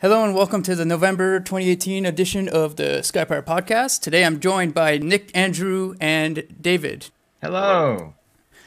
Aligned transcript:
Hello 0.00 0.22
and 0.22 0.34
welcome 0.34 0.62
to 0.62 0.74
the 0.74 0.84
November 0.84 1.40
2018 1.40 2.04
edition 2.04 2.50
of 2.50 2.76
the 2.76 3.00
Skypire 3.00 3.42
podcast. 3.42 4.02
Today 4.02 4.26
I'm 4.26 4.40
joined 4.40 4.74
by 4.74 4.98
Nick, 4.98 5.30
Andrew, 5.34 5.94
and 5.98 6.46
David. 6.60 7.08
Hello. 7.40 8.12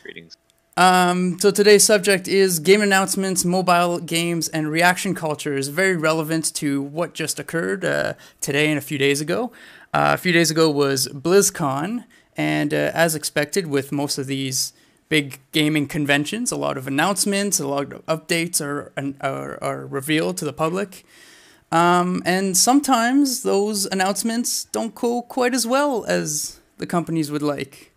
Greetings. 0.02 0.38
Um, 0.76 1.38
so 1.40 1.52
today's 1.52 1.84
subject 1.84 2.28
is 2.28 2.58
game 2.58 2.82
announcements, 2.82 3.46
mobile 3.46 4.00
games, 4.00 4.48
and 4.48 4.72
reaction 4.72 5.14
culture 5.14 5.56
is 5.56 5.68
very 5.68 5.96
relevant 5.96 6.52
to 6.56 6.82
what 6.82 7.14
just 7.14 7.40
occurred 7.40 7.86
uh, 7.86 8.16
today 8.42 8.68
and 8.68 8.80
a 8.80 8.82
few 8.82 8.98
days 8.98 9.22
ago. 9.22 9.52
Uh, 9.94 10.14
a 10.16 10.18
few 10.18 10.32
days 10.32 10.50
ago 10.50 10.68
was 10.68 11.08
BlizzCon, 11.10 12.06
and 12.38 12.74
uh, 12.74 12.90
as 12.96 13.14
expected, 13.14 13.68
with 13.68 13.92
most 13.92 14.18
of 14.18 14.26
these 14.26 14.74
big 15.10 15.40
gaming 15.52 15.88
conventions, 15.88 16.52
a 16.52 16.56
lot 16.56 16.78
of 16.78 16.88
announcements, 16.88 17.60
a 17.60 17.68
lot 17.68 17.92
of 17.92 18.06
updates 18.06 18.62
are 18.62 18.92
are, 19.20 19.62
are 19.62 19.86
revealed 19.86 20.38
to 20.38 20.46
the 20.46 20.54
public. 20.54 21.06
Um, 21.72 22.24
and 22.26 22.58
sometimes 22.58 23.44
those 23.44 23.86
announcements 23.86 24.66
don't 24.66 24.96
go 24.96 25.22
quite 25.22 25.54
as 25.54 25.68
well 25.68 26.06
as 26.06 26.60
the 26.78 26.88
companies 26.88 27.30
would 27.30 27.44
like. 27.44 27.92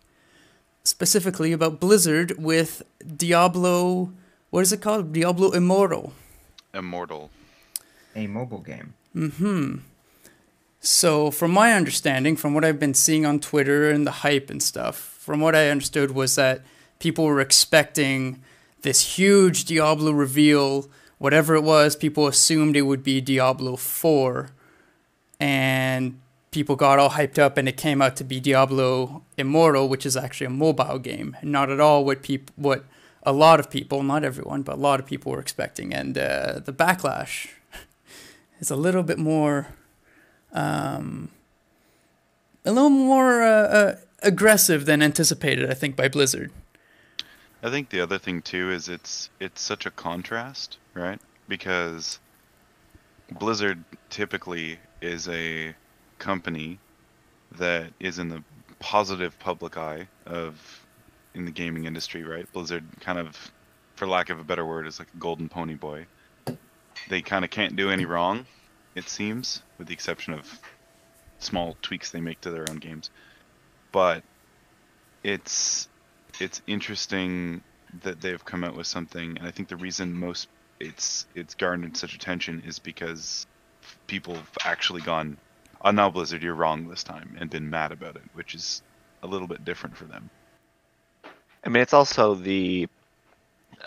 Specifically 0.83 1.53
about 1.53 1.79
Blizzard 1.79 2.33
with 2.37 2.83
Diablo, 3.17 4.11
what 4.49 4.61
is 4.61 4.73
it 4.73 4.81
called? 4.81 5.13
Diablo 5.13 5.51
Immortal. 5.51 6.13
Immortal. 6.73 7.31
A 8.15 8.27
mobile 8.27 8.59
game. 8.59 8.93
Hmm. 9.13 9.77
So, 10.79 11.31
from 11.31 11.51
my 11.51 11.71
understanding, 11.73 12.35
from 12.35 12.53
what 12.53 12.65
I've 12.65 12.79
been 12.79 12.93
seeing 12.93 13.25
on 13.25 13.39
Twitter 13.39 13.89
and 13.89 14.05
the 14.05 14.11
hype 14.11 14.49
and 14.49 14.61
stuff, 14.61 14.97
from 14.97 15.39
what 15.39 15.55
I 15.55 15.69
understood 15.69 16.11
was 16.11 16.35
that 16.35 16.61
people 16.99 17.25
were 17.25 17.39
expecting 17.39 18.41
this 18.81 19.17
huge 19.17 19.65
Diablo 19.65 20.11
reveal 20.11 20.89
whatever 21.17 21.55
it 21.55 21.63
was, 21.63 21.95
people 21.95 22.27
assumed 22.27 22.75
it 22.75 22.81
would 22.81 23.01
be 23.01 23.21
Diablo 23.21 23.77
4. 23.77 24.49
And 25.39 26.19
people 26.51 26.75
got 26.75 26.99
all 26.99 27.11
hyped 27.11 27.39
up, 27.39 27.57
and 27.57 27.67
it 27.67 27.77
came 27.77 28.01
out 28.01 28.15
to 28.17 28.23
be 28.23 28.39
Diablo 28.39 29.23
Immortal, 29.37 29.87
which 29.87 30.05
is 30.05 30.17
actually 30.17 30.47
a 30.47 30.51
mobile 30.51 30.99
game, 30.99 31.37
not 31.41 31.69
at 31.69 31.79
all 31.79 32.03
what 32.03 32.23
people 32.23 32.53
what 32.57 32.85
a 33.23 33.31
lot 33.31 33.59
of 33.59 33.69
people, 33.69 34.03
not 34.03 34.23
everyone, 34.23 34.63
but 34.63 34.75
a 34.75 34.79
lot 34.79 34.99
of 34.99 35.05
people 35.05 35.31
were 35.31 35.39
expecting. 35.39 35.93
And 35.93 36.17
uh, 36.17 36.59
the 36.59 36.73
backlash 36.73 37.47
is 38.59 38.69
a 38.69 38.75
little 38.75 39.03
bit 39.03 39.17
more, 39.17 39.67
um, 40.51 41.29
a 42.65 42.71
little 42.73 42.89
more 42.89 43.41
uh, 43.41 43.67
uh, 43.67 43.95
aggressive 44.21 44.85
than 44.85 45.01
anticipated, 45.01 45.69
I 45.69 45.73
think, 45.73 45.95
by 45.95 46.09
Blizzard. 46.09 46.51
I 47.63 47.69
think 47.69 47.89
the 47.89 48.01
other 48.01 48.19
thing 48.19 48.41
too 48.41 48.71
is 48.71 48.89
it's 48.89 49.29
it's 49.39 49.61
such 49.61 49.85
a 49.85 49.91
contrast, 49.91 50.77
right? 50.93 51.19
Because 51.47 52.19
Blizzard 53.31 53.81
typically 54.09 54.79
is 55.01 55.29
a 55.29 55.73
company 56.19 56.79
that 57.57 57.93
is 58.01 58.19
in 58.19 58.27
the 58.27 58.43
positive 58.79 59.39
public 59.39 59.77
eye 59.77 60.07
of 60.25 60.85
in 61.33 61.45
the 61.45 61.51
gaming 61.51 61.85
industry, 61.85 62.23
right? 62.23 62.51
Blizzard 62.51 62.83
kind 62.99 63.17
of 63.17 63.51
for 63.95 64.07
lack 64.07 64.29
of 64.29 64.39
a 64.39 64.43
better 64.43 64.65
word 64.65 64.85
is 64.85 64.99
like 64.99 65.07
a 65.13 65.17
golden 65.17 65.47
pony 65.47 65.75
boy. 65.75 66.05
They 67.07 67.21
kind 67.21 67.45
of 67.45 67.51
can't 67.51 67.77
do 67.77 67.89
any 67.89 68.05
wrong, 68.05 68.45
it 68.93 69.07
seems, 69.07 69.61
with 69.77 69.87
the 69.87 69.93
exception 69.93 70.33
of 70.33 70.59
small 71.39 71.77
tweaks 71.81 72.11
they 72.11 72.21
make 72.21 72.41
to 72.41 72.51
their 72.51 72.69
own 72.69 72.77
games. 72.77 73.09
But 73.91 74.23
it's 75.23 75.87
it's 76.39 76.61
interesting 76.67 77.61
that 78.01 78.21
they've 78.21 78.43
come 78.43 78.63
out 78.63 78.75
with 78.75 78.87
something, 78.87 79.37
and 79.37 79.47
I 79.47 79.51
think 79.51 79.67
the 79.67 79.77
reason 79.77 80.13
most 80.13 80.47
it's 80.79 81.25
it's 81.35 81.55
garnered 81.55 81.95
such 81.95 82.15
attention 82.15 82.63
is 82.65 82.79
because 82.79 83.45
people 84.07 84.35
have 84.35 84.49
actually 84.65 85.01
gone, 85.01 85.37
"Oh, 85.81 85.91
now 85.91 86.09
Blizzard, 86.09 86.43
you're 86.43 86.55
wrong 86.55 86.87
this 86.87 87.03
time," 87.03 87.35
and 87.39 87.49
been 87.49 87.69
mad 87.69 87.91
about 87.91 88.15
it, 88.15 88.23
which 88.33 88.55
is 88.55 88.81
a 89.21 89.27
little 89.27 89.47
bit 89.47 89.63
different 89.63 89.95
for 89.95 90.05
them. 90.05 90.29
I 91.65 91.69
mean, 91.69 91.81
it's 91.81 91.93
also 91.93 92.35
the, 92.35 92.89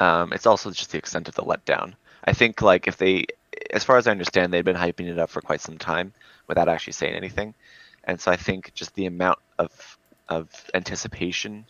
um, 0.01 0.33
it's 0.33 0.47
also 0.47 0.71
just 0.71 0.93
the 0.93 0.99
extent 0.99 1.29
of 1.29 1.35
the 1.35 1.43
letdown. 1.43 1.95
I 2.25 2.33
think 2.33 2.63
like 2.63 2.89
if 2.89 2.97
they, 2.97 3.27
as 3.71 3.85
far 3.85 3.99
as 3.99 4.07
I 4.07 4.13
understand, 4.13 4.53
they've 4.53 4.65
been 4.65 4.77
hyping 4.77 5.11
it 5.11 5.19
up 5.19 5.29
for 5.31 5.43
quite 5.43 5.61
some 5.61 5.77
time 5.77 6.15
without 6.47 6.69
actually 6.69 6.95
saying 6.95 7.15
anything, 7.15 7.55
and 8.05 8.21
so 8.21 8.31
I 8.31 8.37
think 8.37 8.73
just 8.75 8.95
the 8.95 9.07
amount 9.07 9.39
of 9.59 9.99
of 10.29 10.49
anticipation 10.75 11.67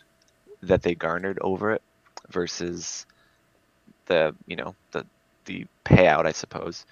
that 0.63 0.81
they 0.81 0.95
garnered 0.95 1.39
over 1.41 1.71
it 1.73 1.81
versus 2.29 3.05
the 4.07 4.35
you 4.47 4.55
know 4.55 4.75
the 4.91 5.05
the 5.45 5.65
payout 5.85 6.25
I 6.25 6.31
suppose. 6.31 6.85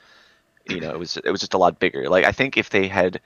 You 0.68 0.80
know 0.82 0.90
it 0.92 1.00
was 1.00 1.18
it 1.18 1.30
was 1.32 1.42
just 1.42 1.54
a 1.54 1.58
lot 1.60 1.80
bigger. 1.80 2.10
Like 2.10 2.26
I 2.26 2.32
think 2.32 2.58
if 2.58 2.70
they 2.70 2.88
had 2.88 3.22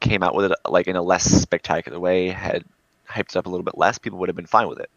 came 0.00 0.22
out 0.22 0.34
with 0.34 0.52
it 0.52 0.58
like 0.68 0.88
in 0.88 0.96
a 0.96 1.02
less 1.02 1.24
spectacular 1.24 1.98
way 1.98 2.28
had 2.28 2.64
hyped 3.08 3.30
it 3.30 3.36
up 3.36 3.46
a 3.46 3.48
little 3.48 3.64
bit 3.64 3.78
less 3.78 3.98
people 3.98 4.18
would 4.18 4.28
have 4.28 4.36
been 4.36 4.46
fine 4.46 4.68
with 4.68 4.80
it. 4.80 4.90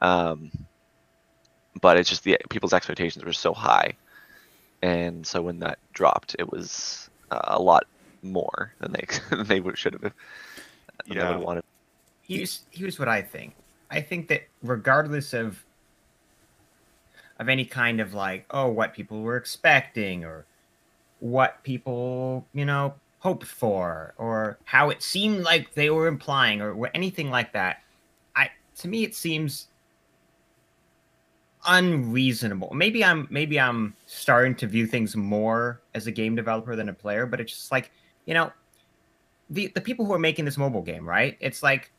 Um, 0.00 0.50
but 1.80 1.96
it's 1.96 2.08
just 2.10 2.24
the 2.24 2.38
people's 2.50 2.72
expectations 2.74 3.24
were 3.24 3.32
so 3.32 3.54
high. 3.54 3.94
And 4.82 5.26
so 5.26 5.40
when 5.42 5.60
that 5.60 5.78
dropped 5.92 6.36
it 6.38 6.50
was 6.50 7.08
uh, 7.30 7.40
a 7.44 7.60
lot 7.60 7.84
more 8.22 8.72
than 8.80 8.92
they 8.92 9.06
than 9.30 9.46
they 9.46 9.62
should 9.74 9.94
have 9.94 10.02
than 10.02 10.12
Yeah. 11.06 11.28
they 11.28 11.36
would 11.36 11.44
wanted. 11.44 11.64
Here's 12.22 12.62
here's 12.70 12.98
what 12.98 13.08
I 13.08 13.22
think. 13.22 13.54
I 13.90 14.00
think 14.00 14.28
that 14.28 14.42
regardless 14.62 15.32
of 15.32 15.64
of 17.38 17.48
any 17.48 17.64
kind 17.64 18.00
of 18.00 18.14
like, 18.14 18.46
oh, 18.50 18.68
what 18.68 18.94
people 18.94 19.20
were 19.20 19.36
expecting 19.36 20.24
or 20.24 20.46
what 21.20 21.62
people, 21.62 22.46
you 22.54 22.64
know, 22.64 22.94
hoped 23.18 23.44
for 23.44 24.14
or 24.16 24.58
how 24.64 24.90
it 24.90 25.02
seemed 25.02 25.42
like 25.42 25.74
they 25.74 25.90
were 25.90 26.06
implying 26.06 26.62
or 26.62 26.90
anything 26.94 27.30
like 27.30 27.52
that, 27.52 27.82
I 28.34 28.50
to 28.76 28.88
me 28.88 29.04
it 29.04 29.14
seems 29.14 29.68
unreasonable. 31.66 32.72
Maybe 32.74 33.04
I'm 33.04 33.26
maybe 33.30 33.58
I'm 33.60 33.94
starting 34.06 34.54
to 34.56 34.66
view 34.66 34.86
things 34.86 35.16
more 35.16 35.80
as 35.94 36.06
a 36.06 36.12
game 36.12 36.34
developer 36.34 36.76
than 36.76 36.88
a 36.88 36.94
player, 36.94 37.26
but 37.26 37.40
it's 37.40 37.52
just 37.52 37.72
like, 37.72 37.90
you 38.24 38.34
know, 38.34 38.52
the 39.50 39.68
the 39.68 39.80
people 39.80 40.06
who 40.06 40.12
are 40.12 40.18
making 40.18 40.44
this 40.44 40.56
mobile 40.56 40.82
game, 40.82 41.08
right? 41.08 41.36
It's 41.40 41.62
like 41.62 41.92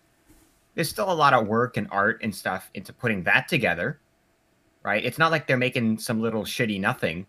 there's 0.78 0.88
still 0.90 1.12
a 1.12 1.14
lot 1.14 1.34
of 1.34 1.48
work 1.48 1.76
and 1.76 1.88
art 1.90 2.20
and 2.22 2.34
stuff 2.34 2.70
into 2.76 2.94
putting 2.94 3.24
that 3.24 3.48
together, 3.48 4.00
right? 4.84 5.04
It's 5.04 5.18
not 5.18 5.32
like 5.32 5.48
they're 5.48 5.58
making 5.58 5.98
some 5.98 6.22
little 6.22 6.44
shitty 6.44 6.80
nothing. 6.80 7.26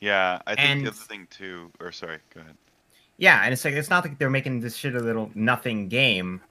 Yeah, 0.00 0.38
I 0.46 0.54
think 0.54 0.68
And- 0.68 0.80
the 0.84 0.90
other 0.90 0.96
thing 0.98 1.26
too, 1.30 1.70
or 1.80 1.92
sorry, 1.92 2.18
go 2.34 2.42
ahead. 2.42 2.56
Yeah, 3.16 3.40
and 3.42 3.54
it's 3.54 3.64
like 3.64 3.72
it's 3.72 3.88
not 3.88 4.04
like 4.04 4.18
they're 4.18 4.28
making 4.28 4.60
this 4.60 4.76
shitty 4.76 5.00
little 5.00 5.30
nothing 5.34 5.88
game 5.88 6.42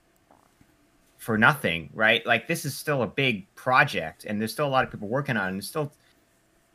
for 1.20 1.38
nothing, 1.38 1.92
right? 1.94 2.26
Like 2.26 2.48
this 2.48 2.66
is 2.66 2.76
still 2.76 3.04
a 3.04 3.08
big 3.08 3.46
project, 3.54 4.26
and 4.26 4.42
there's 4.42 4.52
still 4.52 4.66
a 4.68 4.70
lot 4.70 4.84
of 4.84 4.90
people 4.90 5.08
working 5.08 5.38
on 5.38 5.50
it. 5.50 5.52
And 5.52 5.64
still, 5.64 5.92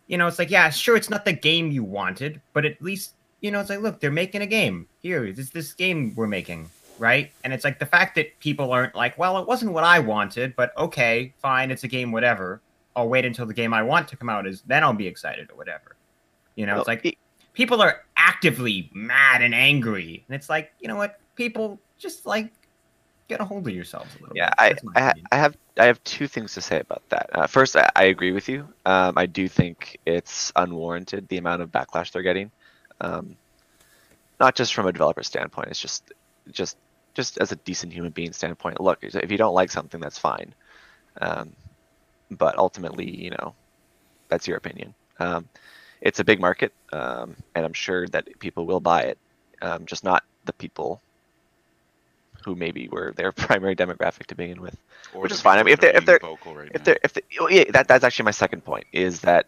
you 0.06 0.18
know, 0.18 0.28
it's 0.28 0.38
like 0.38 0.50
yeah, 0.50 0.70
sure, 0.70 0.94
it's 0.96 1.10
not 1.10 1.24
the 1.24 1.32
game 1.32 1.72
you 1.72 1.82
wanted, 1.82 2.40
but 2.52 2.64
at 2.64 2.80
least 2.80 3.14
you 3.40 3.50
know, 3.50 3.58
it's 3.58 3.70
like 3.70 3.80
look, 3.80 3.98
they're 4.00 4.10
making 4.12 4.42
a 4.42 4.46
game. 4.46 4.86
Here, 5.00 5.32
this 5.32 5.50
this 5.50 5.72
game 5.72 6.12
we're 6.14 6.28
making, 6.28 6.70
right? 6.98 7.32
And 7.44 7.52
it's 7.52 7.64
like 7.64 7.78
the 7.78 7.86
fact 7.86 8.14
that 8.16 8.38
people 8.40 8.72
aren't 8.72 8.94
like, 8.94 9.18
well, 9.18 9.38
it 9.38 9.46
wasn't 9.46 9.72
what 9.72 9.84
I 9.84 9.98
wanted, 10.00 10.54
but 10.56 10.72
okay, 10.78 11.34
fine, 11.38 11.70
it's 11.70 11.84
a 11.84 11.88
game, 11.88 12.12
whatever. 12.12 12.62
I'll 12.96 13.08
wait 13.08 13.24
until 13.24 13.46
the 13.46 13.54
game 13.54 13.74
I 13.74 13.82
want 13.82 14.08
to 14.08 14.16
come 14.16 14.28
out 14.30 14.46
is 14.46 14.62
then 14.62 14.84
I'll 14.84 14.92
be 14.94 15.08
excited 15.08 15.50
or 15.50 15.56
whatever. 15.56 15.96
You 16.56 16.66
know, 16.66 16.78
it's 16.78 16.88
like 16.88 17.04
it- 17.04 17.18
people 17.52 17.82
are 17.82 18.00
actively 18.16 18.90
mad 18.94 19.42
and 19.42 19.54
angry, 19.54 20.24
and 20.28 20.34
it's 20.36 20.48
like, 20.48 20.72
you 20.80 20.88
know 20.88 20.96
what? 20.96 21.16
People 21.36 21.80
just 21.98 22.26
like 22.26 22.52
get 23.28 23.40
a 23.40 23.44
hold 23.44 23.66
of 23.66 23.74
yourselves 23.74 24.14
a 24.16 24.20
little 24.20 24.36
Yeah, 24.36 24.50
bit. 24.58 24.80
I, 24.94 25.00
I. 25.00 25.12
I 25.32 25.36
have 25.36 25.56
I 25.78 25.86
have 25.86 26.02
two 26.04 26.28
things 26.28 26.54
to 26.54 26.60
say 26.60 26.80
about 26.80 27.02
that. 27.10 27.30
Uh, 27.32 27.46
first, 27.46 27.76
I, 27.76 27.90
I 27.96 28.04
agree 28.04 28.32
with 28.32 28.48
you. 28.48 28.68
Um, 28.86 29.18
I 29.18 29.26
do 29.26 29.48
think 29.48 29.98
it's 30.06 30.52
unwarranted 30.54 31.28
the 31.28 31.38
amount 31.38 31.62
of 31.62 31.70
backlash 31.70 32.12
they're 32.12 32.22
getting, 32.22 32.52
um, 33.00 33.36
not 34.40 34.54
just 34.54 34.74
from 34.74 34.86
a 34.86 34.92
developer 34.92 35.22
standpoint. 35.22 35.68
It's 35.68 35.80
just 35.80 36.12
just 36.50 36.76
just 37.14 37.38
as 37.38 37.52
a 37.52 37.56
decent 37.56 37.92
human 37.92 38.10
being 38.10 38.32
standpoint. 38.32 38.80
Look, 38.80 38.98
if 39.02 39.30
you 39.30 39.38
don't 39.38 39.54
like 39.54 39.70
something, 39.70 40.00
that's 40.00 40.18
fine, 40.18 40.54
um, 41.20 41.52
but 42.30 42.58
ultimately, 42.58 43.08
you 43.08 43.30
know, 43.30 43.54
that's 44.28 44.46
your 44.48 44.56
opinion. 44.56 44.94
Um, 45.18 45.48
it's 46.00 46.20
a 46.20 46.24
big 46.24 46.40
market, 46.40 46.72
um, 46.92 47.36
and 47.54 47.64
I'm 47.64 47.72
sure 47.72 48.06
that 48.08 48.28
people 48.40 48.66
will 48.66 48.80
buy 48.80 49.02
it. 49.02 49.18
Um, 49.62 49.86
just 49.86 50.04
not 50.04 50.24
the 50.44 50.52
people 50.52 51.00
who 52.44 52.54
maybe 52.54 52.88
were 52.88 53.12
their 53.16 53.32
primary 53.46 53.74
demographic 53.76 54.26
to 54.26 54.34
begin 54.34 54.60
with. 54.60 54.76
Or 55.14 55.22
Which 55.22 55.32
is 55.32 55.40
fine. 55.40 55.58
I 55.58 55.62
mean, 55.62 55.72
if 55.74 55.80
they're- 55.80 55.92
if 55.94 56.04
they're- 56.04 56.18
vocal 56.18 56.54
right 56.54 56.68
if 56.74 56.80
now. 56.80 56.84
they're 56.84 56.98
if 57.02 57.12
they, 57.14 57.22
oh, 57.40 57.48
yeah, 57.48 57.64
that 57.70 57.88
that's 57.88 58.04
actually 58.04 58.26
my 58.26 58.32
second 58.32 58.64
point 58.64 58.86
is 58.92 59.20
that 59.20 59.46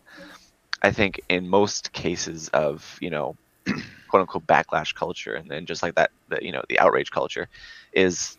I 0.83 0.93
think 0.93 1.21
in 1.29 1.49
most 1.49 1.93
cases 1.93 2.49
of 2.51 2.97
you 3.01 3.11
know 3.11 3.37
quote 4.17 4.23
unquote 4.23 4.47
backlash 4.47 4.95
culture 4.95 5.35
and 5.35 5.51
then 5.51 5.67
just 5.67 5.83
like 5.83 5.95
that 5.95 6.11
the 6.29 6.39
you 6.43 6.53
know 6.53 6.63
the 6.69 6.79
outrage 6.79 7.11
culture 7.11 7.49
is 7.93 8.39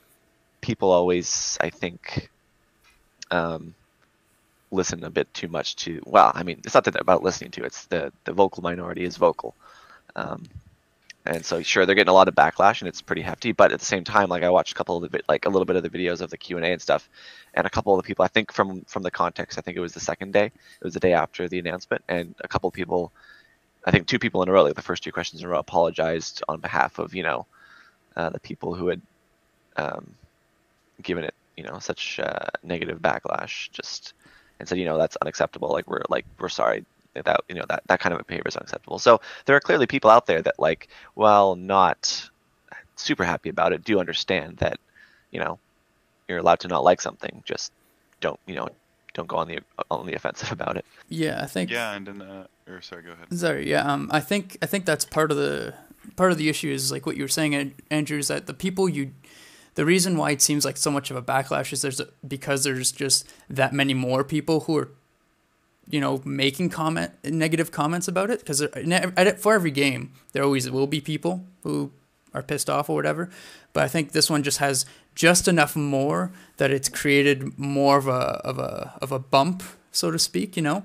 people 0.62 0.92
always 0.92 1.58
I 1.62 1.70
think 1.70 2.30
um 3.32 3.76
listen 4.72 5.04
a 5.04 5.10
bit 5.10 5.34
too 5.34 5.48
much 5.48 5.76
to. 5.78 6.02
Well, 6.06 6.32
I 6.36 6.44
mean, 6.44 6.60
it's 6.66 6.74
not 6.74 6.84
that 6.86 7.00
about 7.00 7.24
listening 7.24 7.52
to. 7.52 7.64
It's 7.64 7.86
the 7.86 8.12
the 8.26 8.34
vocal 8.34 8.64
minority 8.64 9.04
is 9.04 9.18
vocal. 9.18 9.56
Um, 10.16 10.44
and 11.26 11.46
so 11.46 11.62
sure 11.62 11.86
they're 11.86 11.96
getting 11.96 12.10
a 12.10 12.14
lot 12.14 12.28
of 12.28 12.36
backlash 12.36 12.82
and 12.82 12.88
it's 12.88 13.02
pretty 13.02 13.22
hefty 13.22 13.52
but 13.52 13.72
at 13.72 13.80
the 13.80 13.86
same 13.86 14.04
time 14.04 14.30
like 14.30 14.44
i 14.44 14.50
watched 14.50 14.72
a 14.72 14.76
couple 14.76 15.04
of 15.04 15.12
the 15.12 15.22
like 15.28 15.46
a 15.46 15.50
little 15.50 15.66
bit 15.66 15.76
of 15.76 15.84
the 15.84 15.90
videos 15.90 16.22
of 16.22 16.30
the 16.30 16.38
q&a 16.38 16.62
and 16.62 16.82
stuff 16.82 17.10
and 17.54 17.68
a 17.68 17.70
couple 17.70 17.94
of 17.94 18.02
the 18.02 18.08
people 18.08 18.24
i 18.24 18.30
think 18.30 18.52
from 18.52 18.82
from 18.86 19.04
the 19.04 19.12
context 19.12 19.58
i 19.58 19.62
think 19.62 19.76
it 19.76 19.82
was 19.82 19.94
the 19.94 20.00
second 20.00 20.32
day 20.32 20.46
it 20.46 20.84
was 20.84 20.94
the 20.94 21.00
day 21.02 21.14
after 21.14 21.50
the 21.50 21.60
announcement 21.60 22.02
and 22.08 22.34
a 22.42 22.48
couple 22.48 22.68
of 22.68 22.74
people 22.74 23.12
i 23.88 23.92
think 23.92 24.06
two 24.06 24.20
people 24.20 24.44
in 24.44 24.50
a 24.50 24.52
row 24.52 24.64
like 24.64 24.76
the 24.76 24.82
first 24.82 25.04
two 25.04 25.12
questions 25.12 25.42
in 25.42 25.48
a 25.48 25.50
row 25.50 25.60
apologized 25.60 26.44
on 26.48 26.60
behalf 26.60 27.00
of 27.00 27.16
you 27.16 27.24
know 27.24 27.48
uh, 28.16 28.30
the 28.30 28.40
people 28.40 28.76
who 28.76 28.88
had 28.88 29.02
um, 29.78 30.14
given 31.02 31.24
it 31.24 31.34
you 31.56 31.64
know 31.64 31.80
such 31.80 32.20
uh, 32.20 32.46
negative 32.64 33.00
backlash 33.00 33.72
just 33.72 34.14
and 34.60 34.70
said 34.70 34.78
you 34.78 34.86
know 34.86 34.98
that's 34.98 35.18
unacceptable 35.18 35.70
like 35.70 35.88
we're 35.88 36.04
like 36.10 36.26
we're 36.40 36.50
sorry 36.50 36.86
that 37.24 37.42
you 37.50 37.56
know 37.56 37.66
that 37.70 37.84
that 37.88 38.00
kind 38.00 38.14
of 38.14 38.26
behavior 38.28 38.48
is 38.48 38.56
unacceptable. 38.56 39.00
So 39.00 39.22
there 39.46 39.56
are 39.56 39.60
clearly 39.60 39.88
people 39.88 40.10
out 40.10 40.26
there 40.26 40.42
that 40.42 40.60
like, 40.60 40.88
while 41.14 41.56
not 41.56 42.30
super 42.96 43.24
happy 43.24 43.50
about 43.50 43.74
it, 43.74 43.84
do 43.84 44.00
understand 44.00 44.58
that 44.58 44.80
you 45.32 45.40
know 45.40 45.60
you're 46.28 46.40
allowed 46.40 46.60
to 46.62 46.68
not 46.68 46.84
like 46.84 47.02
something. 47.02 47.44
Just 47.46 47.72
don't 48.22 48.40
you 48.46 48.56
know 48.56 48.70
don't 49.18 49.28
go 49.28 49.36
on 49.36 49.48
the 49.50 49.60
on 49.92 50.06
the 50.06 50.14
offensive 50.14 50.52
about 50.58 50.78
it. 50.78 50.86
Yeah, 51.10 51.42
I 51.42 51.48
think. 51.48 51.70
Yeah, 51.70 51.94
and 51.94 52.08
then 52.08 52.22
uh, 52.22 52.48
or 52.70 52.82
sorry, 52.82 53.04
go 53.04 53.12
ahead. 53.12 53.38
Sorry, 53.38 53.70
yeah. 53.70 53.84
Um, 53.84 54.10
I 54.14 54.22
think 54.22 54.58
I 54.62 54.66
think 54.66 54.86
that's 54.86 55.04
part 55.04 55.32
of 55.32 55.38
the 55.38 55.74
part 56.16 56.32
of 56.32 56.38
the 56.38 56.48
issue 56.48 56.72
is 56.72 56.92
like 56.92 57.06
what 57.06 57.18
you 57.18 57.24
were 57.24 57.28
saying, 57.28 57.74
Andrew, 57.92 58.18
is 58.18 58.30
that 58.30 58.48
the 58.48 58.54
people 58.54 58.88
you 58.88 59.12
the 59.76 59.86
reason 59.86 60.18
why 60.18 60.32
it 60.32 60.42
seems 60.42 60.64
like 60.64 60.78
so 60.78 60.90
much 60.90 61.12
of 61.12 61.18
a 61.18 61.22
backlash 61.22 61.74
is 61.74 61.82
there's 61.82 62.00
a, 62.00 62.08
because 62.28 62.64
there's 62.64 62.92
just 62.92 63.28
that 63.50 63.74
many 63.74 63.94
more 63.94 64.24
people 64.24 64.62
who 64.62 64.78
are 64.78 64.90
you 65.90 66.02
know, 66.02 66.22
making 66.26 66.70
comment 66.70 67.12
negative 67.24 67.72
comments 67.72 68.08
about 68.08 68.30
it 68.30 68.40
because 68.40 68.62
for 69.40 69.54
every 69.54 69.72
game 69.72 70.12
there 70.34 70.44
always 70.44 70.70
will 70.70 70.88
be 70.88 71.00
people 71.00 71.46
who 71.64 71.92
are 72.34 72.44
pissed 72.44 72.70
off 72.70 72.90
or 72.90 72.96
whatever. 72.96 73.30
But 73.74 73.84
I 73.84 73.88
think 73.88 74.12
this 74.12 74.30
one 74.30 74.44
just 74.44 74.58
has 74.58 74.86
just 75.18 75.48
enough 75.48 75.76
more 75.76 76.32
that 76.58 76.72
it's 76.72 76.90
created 76.90 77.58
more 77.60 77.98
of 77.98 78.08
a 78.08 78.42
of 78.46 78.60
a 78.60 78.94
of 79.02 79.12
a 79.12 79.20
bump, 79.20 79.64
so 79.92 80.12
to 80.12 80.20
speak, 80.20 80.56
you 80.56 80.64
know. 80.64 80.84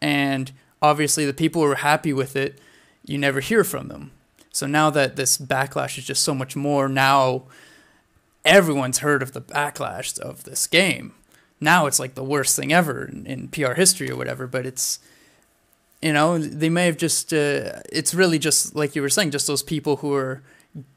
And 0.00 0.52
obviously, 0.82 1.24
the 1.24 1.32
people 1.32 1.62
who 1.62 1.70
are 1.70 1.76
happy 1.76 2.12
with 2.12 2.36
it, 2.36 2.58
you 3.04 3.16
never 3.16 3.40
hear 3.40 3.64
from 3.64 3.88
them. 3.88 4.10
So 4.50 4.66
now 4.66 4.90
that 4.90 5.16
this 5.16 5.38
backlash 5.38 5.96
is 5.96 6.04
just 6.04 6.22
so 6.24 6.34
much 6.34 6.56
more, 6.56 6.88
now 6.88 7.44
everyone's 8.44 8.98
heard 8.98 9.22
of 9.22 9.32
the 9.32 9.40
backlash 9.40 10.18
of 10.18 10.44
this 10.44 10.66
game 10.66 11.14
now 11.60 11.86
it's 11.86 11.98
like 11.98 12.14
the 12.14 12.24
worst 12.24 12.56
thing 12.56 12.72
ever 12.72 13.04
in, 13.04 13.26
in 13.26 13.48
PR 13.48 13.72
history 13.72 14.10
or 14.10 14.16
whatever. 14.16 14.46
But 14.46 14.66
it's 14.66 14.98
you 16.02 16.12
know 16.12 16.38
they 16.38 16.68
may 16.68 16.86
have 16.86 16.96
just 16.96 17.32
uh, 17.32 17.80
it's 17.90 18.14
really 18.14 18.38
just 18.38 18.74
like 18.74 18.94
you 18.94 19.02
were 19.02 19.08
saying, 19.08 19.30
just 19.30 19.46
those 19.46 19.62
people 19.62 19.96
who 19.96 20.14
are 20.14 20.42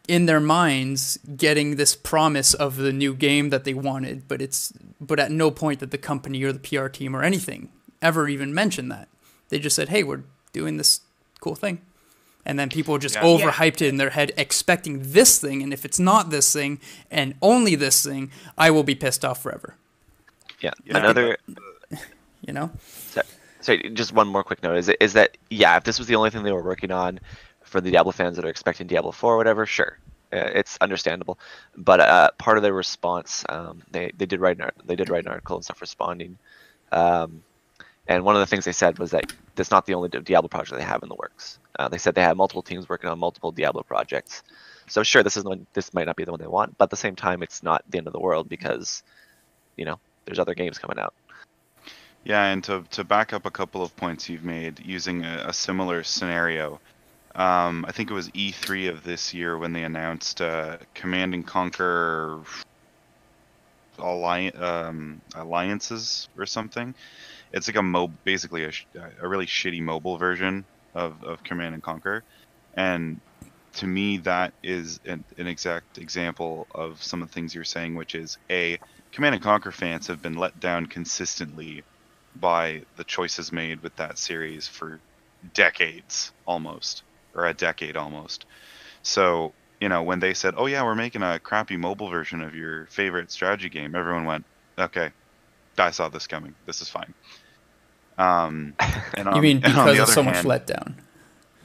in 0.07 0.25
their 0.25 0.39
minds 0.39 1.17
getting 1.37 1.75
this 1.75 1.95
promise 1.95 2.53
of 2.53 2.75
the 2.75 2.91
new 2.91 3.13
game 3.13 3.49
that 3.49 3.63
they 3.63 3.73
wanted, 3.73 4.27
but 4.27 4.41
it's 4.41 4.73
but 4.99 5.19
at 5.19 5.31
no 5.31 5.51
point 5.51 5.79
that 5.79 5.91
the 5.91 5.97
company 5.97 6.43
or 6.43 6.51
the 6.51 6.59
PR 6.59 6.87
team 6.87 7.15
or 7.15 7.23
anything 7.23 7.69
ever 8.01 8.27
even 8.27 8.53
mentioned 8.53 8.91
that. 8.91 9.07
They 9.49 9.59
just 9.59 9.75
said, 9.75 9.89
"Hey, 9.89 10.03
we're 10.03 10.23
doing 10.53 10.77
this 10.77 11.01
cool 11.39 11.55
thing." 11.55 11.81
And 12.45 12.57
then 12.57 12.69
people 12.69 12.97
just 12.97 13.15
yeah. 13.15 13.23
overhyped 13.23 13.81
it 13.81 13.83
in 13.83 13.97
their 13.97 14.09
head, 14.09 14.31
expecting 14.35 15.13
this 15.13 15.39
thing. 15.39 15.61
And 15.61 15.71
if 15.71 15.85
it's 15.85 15.99
not 15.99 16.31
this 16.31 16.51
thing 16.51 16.79
and 17.11 17.35
only 17.41 17.75
this 17.75 18.03
thing, 18.03 18.31
I 18.57 18.71
will 18.71 18.83
be 18.83 18.95
pissed 18.95 19.23
off 19.23 19.43
forever. 19.43 19.75
Yeah. 20.59 20.71
yeah. 20.85 20.97
Another. 20.97 21.37
You 22.43 22.53
know. 22.53 22.71
Sorry, 23.11 23.27
sorry, 23.59 23.89
just 23.93 24.13
one 24.13 24.27
more 24.27 24.43
quick 24.43 24.63
note 24.63 24.75
is 24.75 24.89
is 24.99 25.13
that 25.13 25.37
yeah, 25.51 25.77
if 25.77 25.83
this 25.83 25.99
was 25.99 26.07
the 26.07 26.15
only 26.15 26.31
thing 26.31 26.41
they 26.41 26.51
were 26.51 26.63
working 26.63 26.89
on 26.89 27.19
for 27.71 27.79
the 27.79 27.89
Diablo 27.89 28.11
fans 28.11 28.35
that 28.35 28.45
are 28.45 28.49
expecting 28.49 28.85
Diablo 28.85 29.11
4 29.11 29.33
or 29.33 29.37
whatever, 29.37 29.65
sure, 29.65 29.97
uh, 30.33 30.51
it's 30.53 30.77
understandable. 30.81 31.39
But 31.77 32.01
uh, 32.01 32.31
part 32.37 32.57
of 32.57 32.63
their 32.63 32.73
response, 32.73 33.45
um, 33.47 33.81
they 33.91 34.11
they 34.17 34.25
did 34.25 34.41
write 34.41 34.59
an 34.59 34.69
they 34.85 34.95
did 34.97 35.09
write 35.09 35.25
an 35.25 35.31
article 35.31 35.55
and 35.55 35.63
stuff 35.63 35.79
responding. 35.81 36.37
Um, 36.91 37.43
and 38.07 38.25
one 38.25 38.35
of 38.35 38.41
the 38.41 38.45
things 38.45 38.65
they 38.65 38.73
said 38.73 38.99
was 38.99 39.11
that 39.11 39.31
that's 39.55 39.71
not 39.71 39.85
the 39.85 39.93
only 39.93 40.09
Diablo 40.09 40.49
project 40.49 40.77
they 40.77 40.85
have 40.85 41.01
in 41.01 41.09
the 41.09 41.15
works. 41.15 41.59
Uh, 41.79 41.87
they 41.87 41.97
said 41.97 42.13
they 42.13 42.21
have 42.21 42.35
multiple 42.35 42.61
teams 42.61 42.89
working 42.89 43.09
on 43.09 43.17
multiple 43.17 43.51
Diablo 43.51 43.83
projects. 43.83 44.43
So 44.87 45.03
sure, 45.03 45.23
this 45.23 45.37
is 45.37 45.45
one, 45.45 45.65
this 45.73 45.93
might 45.93 46.07
not 46.07 46.17
be 46.17 46.25
the 46.25 46.31
one 46.31 46.41
they 46.41 46.47
want, 46.47 46.77
but 46.77 46.85
at 46.85 46.89
the 46.89 46.97
same 46.97 47.15
time, 47.15 47.41
it's 47.41 47.63
not 47.63 47.83
the 47.89 47.97
end 47.97 48.07
of 48.07 48.13
the 48.13 48.19
world 48.19 48.49
because, 48.49 49.03
you 49.77 49.85
know, 49.85 49.97
there's 50.25 50.39
other 50.39 50.55
games 50.55 50.77
coming 50.77 50.99
out. 50.99 51.13
Yeah, 52.23 52.45
and 52.45 52.63
to 52.65 52.83
to 52.91 53.03
back 53.03 53.33
up 53.33 53.45
a 53.45 53.51
couple 53.51 53.81
of 53.81 53.95
points 53.95 54.29
you've 54.29 54.43
made 54.43 54.79
using 54.85 55.23
a, 55.23 55.45
a 55.47 55.53
similar 55.53 56.03
scenario, 56.03 56.79
um, 57.35 57.85
I 57.87 57.91
think 57.91 58.11
it 58.11 58.13
was 58.15 58.29
E3 58.29 58.89
of 58.89 59.03
this 59.03 59.33
year 59.33 59.57
when 59.57 59.73
they 59.73 59.83
announced 59.83 60.41
uh, 60.41 60.77
Command 60.95 61.33
and 61.33 61.45
Conquer 61.47 62.43
alliance, 63.99 64.57
um, 64.59 65.21
alliances 65.35 66.27
or 66.37 66.45
something. 66.45 66.95
It's 67.51 67.67
like 67.67 67.77
a 67.77 67.83
mo 67.83 68.07
basically 68.25 68.65
a, 68.65 68.71
a 69.21 69.27
really 69.27 69.45
shitty 69.45 69.81
mobile 69.81 70.17
version 70.17 70.65
of, 70.95 71.23
of 71.23 71.43
Command 71.43 71.73
and 71.75 71.83
Conquer, 71.83 72.23
and 72.75 73.21
to 73.75 73.87
me 73.87 74.17
that 74.19 74.53
is 74.63 74.99
an, 75.05 75.23
an 75.37 75.47
exact 75.47 75.97
example 75.97 76.67
of 76.75 77.01
some 77.03 77.21
of 77.21 77.29
the 77.29 77.33
things 77.33 77.55
you're 77.55 77.63
saying, 77.63 77.95
which 77.95 78.15
is 78.15 78.37
a 78.51 78.77
Command 79.13 79.35
and 79.35 79.43
Conquer 79.43 79.71
fans 79.71 80.07
have 80.07 80.21
been 80.21 80.35
let 80.35 80.59
down 80.59 80.85
consistently 80.87 81.83
by 82.35 82.83
the 82.97 83.03
choices 83.05 83.51
made 83.51 83.81
with 83.81 83.95
that 83.97 84.17
series 84.17 84.67
for 84.67 85.01
decades 85.53 86.31
almost, 86.45 87.03
or 87.35 87.47
a 87.47 87.53
decade 87.53 87.97
almost. 87.97 88.45
So, 89.03 89.53
you 89.79 89.89
know, 89.89 90.03
when 90.03 90.19
they 90.19 90.33
said, 90.33 90.53
"Oh 90.57 90.65
yeah, 90.67 90.83
we're 90.83 90.95
making 90.95 91.23
a 91.23 91.39
crappy 91.39 91.77
mobile 91.77 92.09
version 92.09 92.41
of 92.41 92.55
your 92.55 92.85
favorite 92.87 93.31
strategy 93.31 93.69
game," 93.69 93.95
everyone 93.95 94.25
went, 94.25 94.45
"Okay, 94.77 95.09
I 95.77 95.91
saw 95.91 96.09
this 96.09 96.27
coming. 96.27 96.53
This 96.65 96.81
is 96.81 96.89
fine." 96.89 97.13
Um, 98.17 98.73
and 99.15 99.27
on, 99.27 99.35
you 99.35 99.41
mean 99.41 99.59
because 99.59 99.99
of 99.99 100.09
so 100.09 100.23
hand, 100.23 100.47
much 100.47 100.61
letdown? 100.65 100.93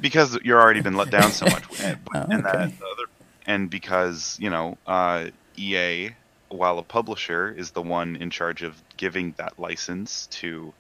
Because 0.00 0.38
you're 0.42 0.60
already 0.60 0.80
been 0.80 0.96
let 0.96 1.10
down 1.10 1.30
so 1.32 1.44
much, 1.50 1.64
and, 1.80 1.98
oh, 2.14 2.20
okay. 2.20 2.42
that 2.42 2.54
other, 2.54 3.06
and 3.46 3.69
because 3.69 4.38
you 4.40 4.50
know, 4.50 4.78
uh, 4.86 5.26
EA 5.56 6.10
while 6.48 6.78
a 6.78 6.82
publisher 6.82 7.52
is 7.56 7.72
the 7.72 7.82
one 7.82 8.16
in 8.16 8.30
charge 8.30 8.62
of 8.62 8.80
giving 8.96 9.34
that 9.36 9.58
license 9.58 10.26
to 10.29 10.72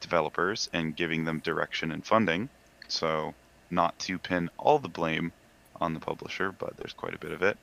developers 0.00 0.68
and 0.72 0.94
giving 0.94 1.24
them 1.24 1.40
direction 1.40 1.90
and 1.92 2.04
funding. 2.04 2.48
So, 2.88 3.34
not 3.74 3.98
to 4.00 4.18
pin 4.18 4.50
all 4.58 4.78
the 4.78 4.88
blame 4.88 5.32
on 5.80 5.94
the 5.94 6.00
publisher, 6.00 6.52
but 6.52 6.76
there's 6.76 6.92
quite 6.92 7.14
a 7.14 7.18
bit 7.18 7.32
of 7.32 7.42
it. 7.42 7.58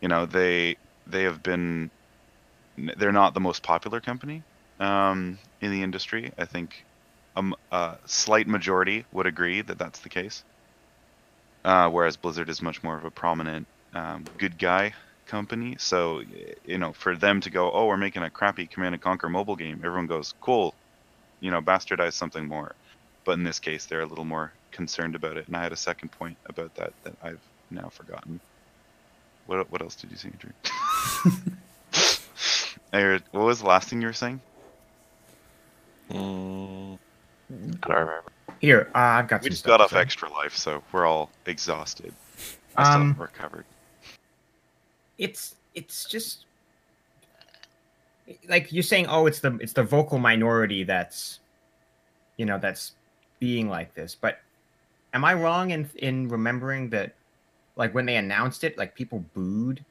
You 0.00 0.08
know, 0.08 0.26
they 0.26 0.76
they 1.06 1.24
have 1.24 1.42
been 1.42 1.90
they're 2.76 3.12
not 3.12 3.34
the 3.34 3.40
most 3.40 3.62
popular 3.62 4.00
company 4.00 4.42
um, 4.78 5.38
in 5.60 5.70
the 5.70 5.82
industry. 5.82 6.32
I 6.38 6.44
think 6.44 6.84
a, 7.36 7.44
a, 7.70 7.98
slight 8.06 8.46
majority 8.46 9.04
would 9.12 9.26
agree 9.26 9.60
that 9.62 9.78
that's 9.78 10.00
the 10.00 10.08
case. 10.08 10.42
Uh, 11.64 11.90
whereas 11.90 12.16
Blizzard 12.16 12.48
is 12.48 12.62
much 12.62 12.82
more 12.82 12.96
of 12.96 13.04
a 13.04 13.10
prominent 13.10 13.66
um, 13.92 14.24
good 14.38 14.56
guy 14.58 14.94
company. 15.26 15.76
So, 15.78 16.22
you 16.64 16.78
know, 16.78 16.92
for 16.92 17.16
them 17.16 17.40
to 17.42 17.50
go, 17.50 17.70
oh, 17.70 17.86
we're 17.86 17.98
making 17.98 18.22
a 18.22 18.30
crappy 18.30 18.66
Command 18.66 18.94
and 18.94 19.02
Conquer 19.02 19.28
mobile 19.28 19.56
game, 19.56 19.82
everyone 19.84 20.06
goes, 20.06 20.34
cool, 20.40 20.74
you 21.40 21.50
know, 21.50 21.60
bastardize 21.60 22.14
something 22.14 22.46
more. 22.46 22.74
But 23.24 23.32
in 23.32 23.44
this 23.44 23.58
case, 23.58 23.86
they're 23.86 24.00
a 24.00 24.06
little 24.06 24.24
more 24.24 24.52
concerned 24.70 25.14
about 25.14 25.36
it. 25.36 25.46
And 25.46 25.56
I 25.56 25.62
had 25.62 25.72
a 25.72 25.76
second 25.76 26.10
point 26.10 26.36
about 26.46 26.74
that 26.76 26.92
that 27.04 27.14
I've 27.22 27.40
now 27.70 27.88
forgotten. 27.88 28.40
What 29.46 29.70
what 29.70 29.82
else 29.82 29.94
did 29.94 30.10
you 30.10 30.16
say, 30.16 30.30
Drew? 30.38 30.52
what 33.32 33.44
was 33.44 33.60
the 33.60 33.66
last 33.66 33.88
thing 33.88 34.00
you 34.00 34.06
were 34.06 34.12
saying? 34.12 34.40
Mm, 36.10 36.98
I 37.82 37.88
don't 37.88 37.96
remember. 37.96 38.32
Here, 38.60 38.90
uh, 38.94 38.98
I've 38.98 39.28
got. 39.28 39.42
We 39.42 39.50
just 39.50 39.64
got 39.64 39.80
off 39.80 39.92
extra 39.94 40.30
life, 40.30 40.56
so 40.56 40.82
we're 40.92 41.06
all 41.06 41.30
exhausted. 41.46 42.12
I 42.76 42.84
still 42.84 42.94
um, 42.94 43.08
haven't 43.08 43.22
recovered 43.22 43.64
it's 45.20 45.54
it's 45.74 46.06
just 46.06 46.46
like 48.48 48.72
you're 48.72 48.82
saying 48.82 49.06
oh 49.08 49.26
it's 49.26 49.40
the 49.40 49.54
it's 49.58 49.74
the 49.74 49.82
vocal 49.82 50.18
minority 50.18 50.82
that's 50.82 51.40
you 52.38 52.46
know 52.46 52.58
that's 52.58 52.92
being 53.38 53.68
like 53.68 53.94
this 53.94 54.16
but 54.18 54.38
am 55.14 55.24
i 55.24 55.34
wrong 55.34 55.70
in 55.70 55.88
in 55.96 56.28
remembering 56.28 56.90
that 56.90 57.14
like 57.76 57.94
when 57.94 58.06
they 58.06 58.16
announced 58.16 58.64
it 58.64 58.76
like 58.78 58.94
people 58.94 59.24
booed 59.34 59.84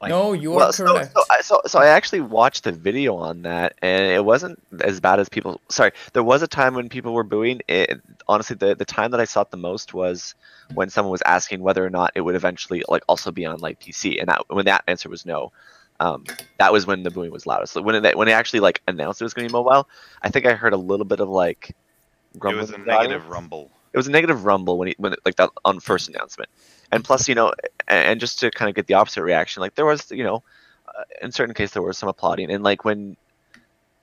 like, 0.00 0.10
no, 0.10 0.32
you 0.32 0.52
are 0.52 0.56
well, 0.56 0.72
correct. 0.72 1.12
So, 1.12 1.22
so, 1.28 1.40
so, 1.42 1.60
so, 1.66 1.78
I 1.80 1.88
actually 1.88 2.20
watched 2.20 2.62
the 2.62 2.70
video 2.70 3.16
on 3.16 3.42
that, 3.42 3.74
and 3.82 4.06
it 4.06 4.24
wasn't 4.24 4.60
as 4.80 5.00
bad 5.00 5.18
as 5.18 5.28
people. 5.28 5.60
Sorry, 5.68 5.90
there 6.12 6.22
was 6.22 6.40
a 6.40 6.46
time 6.46 6.74
when 6.74 6.88
people 6.88 7.12
were 7.14 7.24
booing. 7.24 7.62
It, 7.66 8.00
honestly, 8.28 8.54
the 8.54 8.76
the 8.76 8.84
time 8.84 9.10
that 9.10 9.18
I 9.18 9.24
saw 9.24 9.40
it 9.40 9.50
the 9.50 9.56
most 9.56 9.94
was 9.94 10.36
when 10.74 10.88
someone 10.88 11.10
was 11.10 11.22
asking 11.22 11.62
whether 11.62 11.84
or 11.84 11.90
not 11.90 12.12
it 12.14 12.20
would 12.20 12.36
eventually 12.36 12.84
like 12.88 13.02
also 13.08 13.32
be 13.32 13.44
on 13.44 13.58
like 13.58 13.80
PC, 13.80 14.20
and 14.20 14.28
that 14.28 14.42
when 14.48 14.66
that 14.66 14.84
answer 14.86 15.08
was 15.08 15.26
no. 15.26 15.50
um, 15.98 16.24
that 16.58 16.72
was 16.72 16.86
when 16.86 17.02
the 17.02 17.10
booing 17.10 17.32
was 17.32 17.44
loudest. 17.46 17.72
So 17.72 17.82
when 17.82 18.04
it, 18.04 18.16
when 18.16 18.26
they 18.26 18.34
actually 18.34 18.60
like 18.60 18.80
announced 18.86 19.20
it 19.20 19.24
was 19.24 19.34
going 19.34 19.48
to 19.48 19.52
be 19.52 19.52
mobile, 19.52 19.88
I 20.22 20.30
think 20.30 20.46
I 20.46 20.54
heard 20.54 20.72
a 20.74 20.76
little 20.76 21.06
bit 21.06 21.18
of 21.18 21.28
like 21.28 21.70
It 21.70 22.38
grumbling. 22.38 22.60
was 22.60 22.70
a 22.70 22.74
in 22.76 22.84
the 22.84 22.92
audience. 22.92 23.10
negative 23.10 23.28
rumble. 23.28 23.72
It 23.98 24.06
was 24.06 24.06
a 24.06 24.12
negative 24.12 24.44
rumble 24.44 24.78
when 24.78 24.88
he 24.88 24.94
when 24.98 25.16
like 25.24 25.34
that 25.36 25.50
on 25.64 25.80
first 25.80 26.08
announcement, 26.08 26.48
and 26.92 27.04
plus 27.04 27.28
you 27.28 27.34
know, 27.34 27.52
and, 27.88 28.20
just 28.20 28.38
to 28.40 28.50
kind 28.52 28.68
of 28.68 28.76
get 28.76 28.86
the 28.86 28.94
opposite 28.94 29.24
reaction, 29.24 29.60
like 29.60 29.74
there 29.74 29.86
was 29.86 30.08
you 30.12 30.22
know, 30.22 30.44
uh, 30.86 31.02
in 31.20 31.32
certain 31.32 31.54
cases 31.54 31.72
there 31.72 31.82
was 31.82 31.98
some 31.98 32.08
applauding, 32.08 32.50
and 32.52 32.62
like 32.62 32.84
when, 32.84 33.16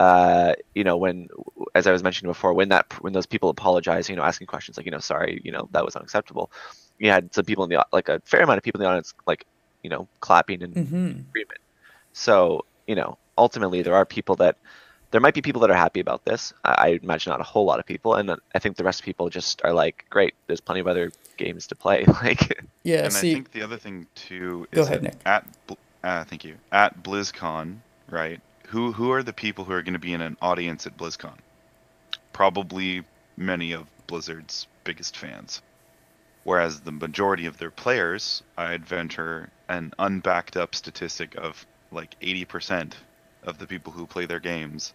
uh, 0.02 0.54
you 0.74 0.84
know, 0.84 0.98
when 0.98 1.30
as 1.75 1.88
I 1.88 1.94
was 1.94 2.04
mentioning 2.04 2.30
before, 2.30 2.54
when 2.54 2.70
that 2.70 2.88
when 3.02 3.14
those 3.14 3.25
people 3.25 3.50
apologize, 3.50 4.10
you 4.10 4.18
know, 4.18 4.24
asking 4.24 4.48
questions 4.48 4.78
like 4.78 4.86
you 4.86 4.92
know, 4.92 5.00
sorry, 5.00 5.42
you 5.46 5.52
know, 5.54 5.70
that 5.72 5.86
was 5.86 5.96
unacceptable. 5.96 6.52
You 7.00 7.12
had 7.12 7.34
some 7.34 7.46
people 7.46 7.64
in 7.64 7.70
the 7.70 7.86
like 7.94 8.10
a 8.10 8.22
fair 8.25 8.42
amount 8.44 8.58
of 8.58 8.64
people 8.64 8.82
in 8.82 8.86
the 8.86 8.90
audience 8.90 9.14
like 9.25 9.46
you 9.84 9.90
know 9.90 10.10
clapping 10.20 10.62
and 10.64 10.74
hmm 10.74 11.22
agreement. 11.30 11.60
So, 12.14 12.66
you 12.88 12.96
know, 12.96 13.18
ultimately 13.38 13.82
there 13.82 13.96
are 13.96 14.06
people 14.06 14.36
that 14.38 14.58
there 15.16 15.22
might 15.22 15.34
be 15.34 15.42
people 15.42 15.62
that 15.62 15.72
are 15.72 15.76
happy 15.76 16.02
about 16.02 16.26
this. 16.26 16.52
I, 16.66 16.76
I 16.78 17.00
imagine 17.02 17.30
not 17.30 17.40
a 17.40 17.44
whole 17.44 17.64
lot 17.64 17.80
of 17.80 17.86
people, 17.86 18.16
and 18.16 18.30
I 18.54 18.60
think 18.60 18.76
the 18.76 18.84
rest 18.84 19.00
of 19.00 19.06
people 19.06 19.30
just 19.30 19.62
are 19.64 19.72
like, 19.72 20.04
great, 20.10 20.34
there's 20.48 20.60
plenty 20.60 20.82
of 20.82 20.88
other 20.88 21.10
games 21.38 21.68
to 21.68 21.76
play. 21.76 22.06
Like, 22.22 22.66
Yeah. 22.84 23.06
and 23.06 23.14
see, 23.14 23.32
I 23.32 23.34
think 23.36 23.52
the 23.54 23.62
other 23.62 23.78
thing 23.78 24.08
too 24.16 24.68
Go 24.72 24.82
ahead, 24.82 25.04
Nick. 25.04 25.16
at 25.26 25.48
uh, 26.04 26.26
thank 26.26 26.44
you 26.44 26.56
at 26.74 27.02
BlizzCon, 27.02 27.78
right? 28.10 28.42
Who 28.68 28.92
who 28.92 29.10
are 29.14 29.24
the 29.24 29.32
people 29.32 29.64
who 29.64 29.72
are 29.72 29.82
going 29.84 29.94
to 29.94 30.00
be 30.00 30.12
in 30.14 30.20
an 30.20 30.36
audience 30.42 30.86
at 30.86 30.98
BlizzCon? 30.98 31.38
Probably 32.34 33.06
many 33.38 33.72
of 33.72 33.88
Blizzard's 34.08 34.68
biggest 34.84 35.16
fans. 35.16 35.62
Whereas 36.44 36.82
the 36.82 36.92
majority 36.92 37.46
of 37.46 37.58
their 37.58 37.72
players, 37.72 38.44
I'd 38.58 38.86
venture 38.86 39.50
an 39.70 39.94
unbacked 39.98 40.58
up 40.58 40.76
statistic 40.76 41.36
of 41.38 41.66
like 41.90 42.20
80% 42.20 42.96
of 43.44 43.60
the 43.60 43.66
people 43.66 43.94
who 43.94 44.06
play 44.06 44.26
their 44.26 44.42
games 44.42 44.94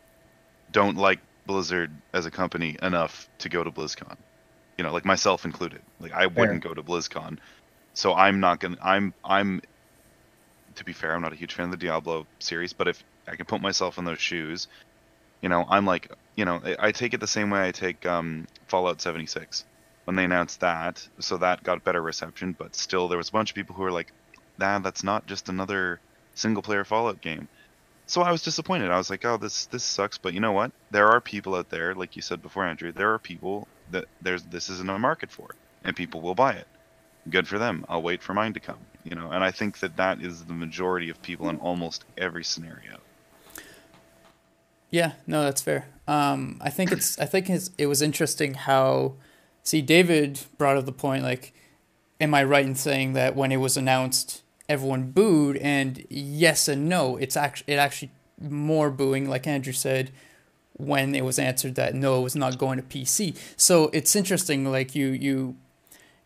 don't 0.72 0.96
like 0.96 1.20
Blizzard 1.46 1.90
as 2.12 2.26
a 2.26 2.30
company 2.30 2.76
enough 2.82 3.28
to 3.38 3.48
go 3.48 3.62
to 3.64 3.70
BlizzCon. 3.70 4.16
You 4.78 4.84
know, 4.84 4.92
like 4.92 5.04
myself 5.04 5.44
included. 5.44 5.82
Like 6.00 6.12
I 6.12 6.26
wouldn't 6.26 6.62
go 6.62 6.72
to 6.72 6.82
BlizzCon. 6.82 7.38
So 7.92 8.14
I'm 8.14 8.40
not 8.40 8.60
going 8.60 8.76
to 8.76 8.86
I'm 8.86 9.12
I'm 9.24 9.60
to 10.76 10.84
be 10.84 10.92
fair, 10.92 11.14
I'm 11.14 11.22
not 11.22 11.32
a 11.32 11.36
huge 11.36 11.54
fan 11.54 11.66
of 11.66 11.70
the 11.72 11.76
Diablo 11.76 12.26
series, 12.38 12.72
but 12.72 12.88
if 12.88 13.02
I 13.26 13.36
can 13.36 13.46
put 13.46 13.60
myself 13.60 13.98
in 13.98 14.04
those 14.04 14.20
shoes, 14.20 14.68
you 15.40 15.48
know, 15.48 15.64
I'm 15.68 15.84
like, 15.86 16.10
you 16.36 16.44
know, 16.44 16.60
I, 16.78 16.92
take 16.92 17.14
it 17.14 17.20
the 17.20 17.26
same 17.26 17.50
way 17.50 17.66
I 17.66 17.72
take 17.72 18.06
um, 18.06 18.46
Fallout 18.66 19.00
76 19.00 19.64
when 20.04 20.16
they 20.16 20.24
announced 20.24 20.60
that. 20.60 21.06
So 21.18 21.36
that 21.38 21.62
got 21.62 21.84
better 21.84 22.00
reception, 22.00 22.54
but 22.58 22.74
still, 22.74 23.08
there 23.08 23.18
was 23.18 23.28
a 23.28 23.32
bunch 23.32 23.50
of 23.50 23.54
people 23.54 23.74
who 23.74 23.82
were 23.82 23.92
like, 23.92 24.12
"Nah, 24.58 24.78
that's 24.78 25.04
not 25.04 25.26
just 25.26 25.48
another 25.48 26.00
single-player 26.34 26.84
Fallout 26.84 27.20
game." 27.20 27.48
So 28.10 28.22
I 28.22 28.32
was 28.32 28.42
disappointed. 28.42 28.90
I 28.90 28.98
was 28.98 29.08
like, 29.08 29.24
"Oh, 29.24 29.36
this 29.36 29.66
this 29.66 29.84
sucks." 29.84 30.18
But 30.18 30.34
you 30.34 30.40
know 30.40 30.50
what? 30.50 30.72
There 30.90 31.06
are 31.06 31.20
people 31.20 31.54
out 31.54 31.70
there, 31.70 31.94
like 31.94 32.16
you 32.16 32.22
said 32.22 32.42
before, 32.42 32.66
Andrew. 32.66 32.90
There 32.90 33.14
are 33.14 33.20
people 33.20 33.68
that 33.92 34.06
there's 34.20 34.42
this 34.42 34.68
isn't 34.68 34.90
a 34.90 34.98
market 34.98 35.30
for, 35.30 35.50
it, 35.50 35.56
and 35.84 35.94
people 35.94 36.20
will 36.20 36.34
buy 36.34 36.54
it. 36.54 36.66
Good 37.28 37.46
for 37.46 37.56
them. 37.56 37.86
I'll 37.88 38.02
wait 38.02 38.20
for 38.20 38.34
mine 38.34 38.52
to 38.54 38.60
come. 38.60 38.80
You 39.04 39.14
know, 39.14 39.30
and 39.30 39.44
I 39.44 39.52
think 39.52 39.78
that 39.78 39.96
that 39.96 40.20
is 40.20 40.44
the 40.44 40.54
majority 40.54 41.08
of 41.08 41.22
people 41.22 41.50
in 41.50 41.58
almost 41.58 42.04
every 42.18 42.42
scenario. 42.42 42.98
Yeah, 44.90 45.12
no, 45.28 45.44
that's 45.44 45.62
fair. 45.62 45.86
Um, 46.08 46.58
I 46.60 46.70
think 46.70 46.90
it's 46.90 47.16
I 47.16 47.26
think 47.26 47.48
it's, 47.48 47.70
it 47.78 47.86
was 47.86 48.02
interesting 48.02 48.54
how 48.54 49.14
see 49.62 49.82
David 49.82 50.40
brought 50.58 50.76
up 50.76 50.84
the 50.84 50.90
point 50.90 51.22
like, 51.22 51.54
am 52.20 52.34
I 52.34 52.42
right 52.42 52.66
in 52.66 52.74
saying 52.74 53.12
that 53.12 53.36
when 53.36 53.52
it 53.52 53.58
was 53.58 53.76
announced 53.76 54.42
everyone 54.70 55.10
booed 55.10 55.56
and 55.56 56.06
yes 56.08 56.68
and 56.68 56.88
no, 56.88 57.16
it's 57.16 57.36
actually 57.36 57.74
it 57.74 57.76
actually 57.76 58.10
more 58.40 58.90
booing 58.90 59.28
like 59.28 59.46
Andrew 59.46 59.72
said 59.72 60.12
when 60.74 61.14
it 61.14 61.24
was 61.24 61.38
answered 61.38 61.74
that 61.74 61.94
no, 61.94 62.20
it 62.20 62.22
was 62.22 62.36
not 62.36 62.56
going 62.56 62.80
to 62.80 62.84
PC. 62.84 63.36
So 63.56 63.90
it's 63.92 64.14
interesting 64.14 64.64
like 64.64 64.94
you 64.94 65.08
you 65.08 65.56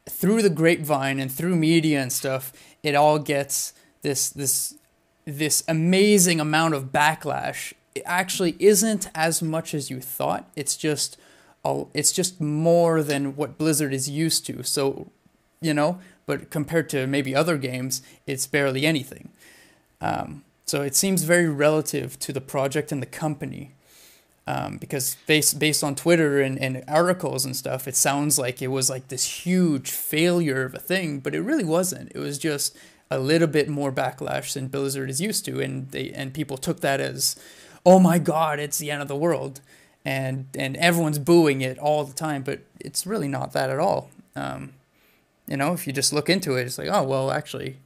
through 0.09 0.43
the 0.43 0.51
grapevine 0.51 1.19
and 1.19 1.33
through 1.33 1.57
media 1.57 2.01
and 2.03 2.13
stuff, 2.13 2.53
it 2.83 2.95
all 2.95 3.19
gets 3.19 3.73
this 4.03 4.29
this 4.29 4.75
this 5.25 5.65
amazing 5.67 6.39
amount 6.39 6.75
of 6.75 6.93
backlash. 6.93 7.73
It 7.95 8.03
actually 8.05 8.57
isn't 8.59 9.09
as 9.15 9.41
much 9.41 9.73
as 9.73 9.89
you 9.89 10.01
thought. 10.01 10.51
It's 10.55 10.77
just 10.77 11.17
it's 11.95 12.13
just 12.13 12.43
more 12.43 13.03
than 13.03 13.37
what 13.37 13.57
Blizzard 13.57 13.95
is 13.95 14.11
used 14.11 14.45
to. 14.47 14.63
So, 14.63 15.11
you 15.63 15.73
know, 15.73 15.99
but 16.27 16.51
compared 16.51 16.89
to 16.91 17.07
maybe 17.07 17.35
other 17.35 17.59
games, 17.59 18.03
it's 18.27 18.47
barely 18.47 18.87
anything. 18.87 19.31
Um, 20.01 20.45
so 20.67 20.83
it 20.83 20.95
seems 20.95 21.23
very 21.23 21.49
relative 21.49 22.19
to 22.21 22.33
the 22.33 22.41
project 22.41 22.93
and 22.93 23.03
the 23.03 23.07
company. 23.07 23.73
Um, 24.47 24.77
because 24.77 25.17
based 25.27 25.59
based 25.59 25.83
on 25.83 25.95
Twitter 25.95 26.43
and, 26.43 26.59
and 26.59 26.85
articles 26.87 27.47
and 27.47 27.57
stuff, 27.57 27.89
it 27.89 27.97
sounds 27.97 28.39
like 28.39 28.61
it 28.61 28.69
was 28.69 28.91
like 28.91 29.09
this 29.09 29.47
huge 29.47 29.91
failure 29.91 30.65
of 30.65 30.75
a 30.75 30.79
thing, 30.79 31.21
but 31.21 31.35
it 31.35 31.41
really 31.41 31.65
wasn't. 31.65 32.13
It 32.15 32.19
was 32.19 32.37
just 32.37 32.77
a 33.11 33.19
little 33.19 33.49
bit 33.49 33.69
more 33.71 33.91
backlash 33.91 34.53
than 34.53 34.69
Blizzard 34.69 35.09
is 35.09 35.19
used 35.19 35.47
to, 35.47 35.61
and 35.61 35.91
they 35.93 36.11
and 36.11 36.35
people 36.35 36.59
took 36.59 36.81
that 36.81 37.01
as, 37.01 37.37
oh 37.87 37.99
my 37.99 38.19
god, 38.19 38.59
it's 38.59 38.79
the 38.79 38.91
end 38.91 39.01
of 39.01 39.09
the 39.09 39.17
world, 39.17 39.63
and 40.05 40.47
and 40.59 40.77
everyone's 40.77 41.19
booing 41.19 41.63
it 41.63 41.79
all 41.79 42.05
the 42.05 42.13
time, 42.13 42.43
but 42.43 42.61
it's 42.81 43.07
really 43.07 43.29
not 43.29 43.53
that 43.53 43.71
at 43.71 43.79
all. 43.79 44.11
Um, 44.37 44.75
you 45.47 45.57
know, 45.57 45.73
if 45.73 45.87
you 45.87 45.93
just 45.93 46.13
look 46.13 46.29
into 46.31 46.57
it, 46.57 46.63
it's 46.67 46.79
like, 46.79 46.89
oh 46.91 47.03
well, 47.05 47.31
actually, 47.31 47.79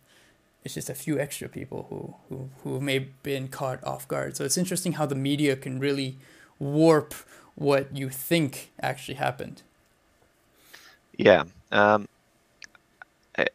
it's 0.64 0.74
just 0.74 0.90
a 0.90 0.94
few 0.94 1.18
extra 1.18 1.48
people 1.48 1.86
who 1.90 2.14
who 2.28 2.50
who 2.64 2.80
may 2.80 2.94
have 3.00 3.22
been 3.22 3.48
caught 3.48 3.82
off 3.84 4.08
guard. 4.08 4.36
So 4.36 4.44
it's 4.44 4.58
interesting 4.58 4.92
how 4.94 5.06
the 5.06 5.14
media 5.14 5.56
can 5.56 5.78
really 5.80 6.18
warp 6.58 7.14
what 7.56 7.96
you 7.96 8.08
think 8.10 8.72
actually 8.82 9.16
happened. 9.16 9.62
yeah. 11.16 11.44
Um, 11.72 12.08
I, 13.36 13.46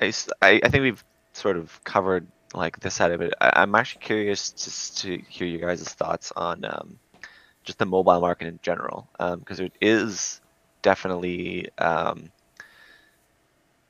I 0.00 0.12
I- 0.42 0.68
think 0.68 0.82
we've 0.82 1.04
sort 1.32 1.56
of 1.56 1.82
covered 1.84 2.26
like 2.54 2.80
this 2.80 2.94
side 2.94 3.12
of 3.12 3.20
it. 3.20 3.34
I, 3.40 3.52
I'm 3.62 3.74
actually 3.74 4.00
curious 4.02 4.50
just 4.52 4.98
to 4.98 5.18
hear 5.28 5.46
you 5.46 5.58
guys' 5.58 5.88
thoughts 5.94 6.32
on 6.36 6.64
um, 6.64 6.98
just 7.64 7.78
the 7.78 7.86
mobile 7.86 8.20
market 8.20 8.48
in 8.48 8.58
general, 8.62 9.08
because 9.18 9.60
it 9.60 9.72
is 9.80 10.40
definitely 10.82 11.68
um, 11.78 12.30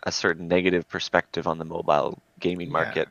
a 0.04 0.12
certain 0.12 0.48
negative 0.48 0.88
perspective 0.88 1.46
on 1.46 1.58
the 1.58 1.64
mobile 1.64 2.18
gaming 2.40 2.68
Yeah. 2.68 2.72
market, 2.72 3.08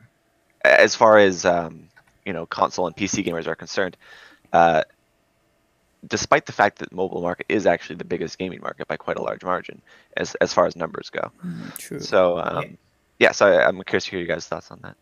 as 0.64 0.96
far 0.96 1.18
as 1.18 1.46
um, 1.46 1.90
you 2.26 2.34
know, 2.34 2.46
console 2.46 2.88
and 2.88 2.96
PC 2.96 3.24
gamers 3.26 3.48
are 3.48 3.56
concerned. 3.56 3.98
Uh, 4.54 4.84
despite 6.08 6.46
the 6.46 6.52
fact 6.52 6.80
that 6.80 6.90
the 6.90 6.96
mobile 6.96 7.22
market 7.22 7.46
is 7.50 7.66
actually 7.66 7.96
the 7.96 8.06
biggest 8.06 8.38
gaming 8.38 8.62
market 8.62 8.88
by 8.88 8.98
quite 8.98 9.18
a 9.18 9.22
large 9.22 9.44
margin, 9.44 9.82
as 10.16 10.36
as 10.36 10.54
far 10.54 10.66
as 10.66 10.76
numbers 10.76 11.10
go. 11.10 11.32
True. 11.78 12.00
So 12.00 12.40
um, 12.40 12.78
yeah, 13.20 13.32
so 13.32 13.48
I, 13.48 13.68
I'm 13.68 13.82
curious 13.84 14.06
to 14.06 14.12
hear 14.12 14.20
you 14.20 14.28
guys' 14.28 14.48
thoughts 14.48 14.72
on 14.72 14.80
that. 14.84 14.96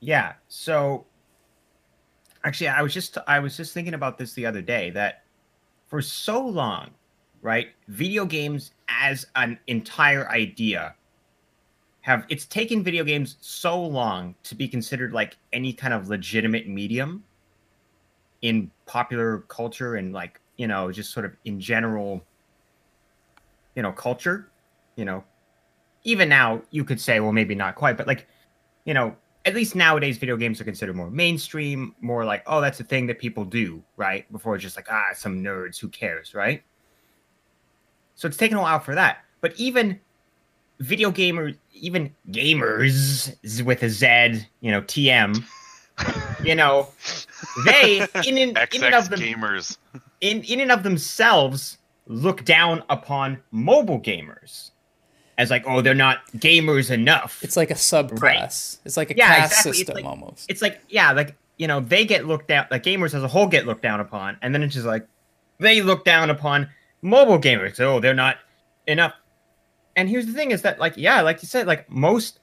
Yeah. 0.00 0.34
So 0.48 1.06
actually 2.44 2.68
I 2.68 2.82
was 2.82 2.94
just 2.94 3.18
I 3.26 3.40
was 3.40 3.56
just 3.56 3.74
thinking 3.74 3.94
about 3.94 4.18
this 4.18 4.32
the 4.32 4.46
other 4.46 4.62
day 4.62 4.90
that 4.90 5.24
for 5.86 6.00
so 6.00 6.46
long, 6.46 6.90
right? 7.40 7.68
Video 7.88 8.24
games 8.24 8.72
as 8.88 9.26
an 9.36 9.58
entire 9.66 10.28
idea 10.30 10.94
have 12.02 12.26
it's 12.28 12.46
taken 12.46 12.82
video 12.82 13.04
games 13.04 13.36
so 13.40 13.80
long 13.80 14.34
to 14.42 14.54
be 14.54 14.68
considered 14.68 15.12
like 15.12 15.36
any 15.52 15.72
kind 15.72 15.94
of 15.94 16.08
legitimate 16.08 16.68
medium 16.68 17.24
in 18.42 18.70
popular 18.86 19.38
culture 19.48 19.94
and 19.94 20.12
like, 20.12 20.40
you 20.56 20.66
know, 20.66 20.90
just 20.92 21.12
sort 21.12 21.24
of 21.24 21.32
in 21.44 21.58
general 21.58 22.22
you 23.74 23.82
know, 23.82 23.92
culture, 23.92 24.50
you 24.96 25.04
know. 25.04 25.24
Even 26.04 26.28
now 26.28 26.60
you 26.70 26.84
could 26.84 27.00
say 27.00 27.20
well 27.20 27.32
maybe 27.32 27.54
not 27.54 27.76
quite, 27.76 27.96
but 27.96 28.06
like 28.06 28.26
you 28.84 28.92
know, 28.92 29.16
at 29.44 29.54
least 29.54 29.76
nowadays 29.76 30.18
video 30.18 30.36
games 30.36 30.60
are 30.60 30.64
considered 30.64 30.96
more 30.96 31.10
mainstream 31.10 31.94
more 32.00 32.24
like 32.24 32.42
oh 32.46 32.60
that's 32.60 32.80
a 32.80 32.84
thing 32.84 33.06
that 33.06 33.18
people 33.20 33.44
do 33.44 33.82
right? 33.96 34.30
Before 34.32 34.56
it's 34.56 34.62
just 34.62 34.76
like 34.76 34.88
ah 34.90 35.10
some 35.14 35.40
nerds 35.40 35.78
who 35.78 35.88
cares 35.88 36.34
right? 36.34 36.62
So 38.16 38.26
it's 38.26 38.36
taken 38.36 38.58
a 38.58 38.62
while 38.62 38.80
for 38.80 38.94
that. 38.96 39.18
But 39.40 39.54
even 39.56 40.00
video 40.82 41.10
gamers 41.10 41.56
even 41.72 42.12
gamers 42.30 43.64
with 43.64 43.82
a 43.82 43.88
z 43.88 44.44
you 44.60 44.70
know 44.70 44.82
tm 44.82 45.42
you 46.44 46.54
know 46.54 46.88
they 47.64 48.00
in, 48.26 48.36
in, 48.38 48.56
in 48.72 48.84
and 48.84 48.94
of 48.94 49.08
them 49.10 49.20
gamers. 49.20 49.76
in, 50.20 50.42
in 50.42 50.60
and 50.60 50.72
of 50.72 50.82
themselves 50.82 51.78
look 52.06 52.44
down 52.44 52.82
upon 52.90 53.38
mobile 53.52 54.00
gamers 54.00 54.70
as 55.38 55.50
like 55.50 55.64
oh 55.66 55.80
they're 55.80 55.94
not 55.94 56.18
gamers 56.36 56.90
enough 56.90 57.42
it's 57.42 57.56
like 57.56 57.70
a 57.70 57.76
sub 57.76 58.10
subclass. 58.10 58.78
It's 58.84 58.96
like 58.96 59.10
a 59.10 59.16
Yeah, 59.16 59.28
caste 59.36 59.52
exactly. 59.52 59.70
It's 59.70 59.78
system 59.78 59.94
like- 59.96 60.04
almost. 60.04 60.50
it's 60.50 60.62
like 60.62 60.80
yeah 60.88 61.12
like 61.12 61.36
you 61.58 61.66
know 61.68 61.80
they 61.80 62.04
get 62.04 62.26
looked 62.26 62.48
down 62.48 62.66
like 62.70 62.82
gamers 62.82 63.14
as 63.14 63.22
a 63.22 63.28
whole 63.28 63.46
get 63.46 63.66
looked 63.66 63.82
down 63.82 64.00
upon 64.00 64.36
and 64.42 64.54
then 64.54 64.62
it's 64.62 64.74
just 64.74 64.86
like 64.86 65.06
they 65.58 65.80
look 65.80 66.04
down 66.04 66.28
upon 66.30 66.68
mobile 67.02 67.38
gamers 67.38 67.78
oh 67.80 68.00
they're 68.00 68.14
not 68.14 68.36
enough 68.86 69.14
and 69.96 70.08
here's 70.08 70.26
the 70.26 70.32
thing 70.32 70.50
is 70.50 70.62
that 70.62 70.78
like 70.78 70.94
yeah 70.96 71.20
like 71.20 71.42
you 71.42 71.48
said 71.48 71.66
like 71.66 71.88
most 71.90 72.40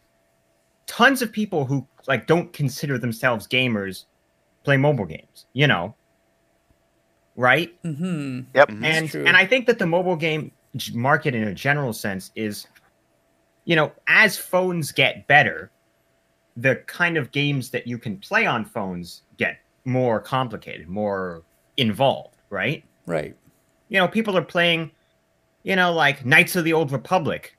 tons 0.88 1.22
of 1.22 1.32
people 1.32 1.66
who 1.66 1.88
like 2.08 2.28
don't 2.28 2.52
consider 2.54 2.98
themselves 2.98 3.48
gamers 3.48 4.06
play 4.64 4.78
mobile 4.78 5.06
games. 5.06 5.46
You 5.54 5.68
know, 5.68 5.96
right? 7.36 7.72
Mm-hmm. 7.84 8.42
Yep. 8.54 8.70
Mhm. 8.70 8.84
and 8.84 9.16
and 9.28 9.38
I 9.38 9.46
think 9.46 9.66
that 9.68 9.80
the 9.80 9.86
mobile 9.86 10.16
game 10.16 10.52
market 10.94 11.34
in 11.36 11.44
a 11.48 11.54
general 11.54 11.94
sense 11.94 12.32
is, 12.36 12.68
you 13.66 13.76
know, 13.76 13.92
as 14.08 14.38
phones 14.38 14.92
get 14.92 15.28
better, 15.28 15.72
the 16.58 16.76
kind 16.88 17.18
of 17.18 17.32
games 17.32 17.70
that 17.72 17.88
you 17.88 17.98
can 17.98 18.18
play 18.18 18.46
on 18.46 18.66
phones 18.66 19.24
get 19.38 19.58
more 19.86 20.20
complicated, 20.20 20.88
more 20.88 21.44
involved, 21.78 22.36
right? 22.50 22.84
Right. 23.06 23.36
You 23.88 24.00
know, 24.00 24.08
people 24.08 24.38
are 24.38 24.44
playing, 24.44 24.92
you 25.64 25.76
know, 25.76 25.94
like 25.94 26.26
Knights 26.26 26.56
of 26.56 26.64
the 26.64 26.74
Old 26.74 26.92
Republic, 26.92 27.58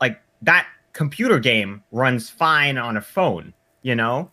like 0.00 0.20
that 0.42 0.66
computer 0.92 1.38
game 1.38 1.82
runs 1.92 2.30
fine 2.30 2.78
on 2.78 2.96
a 2.96 3.00
phone. 3.00 3.54
You 3.82 3.96
know, 3.96 4.30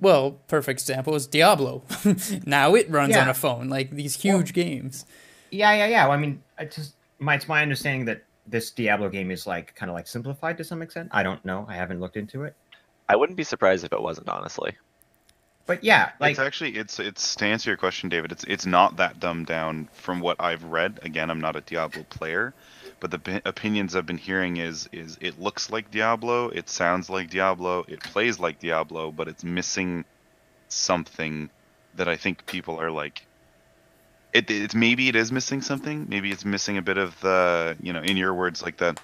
Well, 0.00 0.32
perfect 0.48 0.80
example 0.80 1.14
is 1.14 1.26
Diablo. 1.26 1.84
now 2.46 2.74
it 2.74 2.90
runs 2.90 3.16
on 3.16 3.28
a 3.28 3.34
phone, 3.34 3.68
like 3.68 3.90
these 3.90 4.16
huge 4.16 4.52
games. 4.52 5.06
Yeah, 5.52 5.72
yeah, 5.74 5.86
yeah. 5.86 6.04
Well, 6.04 6.12
I 6.12 6.20
mean, 6.20 6.42
I 6.58 6.64
just 6.64 6.94
my 7.18 7.34
it's 7.36 7.48
my 7.48 7.62
understanding 7.62 8.04
that 8.06 8.24
this 8.46 8.70
Diablo 8.70 9.08
game 9.08 9.30
is 9.30 9.46
like 9.46 9.74
kind 9.74 9.90
of 9.90 9.94
like 9.94 10.06
simplified 10.06 10.56
to 10.58 10.64
some 10.64 10.82
extent. 10.82 11.08
I 11.12 11.22
don't 11.22 11.44
know. 11.44 11.64
I 11.68 11.74
haven't 11.76 12.00
looked 12.00 12.16
into 12.16 12.44
it. 12.44 12.54
I 13.08 13.16
wouldn't 13.16 13.36
be 13.36 13.44
surprised 13.44 13.84
if 13.84 13.92
it 13.92 14.02
wasn't, 14.02 14.28
honestly. 14.28 14.76
But 15.66 15.82
yeah, 15.82 16.12
like 16.20 16.32
it's 16.32 16.40
actually 16.40 16.76
it's 16.76 17.00
it's 17.00 17.34
to 17.36 17.44
answer 17.44 17.70
your 17.70 17.76
question, 17.76 18.08
David. 18.08 18.30
It's 18.30 18.44
it's 18.44 18.66
not 18.66 18.98
that 18.98 19.18
dumbed 19.18 19.46
down 19.46 19.88
from 19.94 20.20
what 20.20 20.36
I've 20.40 20.62
read. 20.62 21.00
Again, 21.02 21.28
I'm 21.28 21.40
not 21.40 21.56
a 21.56 21.60
Diablo 21.60 22.04
player, 22.04 22.54
but 23.00 23.10
the 23.10 23.42
opinions 23.44 23.96
I've 23.96 24.06
been 24.06 24.16
hearing 24.16 24.58
is 24.58 24.88
is 24.92 25.18
it 25.20 25.40
looks 25.40 25.68
like 25.68 25.90
Diablo, 25.90 26.48
it 26.50 26.68
sounds 26.68 27.10
like 27.10 27.30
Diablo, 27.30 27.84
it 27.88 28.00
plays 28.00 28.38
like 28.38 28.60
Diablo, 28.60 29.10
but 29.10 29.26
it's 29.26 29.42
missing 29.42 30.04
something 30.68 31.50
that 31.96 32.08
I 32.08 32.16
think 32.16 32.46
people 32.46 32.80
are 32.80 32.90
like. 32.90 33.26
It, 34.32 34.50
it's 34.50 34.74
maybe 34.74 35.08
it 35.08 35.16
is 35.16 35.32
missing 35.32 35.62
something. 35.62 36.06
Maybe 36.08 36.30
it's 36.30 36.44
missing 36.44 36.76
a 36.76 36.82
bit 36.82 36.98
of 36.98 37.18
the 37.20 37.76
you 37.82 37.92
know, 37.92 38.02
in 38.02 38.16
your 38.16 38.34
words, 38.34 38.62
like 38.62 38.76
the 38.76 38.96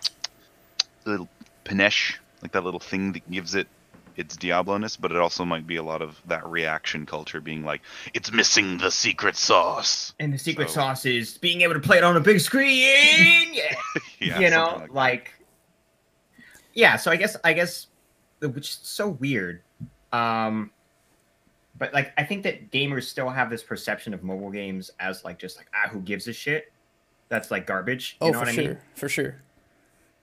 little 1.04 1.28
panache, 1.64 2.20
like 2.40 2.52
that 2.52 2.62
little 2.62 2.80
thing 2.80 3.12
that 3.12 3.28
gives 3.28 3.56
it 3.56 3.66
its 4.16 4.36
Diablo-ness, 4.36 4.96
but 4.96 5.10
it 5.10 5.16
also 5.18 5.44
might 5.44 5.66
be 5.66 5.76
a 5.76 5.82
lot 5.82 6.02
of 6.02 6.20
that 6.26 6.46
reaction 6.46 7.06
culture 7.06 7.40
being 7.40 7.64
like, 7.64 7.80
it's 8.14 8.30
missing 8.32 8.78
the 8.78 8.90
secret 8.90 9.36
sauce. 9.36 10.14
and 10.20 10.32
the 10.32 10.38
secret 10.38 10.68
So- 10.68 10.74
sauce 10.74 11.04
is 11.06 11.38
being 11.38 11.60
able 11.62 11.74
to 11.74 11.80
play 11.80 11.98
it 11.98 12.04
on 12.04 12.16
a 12.16 12.20
big 12.20 12.40
screen. 12.40 13.54
Yeah. 13.54 13.74
Yeah, 14.20 14.38
you 14.38 14.50
know, 14.50 14.78
like 14.80 14.92
like, 14.92 15.34
yeah. 16.74 16.96
So 16.96 17.10
I 17.10 17.16
guess 17.16 17.36
I 17.44 17.52
guess 17.52 17.88
which 18.40 18.68
is 18.68 18.78
so 18.82 19.08
weird. 19.10 19.62
Um, 20.12 20.70
but 21.78 21.92
like 21.92 22.12
I 22.16 22.24
think 22.24 22.42
that 22.44 22.70
gamers 22.70 23.04
still 23.04 23.28
have 23.28 23.50
this 23.50 23.62
perception 23.62 24.14
of 24.14 24.22
mobile 24.22 24.50
games 24.50 24.90
as 25.00 25.24
like 25.24 25.38
just 25.38 25.56
like 25.56 25.66
ah 25.74 25.88
who 25.88 26.00
gives 26.00 26.28
a 26.28 26.32
shit. 26.32 26.72
That's 27.28 27.50
like 27.50 27.66
garbage. 27.66 28.16
You 28.20 28.28
Oh, 28.28 28.30
know 28.30 28.32
for 28.34 28.38
what 28.40 28.48
I 28.48 28.52
sure, 28.52 28.64
mean? 28.64 28.78
for 28.94 29.08
sure. 29.08 29.42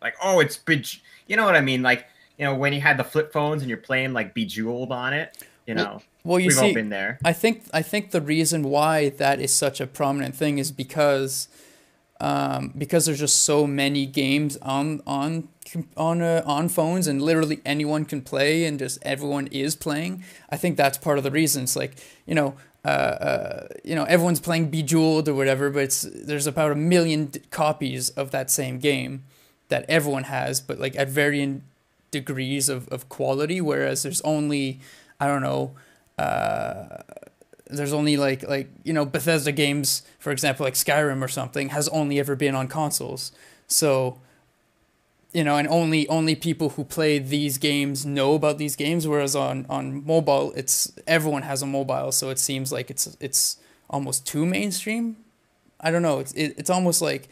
like 0.02 0.16
oh 0.24 0.40
it's 0.40 0.58
bej- 0.58 1.02
you 1.28 1.36
know 1.36 1.44
what 1.46 1.56
i 1.58 1.62
mean 1.62 1.82
like 1.82 2.06
you 2.40 2.46
know 2.46 2.56
when 2.56 2.74
you 2.74 2.82
had 2.82 2.98
the 2.98 3.04
flip 3.04 3.32
phones 3.32 3.62
and 3.62 3.70
you're 3.70 3.78
playing 3.78 4.14
like 4.14 4.34
bejeweled 4.34 4.92
on 4.92 5.14
it 5.14 5.38
you 5.68 5.76
know 5.76 6.02
Well, 6.24 6.40
you 6.40 6.48
we've 6.48 6.58
all 6.58 6.64
see, 6.64 6.74
been 6.74 6.90
there 6.90 7.20
I 7.24 7.34
think 7.34 7.64
I 7.74 7.84
think 7.84 8.12
the 8.12 8.22
reason 8.22 8.64
why 8.64 9.10
that 9.10 9.40
is 9.40 9.54
such 9.54 9.80
a 9.80 9.86
prominent 9.86 10.36
thing 10.36 10.58
is 10.58 10.72
because 10.72 11.48
um, 12.22 12.74
because 12.78 13.06
there's 13.06 13.20
just 13.20 13.44
so 13.44 13.66
many 13.66 14.06
games 14.06 14.58
on 14.62 15.02
on 15.08 15.48
on 15.96 16.22
uh, 16.22 16.44
on 16.46 16.68
phones 16.68 17.08
and 17.08 17.22
literally 17.22 17.62
anyone 17.66 18.06
can 18.06 18.22
play 18.22 18.66
and 18.66 18.80
just 18.80 19.00
everyone 19.04 19.48
is 19.48 19.76
playing. 19.76 20.24
I 20.50 20.58
think 20.58 20.76
that's 20.76 20.98
part 20.98 21.18
of 21.18 21.24
the 21.24 21.32
reason. 21.32 21.64
It's 21.64 21.76
like 21.76 21.96
you 22.26 22.36
know. 22.36 22.56
Uh, 22.86 22.88
uh, 22.88 23.68
you 23.84 23.94
know, 23.94 24.06
everyone's 24.06 24.40
playing 24.40 24.72
Bejeweled 24.72 25.28
or 25.28 25.34
whatever, 25.34 25.70
but 25.70 25.84
it's 25.84 26.08
there's 26.14 26.48
about 26.48 26.72
a 26.72 26.76
million 26.76 27.30
copies 27.52 28.10
of 28.12 28.32
that 28.32 28.50
same 28.50 28.80
game 28.80 29.26
that 29.68 29.84
everyone 29.90 30.24
has, 30.24 30.62
but 30.62 30.80
like 30.80 30.96
at 30.96 31.10
varying 31.10 31.64
degrees 32.12 32.70
of, 32.70 32.88
of 32.90 33.10
quality. 33.10 33.62
Whereas 33.62 34.04
there's 34.04 34.22
only, 34.22 34.80
I 35.20 35.28
don't 35.28 35.42
know, 35.42 35.76
uh, 36.18 37.04
there's 37.70 37.94
only 37.94 38.18
like 38.18 38.48
like 38.48 38.70
you 38.84 38.94
know 38.94 39.06
Bethesda 39.06 39.52
games, 39.52 40.02
for 40.18 40.32
example, 40.32 40.66
like 40.66 40.74
Skyrim 40.74 41.24
or 41.24 41.28
something, 41.28 41.70
has 41.70 41.88
only 41.90 42.20
ever 42.20 42.36
been 42.36 42.56
on 42.56 42.68
consoles. 42.68 43.32
So, 43.68 44.20
you 45.32 45.44
know, 45.44 45.56
and 45.56 45.68
only 45.68 46.08
only 46.08 46.36
people 46.36 46.70
who 46.70 46.84
play 46.84 47.20
these 47.20 47.58
games 47.58 48.06
know 48.06 48.34
about 48.34 48.58
these 48.58 48.76
games. 48.76 49.08
Whereas 49.08 49.36
on 49.36 49.66
on 49.70 50.04
mobile, 50.06 50.52
it's 50.56 50.92
everyone 51.06 51.44
has 51.44 51.62
a 51.62 51.68
mobile, 51.68 52.12
so 52.12 52.30
it 52.30 52.40
seems 52.40 52.72
like 52.72 52.90
it's 52.90 53.16
it's 53.20 53.58
almost 53.90 54.26
too 54.26 54.46
mainstream. 54.46 55.18
I 55.80 55.92
don't 55.92 56.02
know. 56.02 56.20
It's 56.20 56.34
it, 56.34 56.56
it's 56.58 56.72
almost 56.72 57.02
like 57.02 57.30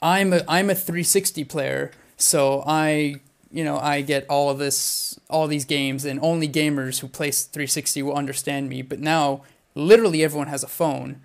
I'm 0.00 0.32
a 0.32 0.42
I'm 0.48 0.70
a 0.70 0.74
360 0.74 1.44
player, 1.44 1.92
so 2.16 2.64
I 2.66 3.16
you 3.52 3.64
know 3.64 3.78
I 3.78 4.00
get 4.00 4.26
all 4.28 4.50
of 4.50 4.58
this 4.58 5.18
all 5.28 5.46
these 5.46 5.64
games, 5.64 6.04
and 6.04 6.18
only 6.22 6.48
gamers 6.48 7.00
who 7.00 7.08
play 7.08 7.30
360 7.30 8.02
will 8.02 8.14
understand 8.14 8.68
me. 8.68 8.82
But 8.82 8.98
now, 9.00 9.42
literally 9.74 10.22
everyone 10.24 10.48
has 10.48 10.62
a 10.62 10.68
phone, 10.68 11.20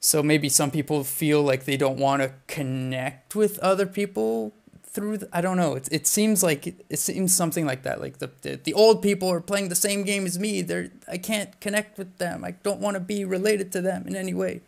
so 0.00 0.22
maybe 0.22 0.48
some 0.48 0.70
people 0.70 1.04
feel 1.04 1.42
like 1.42 1.64
they 1.64 1.76
don't 1.76 1.98
want 1.98 2.22
to 2.22 2.32
connect 2.46 3.34
with 3.34 3.58
other 3.60 3.86
people 3.86 4.52
through. 4.84 5.18
The, 5.18 5.28
I 5.32 5.40
don't 5.40 5.56
know. 5.56 5.74
It 5.74 5.88
it 5.90 6.06
seems 6.06 6.42
like 6.42 6.66
it 6.66 6.98
seems 6.98 7.34
something 7.34 7.64
like 7.66 7.82
that. 7.84 8.00
Like 8.00 8.18
the, 8.18 8.30
the 8.42 8.56
the 8.56 8.74
old 8.74 9.00
people 9.02 9.28
are 9.30 9.40
playing 9.40 9.68
the 9.68 9.74
same 9.74 10.02
game 10.04 10.26
as 10.26 10.38
me. 10.38 10.62
They're 10.62 10.90
I 11.08 11.18
can't 11.18 11.58
connect 11.60 11.98
with 11.98 12.18
them. 12.18 12.44
I 12.44 12.52
don't 12.62 12.80
want 12.80 12.94
to 12.94 13.00
be 13.00 13.24
related 13.24 13.72
to 13.72 13.80
them 13.80 14.06
in 14.06 14.16
any 14.16 14.34
way 14.34 14.60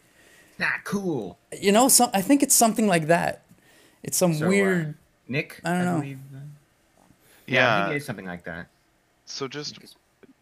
not 0.57 0.85
cool 0.85 1.37
you 1.61 1.73
know 1.73 1.89
some 1.89 2.09
i 2.15 2.23
think 2.23 2.41
it's 2.41 2.55
something 2.55 2.87
like 2.87 3.09
that 3.09 3.43
it's 4.05 4.17
some 4.17 4.33
So, 4.33 4.47
uh, 4.47 4.49
weird 4.49 4.95
nick 5.27 5.61
I 5.65 5.73
don't 5.73 5.85
know. 5.85 5.99
believe, 5.99 6.19
Yeah. 7.47 7.69
I 7.71 7.75
think 7.75 7.89
it 7.89 7.97
is 7.97 8.05
something 8.05 8.27
like 8.27 8.45
that 8.45 8.69
So 9.27 9.49
just 9.49 9.79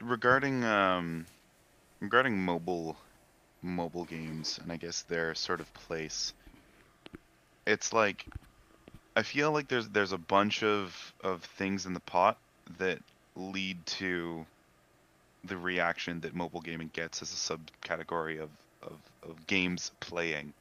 regarding 0.01 0.65
um, 0.65 1.27
regarding 2.01 2.39
mobile 2.45 2.97
mobile 3.63 4.05
games 4.05 4.59
and 4.63 4.71
I 4.73 4.77
guess 4.77 5.03
their 5.03 5.35
sort 5.35 5.61
of 5.61 5.73
place, 5.75 6.33
it's 7.67 7.93
like 7.93 8.27
I 9.17 9.23
feel 9.23 9.53
like 9.53 9.69
there's 9.69 9.89
there's 9.89 10.13
a 10.13 10.19
bunch 10.19 10.63
of 10.63 11.13
of 11.23 11.43
things 11.45 11.87
in 11.87 11.95
the 11.95 12.01
pot 12.01 12.39
that 12.79 12.99
lead 13.37 13.85
to 13.87 14.47
the 15.45 15.57
reaction 15.57 16.21
that 16.21 16.35
mobile 16.35 16.61
gaming 16.61 16.91
gets 16.93 17.23
as 17.23 17.33
a 17.33 17.57
subcategory 17.57 18.41
of, 18.41 18.51
of, 18.83 18.99
of 19.23 19.47
games 19.47 19.91
playing 20.01 20.53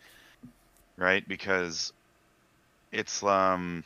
right 0.98 1.28
because 1.28 1.94
it's 2.92 3.24
um 3.24 3.84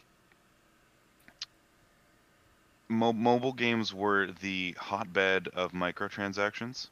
mo- 2.89 3.13
mobile 3.13 3.53
games 3.53 3.93
were 3.93 4.31
the 4.31 4.73
hotbed 4.79 5.47
of 5.49 5.71
microtransactions 5.71 6.89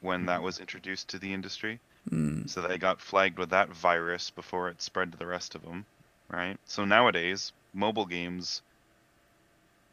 when 0.00 0.26
that 0.26 0.42
was 0.42 0.60
introduced 0.60 1.08
to 1.08 1.18
the 1.18 1.32
industry. 1.32 1.80
mm, 2.10 2.46
So 2.46 2.60
they 2.62 2.78
got 2.78 3.00
flagged 3.00 3.38
with 3.38 3.50
that 3.50 3.70
virus 3.70 4.30
before 4.30 4.68
it 4.68 4.80
spread 4.82 5.12
to 5.12 5.18
the 5.18 5.26
rest 5.26 5.54
of 5.54 5.62
them, 5.62 5.86
right? 6.28 6.58
So 6.64 6.84
nowadays, 6.84 7.52
mobile 7.72 8.06
games 8.06 8.62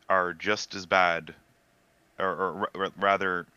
are 0.10 0.34
just 0.34 0.76
as 0.76 0.86
bad, 0.86 1.36
or, 2.20 2.28
or 2.36 2.70
ra- 2.76 2.90
rather, 2.98 3.48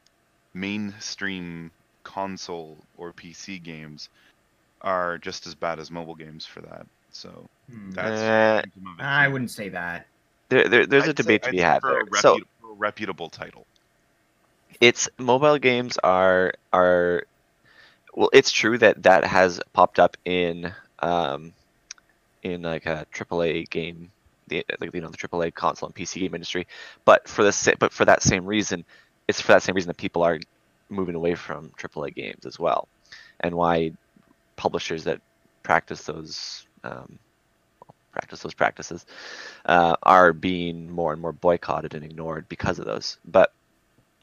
mainstream 0.55 1.73
console 2.05 2.85
or 2.95 3.13
PC 3.13 3.59
games 3.59 4.09
are 4.81 5.19
just 5.19 5.47
as 5.47 5.55
bad 5.55 5.79
as 5.81 5.91
mobile 5.91 6.17
games 6.17 6.47
for 6.47 6.61
that. 6.63 6.87
So 7.11 7.47
Hmm. 7.69 7.95
that's 7.95 8.31
Uh, 8.31 8.63
it 8.63 8.71
i 8.99 9.29
wouldn't 9.29 9.51
say 9.51 9.69
that 9.69 10.07
There, 10.55 10.69
there, 10.69 10.87
there's 10.87 11.07
a 11.07 11.11
I'd 11.11 11.19
say- 11.19 11.23
debate 11.23 11.43
to 11.45 11.49
I'd 11.49 11.53
be 11.53 11.59
had 11.61 11.83
there. 11.83 12.01
A 12.01 12.17
So 12.17 12.37
a 12.37 12.41
reputable 12.77 13.29
title. 13.31 13.67
it's 14.81 15.09
mobile 15.19 15.59
games 15.59 15.99
are 16.03 16.55
are 16.73 17.25
well 18.15 18.31
it's 18.33 18.51
true 18.51 18.79
that 18.79 19.03
that 19.05 19.25
has 19.25 19.61
popped 19.73 19.99
up 19.99 20.17
in 20.25 20.73
um 21.01 21.53
in 22.43 22.63
like 22.63 22.87
a 22.87 23.07
AAA 23.13 23.69
game 23.71 24.11
the 24.49 24.65
like 24.81 24.95
you 24.95 25.01
know 25.01 25.09
the 25.09 25.17
AAA 25.17 25.55
console 25.55 25.87
and 25.89 25.95
PC 25.95 26.21
game 26.21 26.35
industry 26.35 26.67
but 27.05 27.29
for 27.29 27.43
the 27.45 27.77
but 27.79 27.93
for 27.93 28.05
that 28.05 28.23
same 28.23 28.45
reason 28.45 28.85
it's 29.29 29.41
for 29.41 29.53
that 29.53 29.63
same 29.63 29.75
reason 29.75 29.89
that 29.89 29.97
people 29.97 30.23
are 30.23 30.39
moving 30.91 31.15
away 31.15 31.35
from 31.35 31.71
AAA 31.79 32.15
games 32.15 32.45
as 32.47 32.59
well 32.59 32.89
and 33.41 33.55
why 33.55 33.93
publishers 34.57 35.05
that 35.05 35.21
practice 35.63 36.05
those 36.05 36.67
um, 36.85 37.19
practice 38.15 38.41
those 38.43 38.55
practices 38.55 39.07
uh, 39.67 39.97
are 40.03 40.33
being 40.33 40.91
more 40.91 41.13
and 41.13 41.21
more 41.21 41.33
boycotted 41.33 41.95
and 41.95 42.05
ignored 42.05 42.49
because 42.49 42.79
of 42.79 42.87
those 42.87 43.19
but 43.25 43.53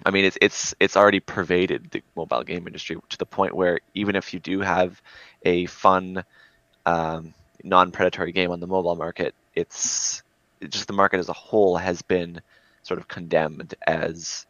I 0.06 0.12
mean, 0.12 0.25
it's 0.25 0.38
it's 0.41 0.75
it's 0.80 0.97
already 0.97 1.19
pervaded 1.19 1.91
the 1.91 2.01
mobile 2.15 2.43
game 2.43 2.65
industry 2.67 2.97
to 3.10 3.17
the 3.17 3.25
point 3.25 3.56
where 3.56 3.80
even 3.93 4.15
if 4.15 4.34
you 4.34 4.39
do 4.39 4.62
have 4.62 5.01
a 5.43 5.67
fun, 5.67 6.23
um, 6.86 7.34
non-predatory 7.63 8.32
game 8.32 8.51
on 8.51 8.60
the 8.60 8.67
mobile 8.67 8.95
market, 8.95 9.36
it's 9.56 10.23
it 10.60 10.71
just 10.71 10.88
the 10.88 10.93
market 10.93 11.19
as 11.19 11.30
a 11.30 11.34
whole 11.34 11.77
has 11.77 12.01
been 12.01 12.41
sort 12.84 12.99
of 12.99 13.08
condemned 13.08 13.75
as 13.86 14.47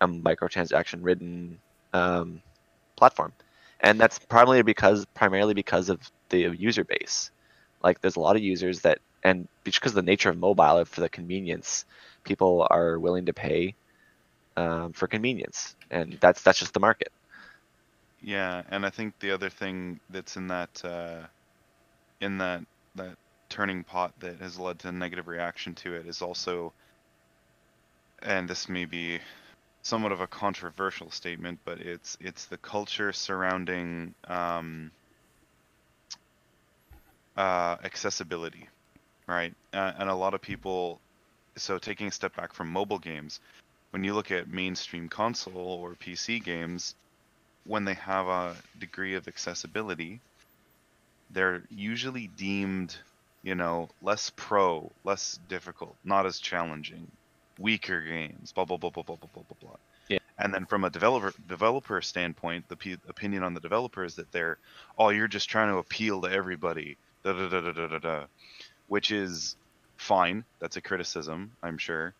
a 0.00 0.08
microtransaction 0.08 1.00
ridden 1.02 1.58
um, 1.92 2.40
platform, 2.96 3.32
and 3.80 4.00
that's 4.00 4.18
primarily 4.18 4.62
because 4.62 5.04
primarily 5.14 5.54
because 5.54 5.90
of 5.90 6.00
the 6.30 6.38
user 6.56 6.84
base. 6.84 7.30
Like 7.86 8.00
there's 8.00 8.16
a 8.16 8.20
lot 8.20 8.34
of 8.34 8.42
users 8.42 8.80
that, 8.80 8.98
and 9.22 9.46
because 9.62 9.92
of 9.92 9.96
the 9.96 10.10
nature 10.10 10.28
of 10.28 10.36
mobile, 10.36 10.84
for 10.84 11.00
the 11.00 11.08
convenience, 11.08 11.84
people 12.24 12.66
are 12.68 12.98
willing 12.98 13.26
to 13.26 13.32
pay 13.32 13.76
um, 14.56 14.92
for 14.92 15.06
convenience, 15.06 15.76
and 15.88 16.18
that's 16.20 16.42
that's 16.42 16.58
just 16.58 16.74
the 16.74 16.80
market. 16.80 17.12
Yeah, 18.20 18.62
and 18.70 18.84
I 18.84 18.90
think 18.90 19.14
the 19.20 19.30
other 19.30 19.50
thing 19.50 20.00
that's 20.10 20.36
in 20.36 20.48
that 20.48 20.84
uh, 20.84 21.26
in 22.20 22.38
that 22.38 22.64
that 22.96 23.16
turning 23.48 23.84
pot 23.84 24.12
that 24.18 24.40
has 24.40 24.58
led 24.58 24.80
to 24.80 24.88
a 24.88 24.92
negative 24.92 25.28
reaction 25.28 25.74
to 25.76 25.94
it 25.94 26.08
is 26.08 26.22
also, 26.22 26.72
and 28.20 28.48
this 28.48 28.68
may 28.68 28.84
be 28.84 29.20
somewhat 29.82 30.10
of 30.10 30.20
a 30.20 30.26
controversial 30.26 31.10
statement, 31.12 31.60
but 31.64 31.78
it's 31.80 32.18
it's 32.20 32.46
the 32.46 32.58
culture 32.58 33.12
surrounding 33.12 34.12
um, 34.26 34.90
uh, 37.36 37.76
accessibility, 37.84 38.68
right? 39.26 39.54
Uh, 39.72 39.92
and 39.98 40.08
a 40.08 40.14
lot 40.14 40.34
of 40.34 40.40
people, 40.40 41.00
so 41.56 41.78
taking 41.78 42.08
a 42.08 42.12
step 42.12 42.36
back 42.36 42.52
from 42.52 42.70
mobile 42.70 42.98
games, 42.98 43.40
when 43.90 44.04
you 44.04 44.14
look 44.14 44.30
at 44.30 44.48
mainstream 44.48 45.08
console 45.08 45.56
or 45.56 45.92
PC 45.92 46.42
games, 46.42 46.94
when 47.64 47.84
they 47.84 47.94
have 47.94 48.26
a 48.26 48.56
degree 48.78 49.14
of 49.14 49.28
accessibility, 49.28 50.20
they're 51.30 51.62
usually 51.70 52.28
deemed, 52.36 52.96
you 53.42 53.54
know, 53.54 53.88
less 54.02 54.30
pro, 54.36 54.90
less 55.04 55.38
difficult, 55.48 55.96
not 56.04 56.26
as 56.26 56.38
challenging, 56.38 57.06
weaker 57.58 58.00
games, 58.00 58.52
blah 58.52 58.64
blah 58.64 58.76
blah 58.76 58.90
blah 58.90 59.02
blah 59.02 59.16
blah 59.16 59.28
blah 59.34 59.42
blah 59.48 59.68
blah. 59.68 59.76
Yeah. 60.08 60.18
And 60.38 60.54
then 60.54 60.66
from 60.66 60.84
a 60.84 60.90
developer 60.90 61.32
developer 61.48 62.00
standpoint, 62.00 62.68
the 62.68 62.76
p- 62.76 62.98
opinion 63.08 63.42
on 63.42 63.54
the 63.54 63.60
developer 63.60 64.04
is 64.04 64.14
that 64.16 64.30
they're, 64.30 64.58
oh, 64.98 65.08
you're 65.08 65.28
just 65.28 65.48
trying 65.48 65.72
to 65.72 65.78
appeal 65.78 66.20
to 66.22 66.30
everybody, 66.30 66.96
da 67.32 67.48
da 67.48 67.48
da 67.48 67.60
da 67.60 67.72
da 67.72 67.88
da 67.88 68.00
da, 68.00 68.26
which 68.88 69.10
is 69.12 69.56
fine. 69.98 70.44
That's 70.60 70.76
a 70.76 70.82
criticism, 70.82 71.52
I'm 71.62 71.78
sure. 71.78 72.14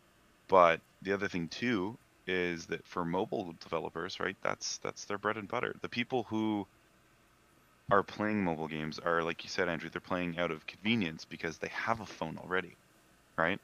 But 0.48 0.80
the 1.02 1.14
other 1.14 1.28
thing 1.28 1.48
too 1.48 1.98
is 2.26 2.66
that 2.68 2.86
for 2.86 3.04
mobile 3.04 3.54
developers, 3.60 4.20
right? 4.20 4.36
That's 4.42 4.78
that's 4.80 5.06
their 5.06 5.18
bread 5.18 5.38
and 5.38 5.48
butter. 5.48 5.74
The 5.82 5.90
people 5.90 6.24
who 6.24 6.66
are 7.92 8.04
playing 8.04 8.44
mobile 8.44 8.68
games 8.68 8.98
are 9.00 9.22
like 9.22 9.44
you 9.44 9.50
said, 9.50 9.68
Andrew, 9.68 9.90
they're 9.90 10.00
playing 10.02 10.38
out 10.38 10.52
of 10.52 10.66
convenience 10.66 11.24
because 11.26 11.58
they 11.58 11.70
have 11.70 12.00
a 12.00 12.06
phone 12.06 12.38
already, 12.38 12.78
right? 13.38 13.60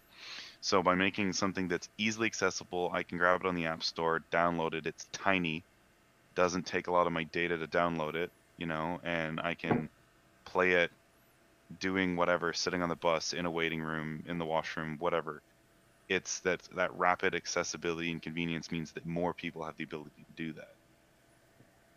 So 0.63 0.83
by 0.83 0.97
making 0.97 1.35
something 1.35 1.69
that's 1.69 1.89
easily 1.99 2.27
accessible, 2.27 2.91
I 2.95 3.05
can 3.05 3.19
grab 3.19 3.43
it 3.43 3.49
on 3.49 3.57
the 3.57 3.67
App 3.67 3.85
Store, 3.85 4.21
download 4.33 4.75
it. 4.75 4.87
It's 4.87 5.09
tiny, 5.13 5.65
doesn't 6.37 6.67
take 6.67 6.89
a 6.89 6.93
lot 6.93 7.07
of 7.09 7.15
my 7.15 7.25
data 7.25 7.59
to 7.59 7.69
download 7.69 8.17
it, 8.17 8.33
you 8.59 8.67
know, 8.67 9.01
and 9.05 9.41
I 9.41 9.55
can 9.55 9.91
play 10.47 10.73
it 10.73 10.91
doing 11.81 12.17
whatever, 12.17 12.53
sitting 12.53 12.83
on 12.83 12.89
the 12.89 12.97
bus, 12.97 13.33
in 13.33 13.47
a 13.47 13.51
waiting 13.51 13.83
room, 13.83 14.23
in 14.27 14.39
the 14.39 14.45
washroom, 14.45 14.97
whatever 14.99 15.43
it's 16.09 16.41
that 16.41 16.63
that 16.77 16.97
rapid 16.99 17.35
accessibility 17.35 18.11
and 18.11 18.21
convenience 18.23 18.71
means 18.71 18.93
that 18.93 19.07
more 19.07 19.33
people 19.33 19.65
have 19.65 19.77
the 19.77 19.85
ability 19.85 20.11
to 20.17 20.43
do 20.43 20.53
that. 20.53 20.75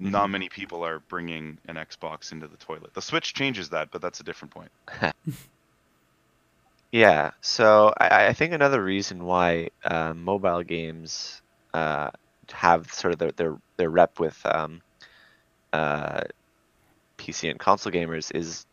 Mm-hmm. 0.01 0.11
Not 0.11 0.29
many 0.29 0.49
people 0.49 0.85
are 0.85 0.99
bringing 0.99 1.57
an 1.67 1.75
Xbox 1.75 2.31
into 2.31 2.47
the 2.47 2.57
toilet. 2.57 2.93
The 2.93 3.01
Switch 3.01 3.33
changes 3.33 3.69
that, 3.69 3.91
but 3.91 4.01
that's 4.01 4.19
a 4.19 4.23
different 4.23 4.53
point. 4.53 4.71
Yeah, 6.91 7.31
so 7.41 7.93
I, 7.97 8.27
I 8.27 8.33
think 8.33 8.53
another 8.53 8.81
reason 8.81 9.25
why 9.25 9.71
uh, 9.83 10.13
mobile 10.13 10.63
games 10.63 11.41
uh, 11.73 12.11
have 12.53 12.89
sort 12.93 13.11
of 13.11 13.19
their 13.19 13.31
their, 13.31 13.57
their 13.75 13.89
rep 13.89 14.17
with 14.17 14.39
um, 14.45 14.81
uh, 15.73 16.21
PC 17.17 17.49
and 17.49 17.59
console 17.59 17.91
gamers 17.91 18.33
is 18.33 18.65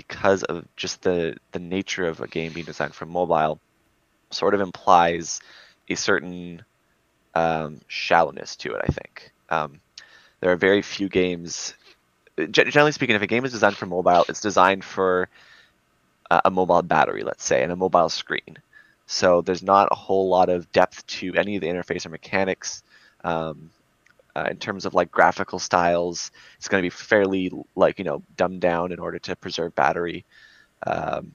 because 0.00 0.42
of 0.44 0.64
just 0.76 1.02
the 1.02 1.36
the 1.52 1.58
nature 1.58 2.06
of 2.06 2.20
a 2.20 2.26
game 2.26 2.52
being 2.54 2.64
designed 2.64 2.94
for 2.94 3.04
mobile 3.04 3.60
sort 4.30 4.54
of 4.54 4.62
implies 4.62 5.40
a 5.90 5.94
certain 5.94 6.62
um, 7.34 7.80
shallowness 7.86 8.56
to 8.56 8.72
it. 8.72 8.80
I 8.82 8.90
think 8.90 9.30
um, 9.50 9.80
there 10.40 10.50
are 10.52 10.56
very 10.56 10.80
few 10.80 11.10
games. 11.10 11.74
Generally 12.50 12.92
speaking, 12.92 13.14
if 13.14 13.20
a 13.20 13.26
game 13.26 13.44
is 13.44 13.52
designed 13.52 13.76
for 13.76 13.84
mobile, 13.84 14.24
it's 14.30 14.40
designed 14.40 14.84
for 14.84 15.28
a 16.30 16.50
mobile 16.50 16.80
battery, 16.80 17.22
let's 17.22 17.44
say, 17.44 17.62
and 17.62 17.70
a 17.70 17.76
mobile 17.76 18.08
screen. 18.08 18.56
So 19.06 19.42
there's 19.42 19.62
not 19.62 19.88
a 19.90 19.96
whole 19.96 20.30
lot 20.30 20.48
of 20.48 20.72
depth 20.72 21.06
to 21.18 21.34
any 21.34 21.56
of 21.56 21.60
the 21.60 21.68
interface 21.68 22.06
or 22.06 22.08
mechanics. 22.08 22.82
Um, 23.22 23.70
uh, 24.36 24.48
in 24.50 24.56
terms 24.56 24.86
of 24.86 24.94
like 24.94 25.10
graphical 25.10 25.58
styles, 25.58 26.30
it's 26.56 26.68
going 26.68 26.82
to 26.82 26.86
be 26.86 26.90
fairly 26.90 27.50
like 27.74 27.98
you 27.98 28.04
know 28.04 28.22
dumbed 28.36 28.60
down 28.60 28.92
in 28.92 28.98
order 28.98 29.18
to 29.18 29.36
preserve 29.36 29.74
battery. 29.74 30.24
Um, 30.86 31.34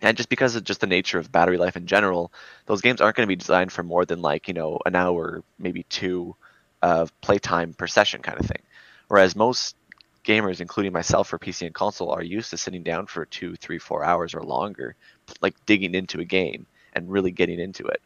and 0.00 0.16
just 0.16 0.28
because 0.28 0.56
of 0.56 0.64
just 0.64 0.80
the 0.80 0.86
nature 0.86 1.18
of 1.18 1.30
battery 1.30 1.58
life 1.58 1.76
in 1.76 1.86
general, 1.86 2.32
those 2.66 2.80
games 2.80 3.00
aren't 3.00 3.16
going 3.16 3.26
to 3.26 3.28
be 3.28 3.36
designed 3.36 3.70
for 3.72 3.82
more 3.82 4.04
than 4.04 4.22
like 4.22 4.48
you 4.48 4.54
know 4.54 4.78
an 4.86 4.94
hour, 4.94 5.42
maybe 5.58 5.84
two 5.84 6.34
of 6.82 7.18
playtime 7.20 7.72
per 7.74 7.86
session 7.86 8.22
kind 8.22 8.38
of 8.40 8.46
thing. 8.46 8.62
Whereas 9.08 9.36
most 9.36 9.76
gamers, 10.24 10.60
including 10.60 10.92
myself 10.92 11.28
for 11.28 11.38
PC 11.38 11.66
and 11.66 11.74
console, 11.74 12.10
are 12.10 12.22
used 12.22 12.50
to 12.50 12.56
sitting 12.56 12.82
down 12.82 13.06
for 13.06 13.26
two, 13.26 13.56
three, 13.56 13.78
four 13.78 14.04
hours 14.04 14.34
or 14.34 14.42
longer, 14.42 14.94
like 15.40 15.54
digging 15.66 15.94
into 15.94 16.20
a 16.20 16.24
game 16.24 16.66
and 16.94 17.10
really 17.10 17.30
getting 17.30 17.58
into 17.58 17.86
it. 17.86 18.00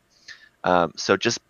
Um, 0.64 0.92
so 0.96 1.16
just, 1.16 1.40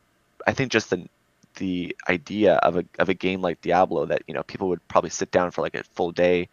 I 0.47 0.53
think 0.53 0.73
just 0.73 0.91
the 0.91 1.09
the 1.57 1.97
idea 2.09 2.55
of 2.55 2.77
a 2.77 2.85
of 2.99 3.09
a 3.09 3.15
game 3.15 3.43
like 3.43 3.61
Diablo 3.61 4.07
that 4.07 4.23
you 4.27 4.35
know 4.35 4.43
people 4.43 4.69
would 4.69 4.87
probably 4.89 5.11
sit 5.11 5.31
down 5.31 5.51
for 5.51 5.63
like 5.63 5.75
a 5.75 5.83
full 5.83 6.13
day, 6.13 6.49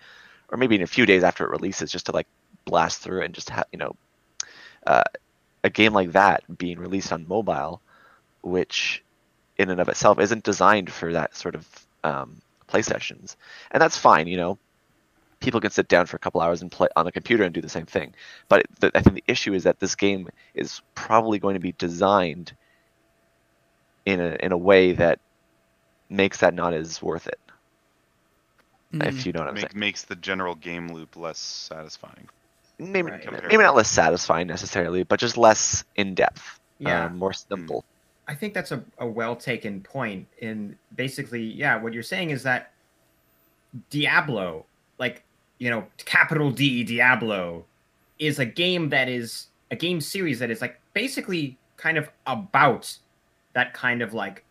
or 0.50 0.58
maybe 0.58 0.76
in 0.76 0.82
a 0.82 0.88
few 0.88 1.06
days 1.06 1.24
after 1.24 1.46
it 1.46 1.52
releases, 1.52 1.92
just 1.92 2.08
to 2.08 2.12
like 2.12 2.28
blast 2.66 3.02
through 3.02 3.22
and 3.22 3.34
just 3.34 3.50
have 3.50 3.66
you 3.72 3.80
know 3.80 3.96
uh, 4.88 5.04
a 5.63 5.70
game 5.70 5.94
like 5.94 6.12
that 6.13 6.44
being 6.58 6.80
released 6.80 7.12
on 7.12 7.28
mobile, 7.28 7.82
which 8.42 9.04
in 9.58 9.70
and 9.70 9.80
of 9.80 9.89
itself 9.89 10.20
isn't 10.20 10.44
designed 10.44 10.92
for 10.92 11.13
that 11.13 11.36
sort 11.36 11.56
of 11.56 11.68
um, 12.04 12.42
play 12.68 12.82
sessions, 12.82 13.38
and 13.72 13.82
that's 13.82 13.98
fine. 13.98 14.28
You 14.28 14.38
know, 14.38 14.58
people 15.39 15.60
can 15.60 15.72
sit 15.72 15.88
down 15.88 16.06
for 16.06 16.16
a 16.16 16.20
couple 16.20 16.42
hours 16.42 16.62
and 16.62 16.72
play 16.72 16.88
on 16.96 17.06
the 17.06 17.12
computer 17.12 17.44
and 17.44 17.54
do 17.54 17.62
the 17.62 17.70
same 17.70 17.86
thing. 17.86 18.16
But 18.48 18.66
the, 18.80 18.92
I 18.96 19.02
think 19.02 19.16
the 19.16 19.32
issue 19.32 19.54
is 19.54 19.63
that 19.63 19.80
this 19.80 19.96
game 19.96 20.30
is 20.54 20.82
probably 20.96 21.39
going 21.39 21.56
to 21.56 21.60
be 21.60 21.74
designed 21.74 22.54
in 24.06 24.20
a 24.20 24.38
in 24.39 24.52
a 24.52 24.58
way 24.58 24.92
that 24.94 25.20
makes 26.10 26.39
that 26.39 26.54
not 26.54 26.74
as 26.74 27.02
worth 27.02 27.28
it. 27.28 27.39
Mm. 28.94 29.08
If 29.08 29.26
you 29.26 29.32
know 29.34 29.39
what 29.39 29.48
I'm 29.50 29.56
Make, 29.56 29.72
saying. 29.72 29.80
makes 29.80 30.04
the 30.04 30.16
general 30.16 30.56
game 30.56 30.94
loop 30.94 31.16
less 31.16 31.39
satisfying. 31.39 32.28
maybe 32.78 33.12
Right. 33.12 33.44
maybe 33.44 33.58
not 33.63 33.76
less 33.76 33.89
satisfying 33.89 34.48
necessarily, 34.48 35.04
but 35.04 35.20
just 35.20 35.38
less 35.38 35.84
in 35.96 36.13
depth. 36.16 36.60
Yeah. 36.80 37.06
um, 37.06 37.18
more 37.18 37.34
simple. 37.34 37.86
I 38.28 38.36
think 38.36 38.54
that's 38.54 38.72
a, 38.72 38.84
a 39.00 39.08
well 39.08 39.36
taken 39.36 39.82
point. 39.82 40.28
In 40.39 40.78
basically, 40.96 41.44
yeah, 41.44 41.82
what 41.82 41.94
you're 41.94 42.04
saying 42.04 42.30
is 42.32 42.44
that 42.44 42.72
Diablo, 43.89 44.66
like, 45.00 45.24
you 45.58 45.70
know, 45.70 45.86
capital 46.06 46.52
D 46.52 46.84
Diablo, 46.84 47.66
is 48.20 48.39
a 48.39 48.46
game 48.46 48.89
that 48.89 49.10
is 49.10 49.48
a 49.72 49.76
game 49.76 50.00
series 50.02 50.39
that 50.39 50.52
is 50.52 50.62
like 50.62 50.80
basically 50.94 51.58
kind 51.78 51.98
of 51.98 52.10
about 52.28 52.96
that 53.54 53.74
kind 53.74 54.02
of 54.02 54.13
like, 54.13 54.46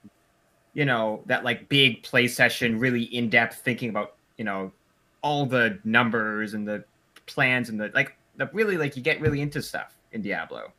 you 0.74 0.84
know, 0.84 1.22
that 1.26 1.44
like 1.44 1.68
big 1.68 2.02
play 2.02 2.28
session, 2.28 2.78
really 2.78 3.02
in 3.02 3.28
depth 3.28 3.56
thinking 3.56 3.90
about, 3.90 4.14
you 4.36 4.44
know, 4.44 4.72
all 5.22 5.46
the 5.46 5.78
numbers 5.84 6.54
and 6.54 6.66
the 6.66 6.84
plans 7.26 7.68
and 7.68 7.80
the 7.80 7.90
like, 7.94 8.16
the 8.36 8.48
really 8.52 8.76
like 8.76 8.96
you 8.96 9.02
get 9.02 9.20
really 9.20 9.40
into 9.40 9.62
stuff 9.62 9.94
in 10.12 10.22
Diablo. 10.22 10.72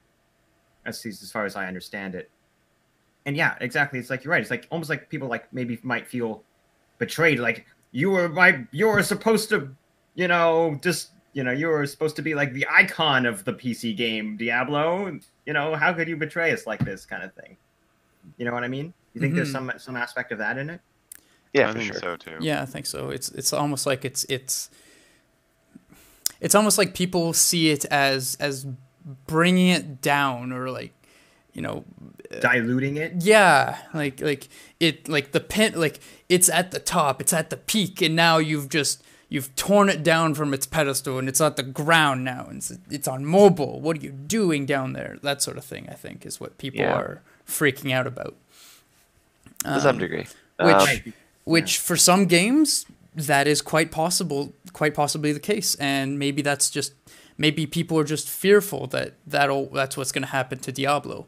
As 0.86 1.06
as 1.06 1.32
far 1.32 1.46
as 1.46 1.56
I 1.56 1.68
understand 1.68 2.16
it 2.16 2.30
and 3.26 3.36
yeah, 3.38 3.56
exactly. 3.62 4.00
It's 4.00 4.10
like 4.10 4.24
you're 4.24 4.32
right. 4.32 4.42
It's 4.42 4.52
like 4.52 4.68
almost 4.70 4.90
like 4.90 5.10
people 5.10 5.28
like 5.28 5.52
maybe 5.54 5.80
might 5.84 6.08
feel 6.08 6.44
betrayed. 6.98 7.40
Like 7.40 7.66
you 7.92 8.10
were 8.12 8.30
my, 8.30 8.66
you 8.72 8.88
were 8.88 9.04
supposed 9.04 9.50
to, 9.50 9.74
you 10.16 10.28
know, 10.28 10.78
just 10.82 11.12
you 11.34 11.44
know, 11.44 11.52
you 11.52 11.68
were 11.68 11.86
supposed 11.88 12.16
to 12.18 12.22
be 12.22 12.36
like 12.36 12.54
the 12.54 12.66
icon 12.70 13.26
of 13.26 13.44
the 13.46 13.54
PC 13.54 13.96
game 13.96 14.38
Diablo. 14.38 15.20
You 15.46 15.54
know, 15.54 15.76
how 15.76 15.94
could 15.94 16.08
you 16.08 16.18
betray 16.18 16.52
us 16.52 16.68
like 16.68 16.84
this 16.84 17.06
kind 17.06 17.24
of 17.24 17.34
thing? 17.34 17.58
You 18.38 18.46
know 18.46 18.54
what 18.54 18.64
I 18.64 18.68
mean? 18.68 18.94
You 19.14 19.22
think 19.22 19.36
there's 19.36 19.50
Mhm. 19.50 19.52
some 19.52 19.72
some 19.78 19.96
aspect 19.96 20.32
of 20.32 20.38
that 20.40 20.58
in 20.58 20.70
it? 20.70 20.82
Yeah, 21.54 21.70
I 21.70 21.72
for 21.74 21.78
think 21.80 21.92
sure. 21.94 22.02
so 22.02 22.16
too. 22.18 22.38
Yeah, 22.42 22.62
I 22.62 22.66
think 22.66 22.86
so. 22.86 23.10
It's 23.10 23.30
it's 23.30 23.54
almost 23.54 23.86
like 23.86 24.04
it's 24.06 24.24
it's 24.26 24.70
it's 26.42 26.56
almost 26.56 26.78
like 26.78 26.94
people 26.94 27.34
see 27.34 27.70
it 27.70 27.86
as 27.86 28.38
as 28.40 28.66
bringing 29.28 29.70
it 29.70 30.02
down 30.02 30.52
or 30.52 30.70
like 30.70 30.94
you 31.54 31.62
know 31.62 31.84
Diluting 32.42 32.98
it. 32.98 33.14
yeah 33.20 33.78
like 33.94 34.20
like 34.22 34.48
it 34.80 35.08
like 35.08 35.34
the 35.34 35.40
pin 35.40 35.80
like 35.80 36.00
it's 36.30 36.50
at 36.50 36.72
the 36.72 36.80
top 36.80 37.22
it's 37.22 37.34
at 37.34 37.50
the 37.52 37.58
peak 37.58 38.02
and 38.02 38.16
now 38.16 38.38
you've 38.40 38.70
just 38.70 39.04
you've 39.30 39.54
torn 39.56 39.90
it 39.90 40.04
down 40.04 40.34
from 40.34 40.54
its 40.54 40.66
pedestal 40.66 41.20
and 41.20 41.28
it's 41.30 41.42
at 41.42 41.56
the 41.58 41.64
ground 41.64 42.24
now 42.24 42.46
and 42.50 42.58
it's, 42.58 42.72
it's 42.90 43.08
on 43.08 43.26
mobile. 43.26 43.82
What 43.82 43.98
are 43.98 44.02
you 44.02 44.12
doing 44.12 44.66
down 44.66 44.94
there? 44.94 45.18
That 45.24 45.42
sort 45.42 45.58
of 45.58 45.64
thing, 45.66 45.88
I 45.90 45.96
think, 45.96 46.24
is 46.26 46.40
what 46.40 46.58
people 46.60 46.82
Yeah. 46.82 46.94
are 46.94 47.22
freaking 47.48 47.92
out 47.92 48.08
about. 48.08 48.36
to 49.64 49.80
some 49.80 49.96
Um, 49.96 50.00
degree. 50.00 50.28
which- 50.60 50.60
Um, 50.60 50.74
Right. 50.86 51.14
which 51.46 51.78
for 51.78 51.96
some 51.98 52.26
games 52.26 52.86
that 53.16 53.48
is 53.48 53.62
quite 53.62 53.92
possible 53.92 54.54
quite 54.74 54.94
possibly 54.94 55.32
the 55.32 55.40
case 55.40 55.76
and 55.76 56.18
maybe 56.20 56.42
that's 56.42 56.70
just 56.70 56.94
maybe 57.38 57.66
people 57.68 57.98
are 58.00 58.04
just 58.04 58.28
fearful 58.30 58.88
that 58.88 59.14
that'll 59.28 59.68
that's 59.68 59.96
what's 59.96 60.12
going 60.12 60.24
to 60.24 60.30
happen 60.32 60.58
to 60.60 60.72
Diablo 60.72 61.28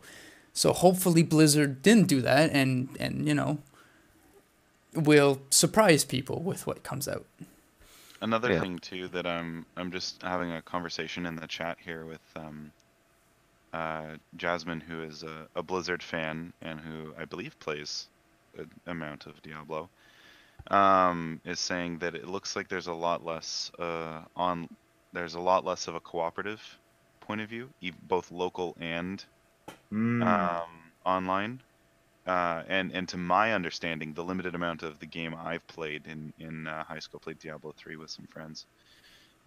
so 0.53 0.73
hopefully 0.73 1.21
Blizzard 1.23 1.81
didn't 1.83 2.07
do 2.07 2.21
that 2.21 2.49
and 2.51 2.89
and 2.99 3.27
you 3.27 3.33
know 3.35 3.59
will 4.93 5.41
surprise 5.49 6.03
people 6.05 6.41
with 6.41 6.65
what 6.67 6.83
comes 6.83 7.07
out 7.07 7.25
Another 8.21 8.51
Yeah. 8.53 8.61
thing 8.61 8.79
too 8.79 9.07
that 9.09 9.27
I'm 9.27 9.65
I'm 9.77 9.91
just 9.91 10.21
having 10.23 10.51
a 10.51 10.61
conversation 10.61 11.25
in 11.25 11.35
the 11.35 11.47
chat 11.47 11.77
here 11.85 12.03
with 12.05 12.21
um, 12.35 12.71
uh, 13.75 14.17
Jasmine, 14.37 14.81
who 14.81 15.03
is 15.03 15.23
a, 15.23 15.47
a 15.55 15.63
Blizzard 15.63 16.03
fan 16.03 16.53
and 16.61 16.79
who 16.79 17.13
I 17.17 17.25
believe 17.25 17.59
plays 17.59 18.09
an 18.57 18.69
amount 18.87 19.27
of 19.27 19.41
Diablo, 19.41 19.89
um, 20.69 21.41
is 21.45 21.59
saying 21.59 21.99
that 21.99 22.15
it 22.15 22.27
looks 22.27 22.55
like 22.55 22.69
there's 22.69 22.87
a 22.87 22.93
lot 22.93 23.23
less 23.23 23.71
uh, 23.79 24.23
on 24.35 24.67
there's 25.13 25.35
a 25.35 25.41
lot 25.41 25.65
less 25.65 25.87
of 25.87 25.95
a 25.95 26.01
cooperative 26.01 26.61
point 27.21 27.41
of 27.41 27.49
view, 27.49 27.69
e- 27.81 27.91
both 28.01 28.31
local 28.31 28.75
and 28.79 29.25
Mm. 29.91 30.59
um, 30.61 30.93
online. 31.05 31.61
Uh, 32.25 32.63
and 32.67 32.91
and 32.93 33.09
to 33.09 33.17
my 33.17 33.53
understanding, 33.53 34.13
the 34.13 34.23
limited 34.23 34.55
amount 34.55 34.83
of 34.83 34.99
the 34.99 35.07
game 35.07 35.35
I've 35.35 35.65
played 35.67 36.07
in 36.07 36.33
in 36.37 36.67
uh, 36.67 36.83
high 36.83 36.99
school, 36.99 37.19
played 37.19 37.39
Diablo 37.39 37.73
three 37.77 37.97
with 37.97 38.11
some 38.11 38.27
friends. 38.31 38.67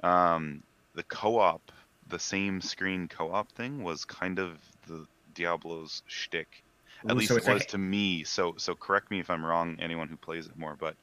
Um, 0.02 0.62
the 0.94 1.04
co-op, 1.04 1.62
the 2.08 2.18
same 2.18 2.60
screen 2.60 3.08
co-op 3.08 3.50
thing 3.52 3.82
was 3.82 4.04
kind 4.04 4.38
of 4.38 4.58
the 4.86 5.06
Diablo's 5.34 6.02
shtick. 6.06 6.62
At 7.04 7.12
Ooh, 7.12 7.14
least 7.14 7.28
so 7.28 7.34
it 7.34 7.38
it's 7.38 7.48
a- 7.48 7.52
was 7.54 7.66
to 7.66 7.78
me. 7.78 8.24
So 8.24 8.54
so 8.56 8.74
correct 8.74 9.10
me 9.10 9.20
if 9.20 9.30
I'm 9.30 9.44
wrong, 9.44 9.76
anyone 9.80 10.08
who 10.08 10.16
plays 10.16 10.46
it 10.46 10.56
more. 10.58 10.76
But 10.78 10.96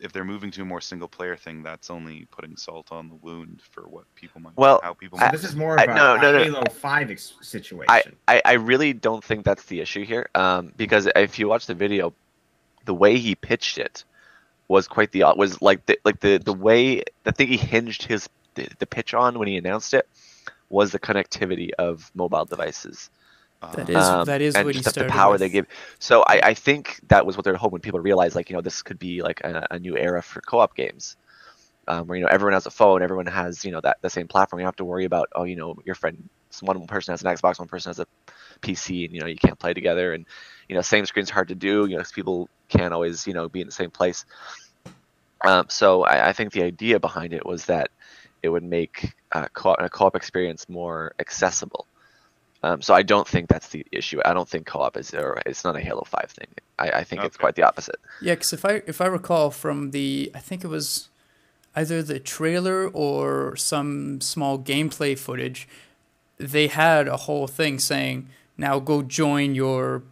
if 0.00 0.12
they're 0.12 0.24
moving 0.24 0.50
to 0.52 0.62
a 0.62 0.64
more 0.64 0.80
single 0.80 1.08
player 1.08 1.36
thing, 1.36 1.62
that's 1.62 1.90
only 1.90 2.26
putting 2.30 2.56
salt 2.56 2.92
on 2.92 3.08
the 3.08 3.14
wound 3.16 3.62
for 3.70 3.82
what 3.88 4.04
people 4.14 4.40
might. 4.40 4.56
Well, 4.56 4.78
how 4.82 4.92
people 4.92 5.18
So 5.18 5.24
might. 5.24 5.32
this 5.32 5.42
is 5.42 5.56
more 5.56 5.74
of 5.74 5.80
I- 5.80 5.84
a, 5.84 5.94
no, 5.94 6.14
a 6.14 6.18
no, 6.20 6.32
no. 6.32 6.44
Halo 6.44 6.62
Five 6.70 7.10
ex- 7.10 7.34
situation. 7.40 8.16
I, 8.28 8.36
I, 8.36 8.42
I 8.44 8.52
really 8.54 8.92
don't 8.92 9.24
think 9.24 9.44
that's 9.44 9.64
the 9.64 9.80
issue 9.80 10.04
here. 10.04 10.28
Um, 10.34 10.72
because 10.76 11.08
if 11.16 11.38
you 11.38 11.48
watch 11.48 11.66
the 11.66 11.74
video, 11.74 12.12
the 12.84 12.94
way 12.94 13.16
he 13.18 13.34
pitched 13.34 13.78
it 13.78 14.04
was 14.68 14.86
quite 14.86 15.12
the 15.12 15.22
was 15.36 15.60
like 15.62 15.86
the 15.86 15.98
like 16.04 16.20
the 16.20 16.38
the 16.38 16.52
way 16.52 17.02
the 17.24 17.32
thing 17.32 17.48
he 17.48 17.56
hinged 17.56 18.02
his 18.04 18.28
the, 18.56 18.68
the 18.80 18.86
pitch 18.86 19.14
on 19.14 19.38
when 19.38 19.48
he 19.48 19.58
announced 19.58 19.94
it 19.94 20.08
was 20.70 20.92
the 20.92 21.00
connectivity 21.00 21.70
of 21.78 22.10
mobile 22.14 22.44
devices. 22.46 23.10
That 23.72 23.90
is 23.90 24.10
um, 24.10 24.24
that 24.24 24.40
is 24.42 24.58
and 24.58 24.62
what 24.62 24.74
he 24.74 24.82
just 24.82 24.98
the 24.98 25.04
started 25.04 25.06
power 25.06 25.38
with. 25.38 25.38
they 25.38 25.50
give. 25.50 25.66
So 26.00 26.22
I, 26.26 26.40
I 26.44 26.54
think 26.54 27.00
that 27.08 27.26
was 27.26 27.36
what 27.36 27.44
they're 27.44 27.56
hoping 27.56 27.80
people 27.80 28.00
realize, 28.00 28.34
like 28.34 28.50
you 28.50 28.56
know, 28.56 28.62
this 28.62 28.82
could 28.82 28.98
be 28.98 29.22
like 29.22 29.40
a, 29.42 29.66
a 29.72 29.78
new 29.78 29.96
era 29.96 30.22
for 30.22 30.40
co-op 30.42 30.74
games, 30.76 31.16
um, 31.88 32.06
where 32.06 32.18
you 32.18 32.24
know 32.24 32.30
everyone 32.30 32.54
has 32.54 32.66
a 32.66 32.70
phone, 32.70 33.02
everyone 33.02 33.26
has 33.26 33.64
you 33.64 33.72
know 33.72 33.80
that 33.82 33.98
the 34.02 34.10
same 34.10 34.28
platform. 34.28 34.60
You 34.60 34.64
don't 34.64 34.68
have 34.68 34.76
to 34.76 34.84
worry 34.84 35.04
about 35.04 35.28
oh 35.34 35.44
you 35.44 35.56
know 35.56 35.76
your 35.84 35.94
friend, 35.94 36.28
one 36.62 36.86
person 36.86 37.12
has 37.12 37.22
an 37.22 37.28
Xbox, 37.34 37.58
one 37.58 37.68
person 37.68 37.90
has 37.90 38.00
a 38.00 38.06
PC, 38.62 39.04
and 39.06 39.14
you 39.14 39.20
know 39.20 39.26
you 39.26 39.36
can't 39.36 39.58
play 39.58 39.74
together, 39.74 40.12
and 40.14 40.26
you 40.68 40.74
know 40.76 40.82
same 40.82 41.06
screen's 41.06 41.30
hard 41.30 41.48
to 41.48 41.54
do. 41.54 41.86
You 41.86 41.96
know 41.96 42.02
'cause 42.02 42.12
people 42.12 42.48
can't 42.68 42.94
always 42.94 43.26
you 43.26 43.34
know 43.34 43.48
be 43.48 43.60
in 43.60 43.66
the 43.68 43.72
same 43.72 43.90
place. 43.90 44.24
Um, 45.44 45.66
so 45.68 46.02
I, 46.04 46.28
I 46.28 46.32
think 46.32 46.52
the 46.52 46.62
idea 46.62 46.98
behind 46.98 47.32
it 47.32 47.44
was 47.44 47.66
that 47.66 47.90
it 48.42 48.48
would 48.48 48.62
make 48.62 49.14
uh, 49.32 49.48
co- 49.52 49.74
a 49.74 49.88
co-op 49.88 50.16
experience 50.16 50.68
more 50.68 51.12
accessible. 51.18 51.86
Um, 52.62 52.82
so 52.82 52.94
I 52.94 53.02
don't 53.02 53.28
think 53.28 53.48
that's 53.48 53.68
the 53.68 53.86
issue. 53.92 54.20
I 54.24 54.32
don't 54.32 54.48
think 54.48 54.66
co-op 54.66 54.96
is 54.96 55.14
or 55.14 55.40
it's 55.46 55.64
not 55.64 55.76
a 55.76 55.80
Halo 55.80 56.04
Five 56.04 56.30
thing. 56.30 56.48
I, 56.78 56.90
I 56.90 57.04
think 57.04 57.22
it's 57.22 57.36
quite 57.36 57.54
the 57.54 57.62
opposite. 57.62 57.96
Yeah, 58.20 58.34
because 58.34 58.52
if 58.52 58.64
I 58.64 58.82
if 58.86 59.00
I 59.00 59.06
recall 59.06 59.50
from 59.50 59.90
the 59.90 60.30
I 60.34 60.38
think 60.40 60.64
it 60.64 60.68
was 60.68 61.08
either 61.74 62.02
the 62.02 62.18
trailer 62.18 62.88
or 62.88 63.54
some 63.56 64.20
small 64.20 64.58
gameplay 64.58 65.18
footage, 65.18 65.68
they 66.38 66.66
had 66.66 67.06
a 67.06 67.18
whole 67.18 67.46
thing 67.46 67.78
saying 67.78 68.28
now 68.56 68.78
go 68.78 69.02
join 69.02 69.54
your 69.54 70.02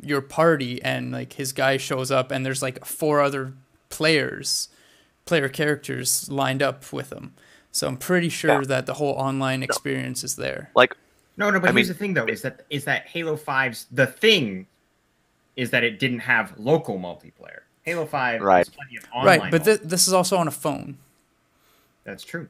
your 0.00 0.20
party 0.20 0.80
and 0.82 1.10
like 1.10 1.34
his 1.34 1.52
guy 1.52 1.76
shows 1.76 2.10
up 2.10 2.30
and 2.30 2.46
there's 2.46 2.62
like 2.62 2.84
four 2.84 3.20
other 3.20 3.52
players 3.88 4.68
player 5.24 5.48
characters 5.48 6.30
lined 6.30 6.62
up 6.62 6.92
with 6.92 7.12
him. 7.12 7.34
So 7.72 7.86
I'm 7.86 7.96
pretty 7.96 8.28
sure 8.28 8.60
Yeah. 8.62 8.66
that 8.68 8.86
the 8.86 8.94
whole 8.94 9.12
online 9.14 9.62
experience 9.62 10.24
is 10.24 10.36
there. 10.36 10.70
Like 10.74 10.96
no, 11.36 11.50
no, 11.50 11.60
but 11.60 11.70
I 11.70 11.72
here's 11.72 11.86
mean- 11.86 11.88
the 11.88 11.98
thing 11.98 12.14
though: 12.14 12.26
is 12.26 12.42
that 12.42 12.64
is 12.70 12.84
that 12.84 13.06
Halo 13.06 13.36
5's 13.36 13.86
the 13.92 14.06
thing 14.06 14.66
is 15.56 15.70
that 15.70 15.84
it 15.84 15.98
didn't 15.98 16.20
have 16.20 16.54
local 16.58 16.98
multiplayer. 16.98 17.60
Halo 17.82 18.06
Five 18.06 18.40
Right. 18.42 18.58
has 18.58 18.68
plenty 18.68 18.96
of 18.96 19.04
online. 19.12 19.40
Right, 19.40 19.50
but 19.50 19.64
th- 19.64 19.80
this 19.82 20.06
is 20.06 20.12
also 20.12 20.36
on 20.36 20.46
a 20.48 20.50
phone. 20.52 20.98
that's 22.04 22.24
true. 22.24 22.48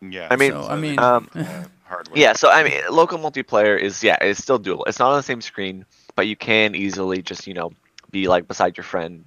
yeah. 0.00 0.28
I 0.30 0.36
mean- 0.36 0.52
So, 0.52 0.62
I 0.68 0.76
mean- 0.76 0.98
Um, 0.98 1.28
hardware. 1.84 2.18
yeah, 2.18 2.32
so 2.32 2.48
I 2.50 2.62
mean, 2.64 2.80
local 2.90 3.18
multiplayer 3.18 3.78
is 3.78 4.02
yeah, 4.02 4.16
it's 4.20 4.40
still 4.42 4.58
doable. 4.58 4.82
It's 4.86 4.98
not 4.98 5.10
on 5.10 5.16
the 5.16 5.22
same 5.22 5.40
screen, 5.40 5.84
but 6.16 6.26
you 6.26 6.36
can 6.36 6.74
easily 6.74 7.22
just 7.22 7.46
you 7.46 7.54
know 7.54 7.72
be 8.10 8.28
like 8.28 8.46
beside 8.48 8.76
your 8.76 8.84
friend 8.84 9.24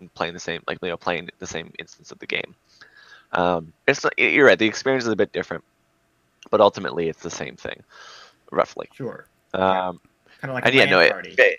and 0.00 0.12
playing 0.14 0.34
the 0.34 0.40
same 0.40 0.62
like 0.66 0.78
you 0.82 0.88
know 0.88 0.96
playing 0.96 1.28
the 1.38 1.46
same 1.46 1.72
instance 1.78 2.10
of 2.12 2.18
the 2.18 2.26
game. 2.26 2.54
Um, 3.32 3.72
it's 3.86 4.04
not- 4.04 4.18
you're 4.18 4.46
right. 4.46 4.58
The 4.58 4.66
experience 4.66 5.04
is 5.04 5.10
a 5.12 5.16
bit 5.16 5.32
different, 5.32 5.64
but 6.50 6.60
ultimately 6.60 7.08
it's 7.08 7.22
the 7.22 7.30
same 7.30 7.56
thing, 7.56 7.82
roughly. 8.50 8.88
Sure. 8.92 9.26
Um, 9.54 10.00
Kind 10.40 10.50
of 10.50 10.54
like 10.54 10.66
and 10.66 10.74
yeah, 10.74 10.84
no, 10.84 11.00
it, 11.00 11.10
party. 11.12 11.34
it, 11.36 11.58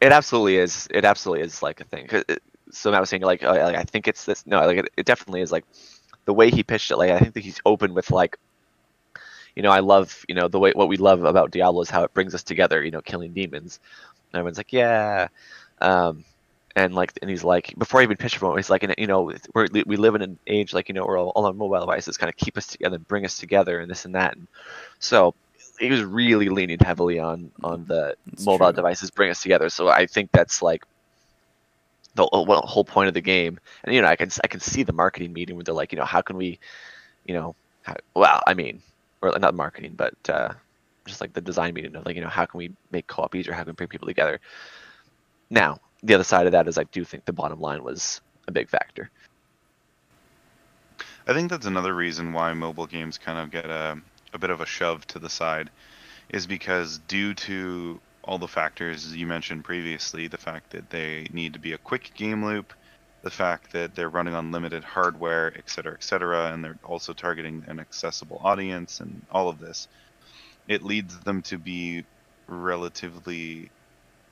it 0.00 0.12
absolutely 0.12 0.56
is. 0.58 0.86
It 0.90 1.04
absolutely 1.04 1.44
is 1.44 1.62
like 1.62 1.80
a 1.80 1.84
thing. 1.84 2.06
it- 2.10 2.42
so 2.70 2.90
Matt 2.90 3.00
was 3.00 3.08
saying 3.08 3.22
like, 3.22 3.42
uh, 3.42 3.52
like 3.52 3.76
I 3.76 3.82
think 3.84 4.06
it's 4.06 4.26
this. 4.26 4.46
No, 4.46 4.60
like 4.66 4.76
it, 4.76 4.88
it 4.98 5.06
definitely 5.06 5.40
is 5.40 5.50
like 5.50 5.64
the 6.26 6.34
way 6.34 6.50
he 6.50 6.62
pitched 6.62 6.90
it. 6.90 6.98
Like 6.98 7.10
I 7.10 7.18
think 7.18 7.32
that 7.32 7.42
he's 7.42 7.58
open 7.64 7.94
with 7.94 8.10
like, 8.10 8.38
you 9.56 9.62
know, 9.62 9.70
I 9.70 9.80
love 9.80 10.22
you 10.28 10.34
know 10.34 10.48
the 10.48 10.58
way 10.58 10.72
what 10.72 10.86
we 10.88 10.98
love 10.98 11.24
about 11.24 11.50
Diablo 11.50 11.80
is 11.80 11.88
how 11.88 12.04
it 12.04 12.12
brings 12.12 12.34
us 12.34 12.42
together. 12.42 12.84
You 12.84 12.90
know, 12.90 13.00
killing 13.00 13.32
demons. 13.32 13.80
And 14.32 14.38
everyone's 14.38 14.58
like, 14.58 14.72
yeah. 14.74 15.28
Um, 15.80 16.24
and 16.76 16.94
like, 16.94 17.12
and 17.20 17.30
he's 17.30 17.44
like, 17.44 17.74
before 17.78 18.00
he 18.00 18.04
even 18.04 18.16
pitched 18.16 18.36
for 18.36 18.52
it, 18.52 18.58
he's 18.58 18.70
like, 18.70 18.82
and, 18.82 18.94
you 18.98 19.06
know, 19.06 19.32
we're, 19.54 19.68
we 19.86 19.96
live 19.96 20.14
in 20.14 20.22
an 20.22 20.38
age 20.46 20.72
like, 20.72 20.88
you 20.88 20.94
know, 20.94 21.04
where 21.04 21.16
all, 21.16 21.30
all 21.30 21.46
our 21.46 21.52
mobile 21.52 21.80
devices 21.80 22.16
kind 22.16 22.28
of 22.28 22.36
keep 22.36 22.56
us 22.56 22.66
together, 22.66 22.98
bring 22.98 23.24
us 23.24 23.38
together, 23.38 23.80
and 23.80 23.90
this 23.90 24.04
and 24.04 24.14
that. 24.14 24.36
And 24.36 24.46
so 24.98 25.34
he 25.78 25.90
was 25.90 26.02
really 26.02 26.48
leaning 26.48 26.78
heavily 26.78 27.18
on 27.18 27.50
on 27.62 27.84
the 27.86 28.16
That's 28.26 28.44
mobile 28.44 28.66
true. 28.66 28.76
devices 28.76 29.10
bring 29.10 29.30
us 29.30 29.42
together. 29.42 29.68
So 29.68 29.88
I 29.88 30.06
think 30.06 30.30
that's 30.32 30.60
like 30.62 30.84
the 32.14 32.28
whole 32.32 32.46
whole 32.46 32.84
point 32.84 33.08
of 33.08 33.14
the 33.14 33.20
game. 33.20 33.58
And 33.84 33.94
you 33.94 34.02
know, 34.02 34.08
I 34.08 34.16
can 34.16 34.30
I 34.44 34.48
can 34.48 34.60
see 34.60 34.82
the 34.82 34.92
marketing 34.92 35.32
meeting 35.32 35.56
where 35.56 35.64
they're 35.64 35.74
like, 35.74 35.92
you 35.92 35.98
know, 35.98 36.04
how 36.04 36.20
can 36.20 36.36
we, 36.36 36.58
you 37.26 37.34
know, 37.34 37.54
how, 37.82 37.94
well, 38.14 38.42
I 38.46 38.54
mean, 38.54 38.82
or 39.22 39.38
not 39.38 39.54
marketing, 39.54 39.94
but 39.96 40.14
uh, 40.28 40.52
just 41.06 41.20
like 41.20 41.32
the 41.32 41.40
design 41.40 41.74
meeting 41.74 41.94
of 41.96 42.04
like, 42.06 42.16
you 42.16 42.22
know, 42.22 42.28
how 42.28 42.44
can 42.44 42.58
we 42.58 42.70
make 42.90 43.06
co-op 43.06 43.34
easier? 43.34 43.52
How 43.52 43.62
can 43.62 43.72
we 43.72 43.74
bring 43.74 43.88
people 43.88 44.08
together? 44.08 44.40
Now, 45.50 45.80
the 46.02 46.14
other 46.14 46.24
side 46.24 46.46
of 46.46 46.52
that 46.52 46.68
is 46.68 46.78
I 46.78 46.84
do 46.84 47.04
think 47.04 47.24
the 47.24 47.32
bottom 47.32 47.60
line 47.60 47.82
was 47.82 48.20
a 48.46 48.52
big 48.52 48.68
factor. 48.68 49.10
I 51.26 51.34
think 51.34 51.50
that's 51.50 51.66
another 51.66 51.94
reason 51.94 52.32
why 52.32 52.52
mobile 52.54 52.86
games 52.86 53.18
kind 53.18 53.38
of 53.38 53.50
get 53.50 53.66
a, 53.66 54.00
a 54.32 54.38
bit 54.38 54.50
of 54.50 54.60
a 54.60 54.66
shove 54.66 55.06
to 55.08 55.18
the 55.18 55.28
side, 55.28 55.68
is 56.30 56.46
because 56.46 56.98
due 57.06 57.34
to 57.34 58.00
all 58.24 58.38
the 58.38 58.48
factors 58.48 59.14
you 59.14 59.26
mentioned 59.26 59.64
previously, 59.64 60.26
the 60.26 60.38
fact 60.38 60.70
that 60.70 60.90
they 60.90 61.26
need 61.32 61.52
to 61.52 61.58
be 61.58 61.72
a 61.72 61.78
quick 61.78 62.12
game 62.14 62.44
loop, 62.44 62.72
the 63.22 63.30
fact 63.30 63.72
that 63.72 63.94
they're 63.94 64.08
running 64.08 64.34
on 64.34 64.52
limited 64.52 64.84
hardware, 64.84 65.52
et 65.56 65.68
cetera, 65.68 65.92
et 65.92 66.02
cetera, 66.02 66.52
and 66.52 66.64
they're 66.64 66.78
also 66.84 67.12
targeting 67.12 67.64
an 67.66 67.80
accessible 67.80 68.40
audience 68.42 69.00
and 69.00 69.22
all 69.30 69.48
of 69.48 69.58
this, 69.58 69.88
it 70.66 70.82
leads 70.82 71.18
them 71.20 71.42
to 71.42 71.58
be 71.58 72.04
relatively 72.46 73.70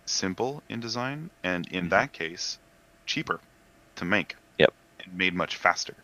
simple 0.06 0.62
in 0.68 0.80
design, 0.80 1.30
and 1.42 1.66
in 1.68 1.88
Mhm. 1.88 1.90
that 1.90 2.12
case, 2.12 2.58
cheaper 3.06 3.40
to 3.96 4.04
make. 4.04 4.36
Yep. 4.58 4.74
And 5.04 5.14
made 5.16 5.34
much 5.34 5.56
faster. 5.56 5.96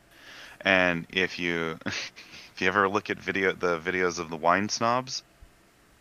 And 0.63 1.07
if 1.11 1.39
you 1.39 1.79
if 1.87 2.61
you 2.61 2.69
ever 2.69 2.89
look 2.89 3.11
at 3.11 3.19
video 3.21 3.53
the 3.53 3.79
videos 3.81 4.19
of 4.19 4.31
the 4.31 4.37
wine 4.37 4.69
snobs, 4.69 5.23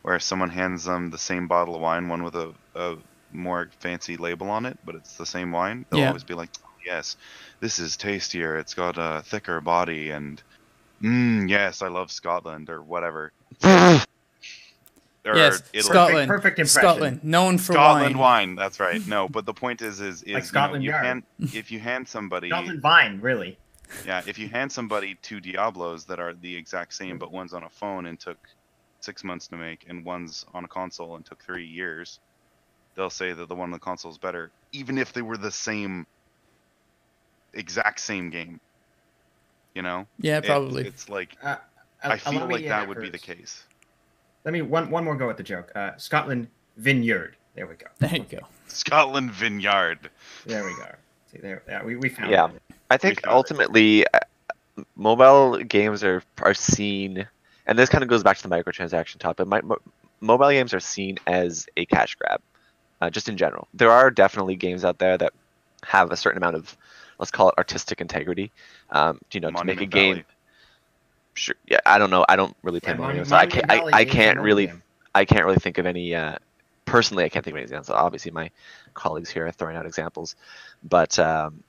where 0.03 0.19
someone 0.19 0.49
hands 0.49 0.83
them 0.85 1.09
the 1.09 1.17
same 1.17 1.47
bottle 1.47 1.75
of 1.75 1.81
wine, 1.81 2.07
one 2.09 2.23
with 2.23 2.35
a, 2.35 2.53
a 2.75 2.95
more 3.31 3.69
fancy 3.79 4.17
label 4.17 4.49
on 4.49 4.65
it, 4.65 4.77
but 4.83 4.95
it's 4.95 5.15
the 5.17 5.25
same 5.25 5.51
wine, 5.51 5.85
they'll 5.89 5.99
Yeah. 5.99 6.07
always 6.07 6.23
be 6.23 6.33
like, 6.33 6.49
"Oh, 6.65 6.69
"Yes, 6.85 7.15
this 7.61 7.79
is 7.79 7.97
tastier. 7.97 8.57
It's 8.57 8.73
got 8.73 8.97
a 8.97 9.23
thicker 9.25 9.61
body, 9.61 10.11
and 10.11 10.41
mm, 11.03 11.49
yes, 11.49 11.81
I 11.81 11.87
love 11.89 12.11
Scotland 12.11 12.69
or 12.69 12.83
whatever." 12.83 13.31
Or 15.23 15.35
yes, 15.35 15.61
it'll- 15.71 15.89
Scotland. 15.91 16.27
perfect 16.27 16.57
impression. 16.57 16.81
Scotland, 16.81 17.23
known 17.23 17.57
for 17.59 17.73
Scotland 17.73 18.17
wine. 18.17 18.49
wine. 18.49 18.55
That's 18.55 18.79
right. 18.79 19.05
No, 19.07 19.29
but 19.29 19.45
the 19.45 19.53
point 19.53 19.81
is, 19.83 20.01
is, 20.01 20.23
is 20.23 20.53
Like 20.53 20.71
you 20.73 20.77
know, 20.77 20.79
you 20.83 20.89
Yard. 20.89 21.05
hand, 21.05 21.23
if 21.53 21.71
you 21.71 21.79
hand 21.79 22.07
somebody, 22.07 22.49
Scotland 22.49 22.81
Vine, 22.81 23.19
really. 23.21 23.57
Yeah, 24.05 24.21
if 24.25 24.39
you 24.39 24.47
hand 24.47 24.71
somebody 24.71 25.15
two 25.21 25.39
Diablos 25.39 26.05
that 26.05 26.19
are 26.19 26.33
the 26.33 26.55
exact 26.55 26.93
same, 26.93 27.17
but 27.19 27.31
one's 27.31 27.53
on 27.53 27.63
a 27.63 27.69
phone 27.69 28.05
and 28.07 28.19
took 28.19 28.37
six 29.01 29.23
months 29.23 29.47
to 29.49 29.57
make, 29.57 29.85
and 29.89 30.03
one's 30.05 30.45
on 30.53 30.63
a 30.65 30.67
console 30.67 31.15
and 31.17 31.25
took 31.25 31.43
three 31.43 31.65
years, 31.67 32.19
they'll 32.95 33.09
say 33.09 33.33
that 33.33 33.47
the 33.47 33.53
one 33.55 33.65
on 33.65 33.71
the 33.71 33.79
console 33.79 34.09
is 34.09 34.17
better, 34.17 34.49
even 34.71 34.97
if 34.97 35.11
they 35.13 35.21
were 35.21 35.37
the 35.37 35.51
same, 35.51 36.07
exact 37.53 37.99
same 37.99 38.29
game. 38.29 38.59
You 39.75 39.81
know? 39.83 40.07
Yeah, 40.19 40.37
It- 40.39 40.45
probably. 40.45 40.87
it's 40.87 41.09
like 41.09 41.35
Uh, 41.43 41.57
I 42.03 42.13
uh, 42.13 42.17
feel 42.17 42.47
like 42.47 42.63
that 42.67 42.83
at 42.83 42.87
would 42.87 43.01
be 43.01 43.09
the 43.09 43.19
case. 43.19 43.65
Let 44.43 44.53
me 44.53 44.61
one 44.61 44.89
one 44.89 45.03
more 45.03 45.15
go 45.15 45.29
at 45.29 45.37
the 45.37 45.43
joke. 45.43 45.71
Uh, 45.75 45.91
Scotland 45.97 46.47
Vineyard. 46.77 47.35
There 47.55 47.67
we 47.67 47.75
go. 47.75 47.87
there 47.99 48.15
you 48.15 48.25
go. 48.29 48.39
Scotland 48.67 49.31
Vineyard. 49.31 50.09
There 50.45 50.63
we 50.63 50.73
go. 50.75 50.87
See 51.31 51.37
there. 51.39 51.63
Yeah, 51.67 51.83
we, 51.83 51.95
we 51.95 52.09
found 52.09 52.31
Yeah. 52.31 52.47
it. 52.47 52.61
I 52.89 52.97
think 52.97 53.21
found 53.21 53.33
it. 53.33 53.35
ultimately, 53.35 54.05
uh, 54.07 54.19
mobile 54.95 55.57
games 55.57 56.03
are 56.03 56.23
are 56.41 56.53
seen, 56.53 57.27
and 57.67 57.77
this 57.77 57.89
kind 57.89 58.03
of 58.03 58.09
goes 58.09 58.23
back 58.23 58.37
to 58.37 58.47
the 58.47 58.53
microtransaction 58.55 59.17
topic. 59.17 59.47
My, 59.47 59.61
mo- 59.61 59.81
mobile 60.21 60.49
games 60.49 60.73
are 60.73 60.79
seen 60.79 61.17
as 61.27 61.67
a 61.77 61.85
cash 61.85 62.15
grab, 62.15 62.41
uh, 63.01 63.09
just 63.09 63.29
in 63.29 63.37
general. 63.37 63.67
There 63.73 63.91
are 63.91 64.09
definitely 64.11 64.55
games 64.55 64.83
out 64.85 64.97
there 64.99 65.17
that 65.17 65.33
have 65.83 66.11
a 66.11 66.17
certain 66.17 66.37
amount 66.37 66.55
of, 66.55 66.75
let's 67.19 67.31
call 67.31 67.49
it 67.49 67.55
artistic 67.57 68.01
integrity. 68.01 68.51
Um, 68.91 69.19
you 69.31 69.39
know, 69.39 69.49
to 69.51 69.63
make 69.63 69.77
a 69.77 69.81
Monument 69.85 69.91
game. 69.91 70.23
Sure. 71.33 71.55
Yeah, 71.67 71.79
I 71.85 71.97
don't 71.97 72.09
know. 72.09 72.25
I 72.27 72.35
don't 72.35 72.55
really 72.63 72.79
play 72.79 72.93
Yeah, 72.93 72.99
Monu- 72.99 73.13
games, 73.15 73.29
so 73.29 73.35
I 73.35 73.45
can't. 73.45 73.71
I, 73.71 73.83
I 73.93 74.05
can't 74.05 74.39
really. 74.39 74.67
game. 74.67 74.83
I 75.13 75.25
can't 75.25 75.45
really 75.45 75.57
think 75.57 75.77
of 75.77 75.85
any. 75.85 76.13
Uh, 76.15 76.35
personally, 76.85 77.23
I 77.23 77.29
can't 77.29 77.43
think 77.43 77.53
of 77.53 77.57
any 77.57 77.63
examples. 77.63 77.89
Obviously, 77.89 78.31
my 78.31 78.51
colleagues 78.93 79.29
here 79.29 79.47
are 79.47 79.51
throwing 79.51 79.75
out 79.75 79.85
examples, 79.85 80.35
but 80.83 81.17
um, 81.19 81.63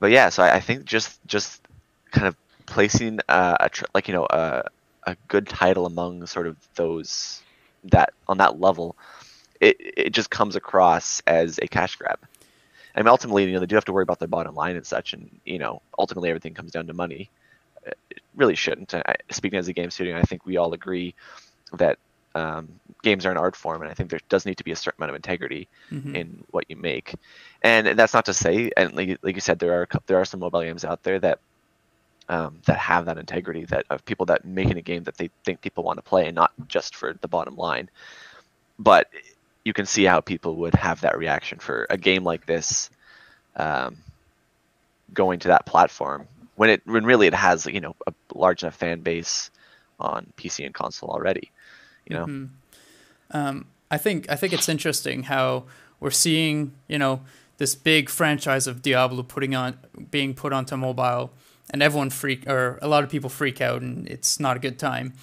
but 0.00 0.10
yeah. 0.10 0.28
So 0.28 0.42
I, 0.42 0.56
I 0.56 0.60
think 0.60 0.84
just 0.84 1.24
just 1.26 1.62
kind 2.10 2.26
of 2.26 2.36
placing 2.66 3.20
uh, 3.28 3.56
a 3.60 3.68
tr- 3.68 3.84
like 3.94 4.08
you 4.08 4.14
know 4.14 4.26
a 4.30 4.64
a 5.04 5.16
good 5.28 5.48
title 5.48 5.86
among 5.86 6.26
sort 6.26 6.46
of 6.46 6.56
those 6.74 7.42
that 7.84 8.12
on 8.28 8.38
that 8.38 8.60
level, 8.60 8.96
it 9.60 9.76
it 9.78 10.10
just 10.10 10.30
comes 10.30 10.56
across 10.56 11.22
as 11.26 11.58
a 11.60 11.66
cash 11.66 11.96
grab. 11.96 12.18
I 12.94 13.00
mean, 13.00 13.08
ultimately, 13.08 13.44
you 13.44 13.52
know, 13.52 13.60
they 13.60 13.66
do 13.66 13.74
have 13.74 13.84
to 13.86 13.92
worry 13.92 14.04
about 14.04 14.20
their 14.20 14.28
bottom 14.28 14.54
line 14.54 14.76
and 14.76 14.86
such, 14.86 15.12
and 15.12 15.40
you 15.44 15.58
know, 15.58 15.82
ultimately 15.98 16.28
everything 16.30 16.54
comes 16.54 16.70
down 16.70 16.86
to 16.86 16.94
money. 16.94 17.30
It 17.86 18.20
really 18.34 18.54
shouldn't. 18.54 18.94
I, 18.94 19.14
speaking 19.30 19.58
as 19.58 19.68
a 19.68 19.72
game 19.72 19.90
studio, 19.90 20.18
I 20.18 20.22
think 20.22 20.46
we 20.46 20.56
all 20.56 20.72
agree 20.72 21.14
that 21.74 21.98
um, 22.34 22.68
games 23.02 23.26
are 23.26 23.30
an 23.30 23.36
art 23.36 23.54
form, 23.56 23.82
and 23.82 23.90
I 23.90 23.94
think 23.94 24.10
there 24.10 24.20
does 24.28 24.44
need 24.44 24.56
to 24.56 24.64
be 24.64 24.72
a 24.72 24.76
certain 24.76 25.00
amount 25.00 25.10
of 25.10 25.16
integrity 25.16 25.68
Mhm. 25.90 26.14
in 26.16 26.44
what 26.50 26.64
you 26.68 26.76
make. 26.76 27.14
And 27.62 27.86
that's 27.98 28.14
not 28.14 28.26
to 28.26 28.34
say, 28.34 28.70
and 28.76 28.94
like, 28.94 29.18
like 29.22 29.34
you 29.36 29.40
said, 29.40 29.58
there 29.58 29.80
are 29.80 29.88
there 30.06 30.18
are 30.18 30.24
some 30.24 30.40
mobile 30.40 30.62
games 30.62 30.84
out 30.84 31.02
there 31.02 31.18
that 31.20 31.38
um, 32.28 32.60
that 32.66 32.78
have 32.78 33.04
that 33.04 33.18
integrity, 33.18 33.66
that 33.66 33.84
of 33.90 34.04
people 34.04 34.26
that 34.26 34.44
making 34.44 34.78
a 34.78 34.82
game 34.82 35.04
that 35.04 35.16
they 35.16 35.30
think 35.44 35.60
people 35.60 35.84
want 35.84 35.98
to 35.98 36.02
play, 36.02 36.26
and 36.26 36.34
not 36.34 36.52
just 36.68 36.96
for 36.96 37.14
the 37.20 37.28
bottom 37.28 37.56
line. 37.56 37.90
But 38.78 39.08
you 39.64 39.72
can 39.72 39.86
see 39.86 40.04
how 40.04 40.20
people 40.20 40.56
would 40.56 40.74
have 40.74 41.02
that 41.02 41.18
reaction 41.18 41.58
for 41.58 41.86
a 41.90 41.96
game 41.96 42.24
like 42.24 42.46
this 42.46 42.90
um, 43.56 43.96
going 45.12 45.38
to 45.40 45.48
that 45.48 45.66
platform 45.66 46.26
when 46.56 46.70
it 46.70 46.82
when 46.86 47.04
really 47.04 47.26
it 47.26 47.34
has 47.34 47.66
you 47.66 47.80
know 47.80 47.94
a 48.06 48.12
large 48.34 48.62
enough 48.62 48.76
fan 48.76 49.00
base 49.00 49.50
on 50.00 50.32
PC 50.36 50.64
and 50.64 50.74
console 50.74 51.10
already. 51.10 51.50
You 52.06 52.16
know, 52.16 52.26
Mhm. 52.26 52.48
Um, 53.30 53.66
I 53.90 53.98
think 53.98 54.30
I 54.30 54.36
think 54.36 54.52
it's 54.52 54.68
interesting 54.68 55.24
how 55.24 55.64
we're 56.00 56.10
seeing 56.10 56.72
you 56.88 56.98
know 56.98 57.20
this 57.58 57.74
big 57.74 58.08
franchise 58.10 58.66
of 58.66 58.82
Diablo 58.82 59.22
putting 59.22 59.54
on 59.54 59.78
being 60.10 60.34
put 60.34 60.52
onto 60.52 60.76
mobile, 60.76 61.32
and 61.70 61.82
everyone 61.82 62.10
freak 62.10 62.48
or 62.48 62.78
a 62.82 62.88
lot 62.88 63.04
of 63.04 63.10
people 63.10 63.30
freak 63.30 63.60
out, 63.60 63.82
and 63.82 64.08
it's 64.08 64.38
not 64.40 64.56
a 64.56 64.60
good 64.60 64.78
time. 64.78 65.14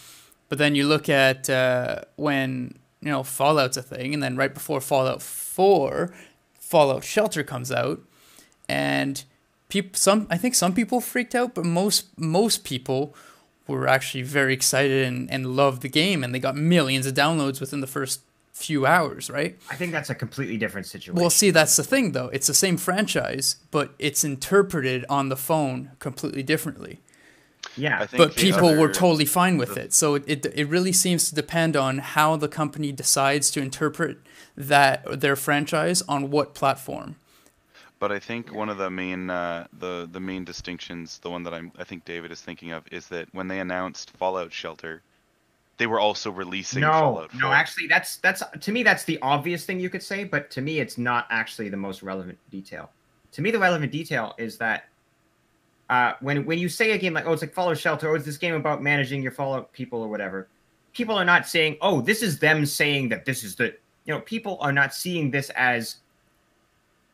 But 0.50 0.58
then 0.58 0.76
you 0.76 0.88
look 0.88 1.08
at 1.10 1.50
uh, 1.50 2.02
when 2.16 2.76
you 3.02 3.10
know 3.12 3.24
Fallout's 3.24 3.78
a 3.78 3.82
thing, 3.84 4.14
and 4.14 4.24
then 4.24 4.36
right 4.36 4.54
before 4.54 4.82
Fallout 4.82 5.22
Four, 5.22 6.14
Fallout 6.60 7.04
Shelter 7.04 7.44
comes 7.44 7.72
out, 7.72 8.02
and 8.68 9.24
people 9.72 9.98
some 9.98 10.28
I 10.30 10.38
think 10.38 10.54
some 10.56 10.74
people 10.74 11.00
freaked 11.02 11.34
out, 11.36 11.56
but 11.56 11.66
most 11.66 12.00
most 12.18 12.64
people 12.64 13.16
were 13.68 13.88
actually 13.88 14.24
very 14.24 14.54
excited 14.54 15.06
and, 15.10 15.32
and 15.32 15.56
loved 15.56 15.82
the 15.82 15.90
game 15.90 16.24
and 16.24 16.30
they 16.36 16.40
got 16.40 16.56
millions 16.56 17.06
of 17.08 17.14
downloads 17.14 17.60
within 17.62 17.80
the 17.82 17.88
first 17.98 18.22
few 18.52 18.86
hours, 18.86 19.30
right? 19.30 19.58
I 19.72 19.76
think 19.76 19.92
that's 19.94 20.10
a 20.10 20.16
completely 20.16 20.58
different 20.58 20.86
situation. 20.88 21.16
Well, 21.16 21.30
see, 21.30 21.52
that's 21.52 21.76
the 21.78 21.84
thing 21.84 22.12
though. 22.12 22.30
It's 22.34 22.48
the 22.48 22.54
same 22.54 22.78
franchise, 22.78 23.56
but 23.72 23.88
it's 23.98 24.24
interpreted 24.24 25.06
on 25.10 25.30
the 25.30 25.38
phone 25.38 25.92
completely 26.00 26.44
differently. 26.44 27.00
yeah, 27.78 27.96
I 28.02 28.06
think 28.08 28.18
But 28.22 28.36
the 28.36 28.42
people 28.42 28.76
were 28.76 28.92
totally 28.92 29.26
fine 29.26 29.58
with 29.58 29.76
the- 29.76 29.82
it. 29.86 29.94
So 29.94 30.16
it, 30.16 30.24
it 30.28 30.46
it 30.62 30.66
really 30.76 30.92
seems 31.06 31.30
to 31.30 31.36
depend 31.36 31.76
on 31.78 31.94
how 32.00 32.36
the 32.36 32.50
company 32.50 32.92
decides 32.92 33.50
to 33.52 33.62
interpret 33.62 34.18
that 34.74 35.22
their 35.22 35.38
franchise 35.38 36.02
on 36.08 36.30
what 36.30 36.54
platform. 36.54 37.16
But 38.02 38.12
I 38.12 38.18
think 38.18 38.52
one 38.52 38.68
of 38.68 38.80
the 38.80 38.90
main 38.90 39.30
uh, 39.30 39.68
the 39.78 40.10
the 40.12 40.20
main 40.20 40.44
distinctions, 40.44 41.20
the 41.20 41.30
one 41.30 41.44
that 41.44 41.54
I'm 41.54 41.72
I 41.78 41.84
think 41.84 42.04
David 42.04 42.32
is 42.32 42.42
thinking 42.42 42.72
of, 42.72 42.84
is 42.92 43.08
that 43.10 43.28
when 43.32 43.48
they 43.48 43.60
announced 43.60 44.10
Fallout 44.18 44.52
Shelter, 44.52 45.04
they 45.78 45.86
were 45.86 46.00
also 46.00 46.32
releasing 46.32 46.82
no, 46.82 46.92
Fallout 46.92 47.32
4. 47.32 47.42
no. 47.42 47.52
Actually, 47.52 47.86
that's 47.86 48.18
that's 48.18 48.42
to 48.60 48.72
me 48.72 48.82
that's 48.82 49.04
the 49.04 49.20
obvious 49.22 49.66
thing 49.66 49.80
you 49.80 49.92
could 49.92 50.02
say, 50.02 50.24
but 50.24 50.50
to 50.50 50.62
me 50.62 50.80
it's 50.80 50.98
not 50.98 51.28
actually 51.30 51.70
the 51.70 51.78
most 51.78 52.02
relevant 52.02 52.40
detail. 52.50 52.90
To 53.34 53.44
me, 53.44 53.52
the 53.52 53.60
relevant 53.60 53.92
detail 53.92 54.34
is 54.40 54.58
that 54.58 54.86
uh, 55.92 56.14
when 56.22 56.44
when 56.44 56.58
you 56.58 56.70
say 56.70 56.94
a 56.94 56.98
game 56.98 57.14
like 57.14 57.28
oh 57.28 57.34
it's 57.34 57.44
like 57.44 57.54
Fallout 57.54 57.78
Shelter, 57.78 58.10
oh 58.10 58.16
it's 58.16 58.26
this 58.26 58.40
game 58.40 58.56
about 58.56 58.82
managing 58.82 59.22
your 59.22 59.32
Fallout 59.32 59.72
people 59.74 60.02
or 60.02 60.08
whatever, 60.08 60.48
people 60.92 61.16
are 61.16 61.26
not 61.26 61.48
saying 61.48 61.78
oh 61.82 62.02
this 62.02 62.24
is 62.24 62.40
them 62.40 62.66
saying 62.66 63.10
that 63.10 63.26
this 63.26 63.44
is 63.44 63.56
the 63.56 63.76
you 64.06 64.14
know 64.16 64.22
people 64.22 64.58
are 64.60 64.74
not 64.74 64.92
seeing 64.92 65.30
this 65.30 65.52
as 65.52 65.98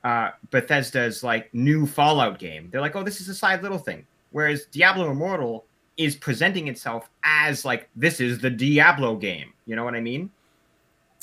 uh, 0.03 0.31
Bethesda's 0.51 1.23
like 1.23 1.53
new 1.53 1.85
Fallout 1.85 2.39
game. 2.39 2.69
They're 2.71 2.81
like 2.81 2.95
oh 2.95 3.03
this 3.03 3.21
is 3.21 3.29
a 3.29 3.35
side 3.35 3.63
little 3.63 3.77
thing. 3.77 4.05
Whereas 4.31 4.65
Diablo 4.65 5.09
Immortal 5.11 5.65
is 5.97 6.15
presenting 6.15 6.67
itself 6.67 7.09
as 7.23 7.65
like 7.65 7.89
this 7.95 8.19
is 8.19 8.39
the 8.39 8.49
Diablo 8.49 9.15
game. 9.15 9.53
You 9.65 9.75
know 9.75 9.83
what 9.83 9.95
I 9.95 9.99
mean? 10.01 10.29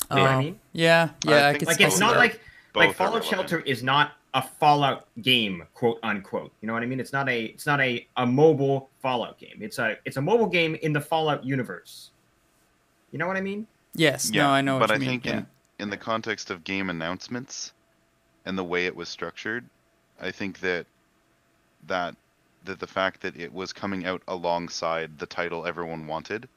You 0.09 0.17
know 0.17 0.21
what 0.21 0.31
I 0.31 0.35
Oh, 0.35 0.39
mean? 0.39 0.59
Yeah, 0.73 1.09
yeah, 1.25 1.47
I, 1.47 1.51
think 1.53 1.59
could 1.59 1.67
Like 1.69 1.81
it's 1.81 1.99
not 1.99 2.17
like 2.17 2.41
like 2.75 2.93
Fallout. 2.95 3.23
Shelter 3.23 3.61
is 3.61 3.81
not 3.83 4.13
a 4.33 4.41
Fallout 4.41 5.07
game, 5.21 5.63
quote 5.73 5.97
unquote. 6.03 6.51
You 6.61 6.67
know 6.67 6.73
what 6.73 6.83
I 6.83 6.85
mean? 6.85 6.99
It's 6.99 7.13
not 7.13 7.29
a 7.29 7.45
it's 7.45 7.65
not 7.65 7.79
a, 7.81 8.05
a 8.17 8.25
mobile 8.25 8.89
Fallout 9.01 9.37
game. 9.39 9.57
It's 9.61 9.79
a 9.79 9.97
it's 10.05 10.17
a 10.17 10.21
mobile 10.21 10.47
game 10.47 10.75
in 10.75 10.93
the 10.93 11.01
Fallout 11.01 11.43
universe. 11.43 12.11
You 13.11 13.19
know 13.19 13.27
what 13.27 13.37
I 13.37 13.41
mean? 13.41 13.65
Yes, 13.95 14.29
Yeah, 14.33 14.43
no, 14.43 14.49
I 14.49 14.61
know 14.61 14.77
but 14.77 14.89
what 14.89 14.95
I 14.95 14.97
mean. 14.99 15.07
think 15.09 15.25
yeah. 15.25 15.37
in, 15.37 15.47
in 15.79 15.89
the 15.89 15.97
context 15.97 16.51
of 16.51 16.63
game 16.65 16.89
announcements 16.89 17.71
and 18.45 18.57
the 18.57 18.63
way 18.63 18.85
it 18.85 18.95
was 18.95 19.09
structured, 19.09 19.65
I 20.19 20.31
think 20.31 20.59
that 20.59 20.85
that 21.87 22.15
that 22.65 22.79
the 22.79 22.87
fact 22.87 23.21
that 23.21 23.39
it 23.39 23.53
was 23.53 23.73
coming 23.73 24.05
out 24.05 24.21
alongside 24.27 25.19
the 25.19 25.27
title 25.27 25.65
everyone 25.67 26.07
wanted, 26.07 26.47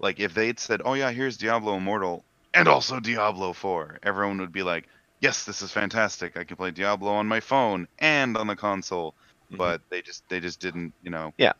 like 0.00 0.20
if 0.20 0.34
they'd 0.34 0.58
said, 0.58 0.82
"Oh 0.84 0.94
yeah, 0.94 1.10
here's 1.12 1.36
Diablo 1.36 1.76
Immortal 1.76 2.24
and 2.54 2.68
also 2.68 3.00
Diablo 3.00 3.52
4," 3.52 4.00
everyone 4.02 4.38
would 4.38 4.52
be 4.52 4.62
like, 4.62 4.88
"Yes, 5.20 5.44
this 5.44 5.62
is 5.62 5.70
fantastic. 5.72 6.36
I 6.36 6.44
can 6.44 6.56
play 6.56 6.70
Diablo 6.70 7.12
on 7.12 7.26
my 7.28 7.40
phone 7.40 7.86
and 7.98 8.36
on 8.36 8.46
the 8.46 8.56
console." 8.56 9.14
Mhm. 9.52 9.58
But 9.58 9.82
they 9.90 10.02
just 10.02 10.28
they 10.28 10.40
just 10.40 10.60
didn't, 10.60 10.92
you 11.02 11.10
know. 11.10 11.32
Yeah. 11.38 11.52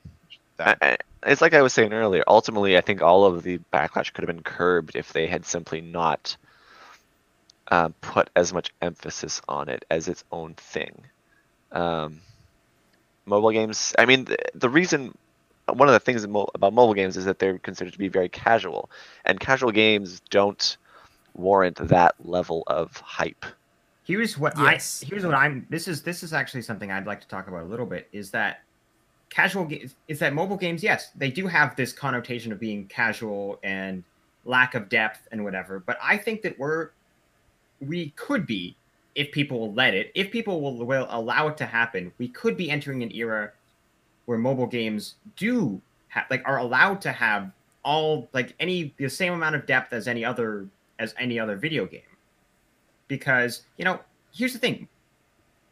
That 0.57 0.79
I- 0.83 0.99
it's 1.27 1.41
like 1.41 1.55
I 1.55 1.63
was 1.63 1.73
saying 1.73 1.93
earlier. 1.93 2.25
Ultimately, 2.27 2.77
I 2.77 2.81
think 2.81 3.03
all 3.03 3.25
of 3.25 3.43
the 3.43 3.59
backlash 3.73 4.13
could 4.13 4.27
have 4.29 4.35
been 4.35 4.43
curbed 4.43 4.97
if 4.97 5.13
they 5.13 5.27
had 5.27 5.45
simply 5.47 5.81
not 5.81 6.37
uh, 7.69 7.91
put 8.01 8.31
as 8.37 8.53
much 8.53 8.73
emphasis 8.83 9.41
on 9.49 9.69
it 9.69 9.85
as 9.91 10.09
its 10.09 10.25
own 10.33 10.55
thing. 10.55 11.05
Um, 11.73 12.21
mobile 13.27 13.51
games. 13.51 13.95
I 13.99 14.07
mean, 14.07 14.25
the, 14.25 14.37
the 14.55 14.69
reason 14.69 15.17
one 15.73 15.89
of 15.89 15.95
the 15.95 16.01
things 16.01 16.25
about 16.25 16.55
mobile 16.61 16.95
games 16.95 17.17
is 17.17 17.25
that 17.25 17.39
they're 17.39 17.59
considered 17.59 17.93
to 17.93 17.99
be 17.99 18.09
very 18.09 18.29
casual, 18.29 18.91
and 19.25 19.41
casual 19.41 19.73
games 19.73 20.21
don't 20.31 20.77
warrant 21.35 21.77
that 21.89 22.15
level 22.25 22.65
of 22.67 22.97
hype. 22.99 23.45
Here's 24.05 24.39
what 24.39 24.55
Yes. 24.59 25.03
I 25.03 25.07
here's 25.07 25.25
what 25.25 25.35
I'm 25.35 25.67
this 25.71 25.89
is 25.89 26.03
this 26.03 26.23
is 26.23 26.33
actually 26.33 26.63
something 26.63 26.93
I'd 26.93 27.07
like 27.07 27.21
to 27.23 27.29
talk 27.29 27.49
about 27.49 27.63
a 27.63 27.67
little 27.67 27.87
bit 27.87 28.09
is 28.13 28.31
that 28.33 28.63
casual 29.31 29.65
games 29.65 29.95
is 30.07 30.19
that 30.19 30.35
mobile 30.35 30.59
games 30.59 30.83
yes 30.83 31.11
they 31.17 31.31
do 31.31 31.47
have 31.47 31.75
this 31.75 31.93
connotation 31.93 32.53
of 32.53 32.61
being 32.61 32.87
casual 32.87 33.59
and 33.65 34.05
lack 34.45 34.75
of 34.75 34.91
depth 34.91 35.27
and 35.33 35.43
whatever 35.43 35.81
but 35.81 35.97
I 36.03 36.19
think 36.19 36.43
that 36.43 36.59
we're 36.59 36.91
we 37.87 38.11
could 38.11 38.47
be 38.47 38.77
if 39.15 39.31
people 39.33 39.61
will 39.61 39.73
let 39.75 39.95
it 39.95 40.11
if 40.15 40.31
people 40.31 40.61
will, 40.61 40.85
will 40.85 41.07
allow 41.11 41.49
it 41.49 41.57
to 41.57 41.67
happen 41.67 42.13
we 42.19 42.29
could 42.29 42.57
be 42.57 42.71
entering 42.71 43.03
an 43.03 43.13
era 43.13 43.53
where 44.27 44.39
mobile 44.39 44.67
games 44.67 45.17
do 45.37 45.81
ha- 46.09 46.27
like 46.31 46.43
are 46.45 46.59
allowed 46.59 47.01
to 47.01 47.13
have 47.13 47.51
all 47.85 48.29
like 48.33 48.55
any 48.61 48.95
the 48.97 49.09
same 49.09 49.33
amount 49.33 49.55
of 49.55 49.67
depth 49.67 49.93
as 49.93 50.09
any 50.09 50.25
other 50.25 50.67
as 50.99 51.15
any 51.19 51.39
other 51.39 51.57
video 51.57 51.87
game 51.87 52.01
because 53.09 53.63
you 53.77 53.85
know 53.85 54.01
here's 54.33 54.53
the 54.53 54.59
thing 54.59 54.89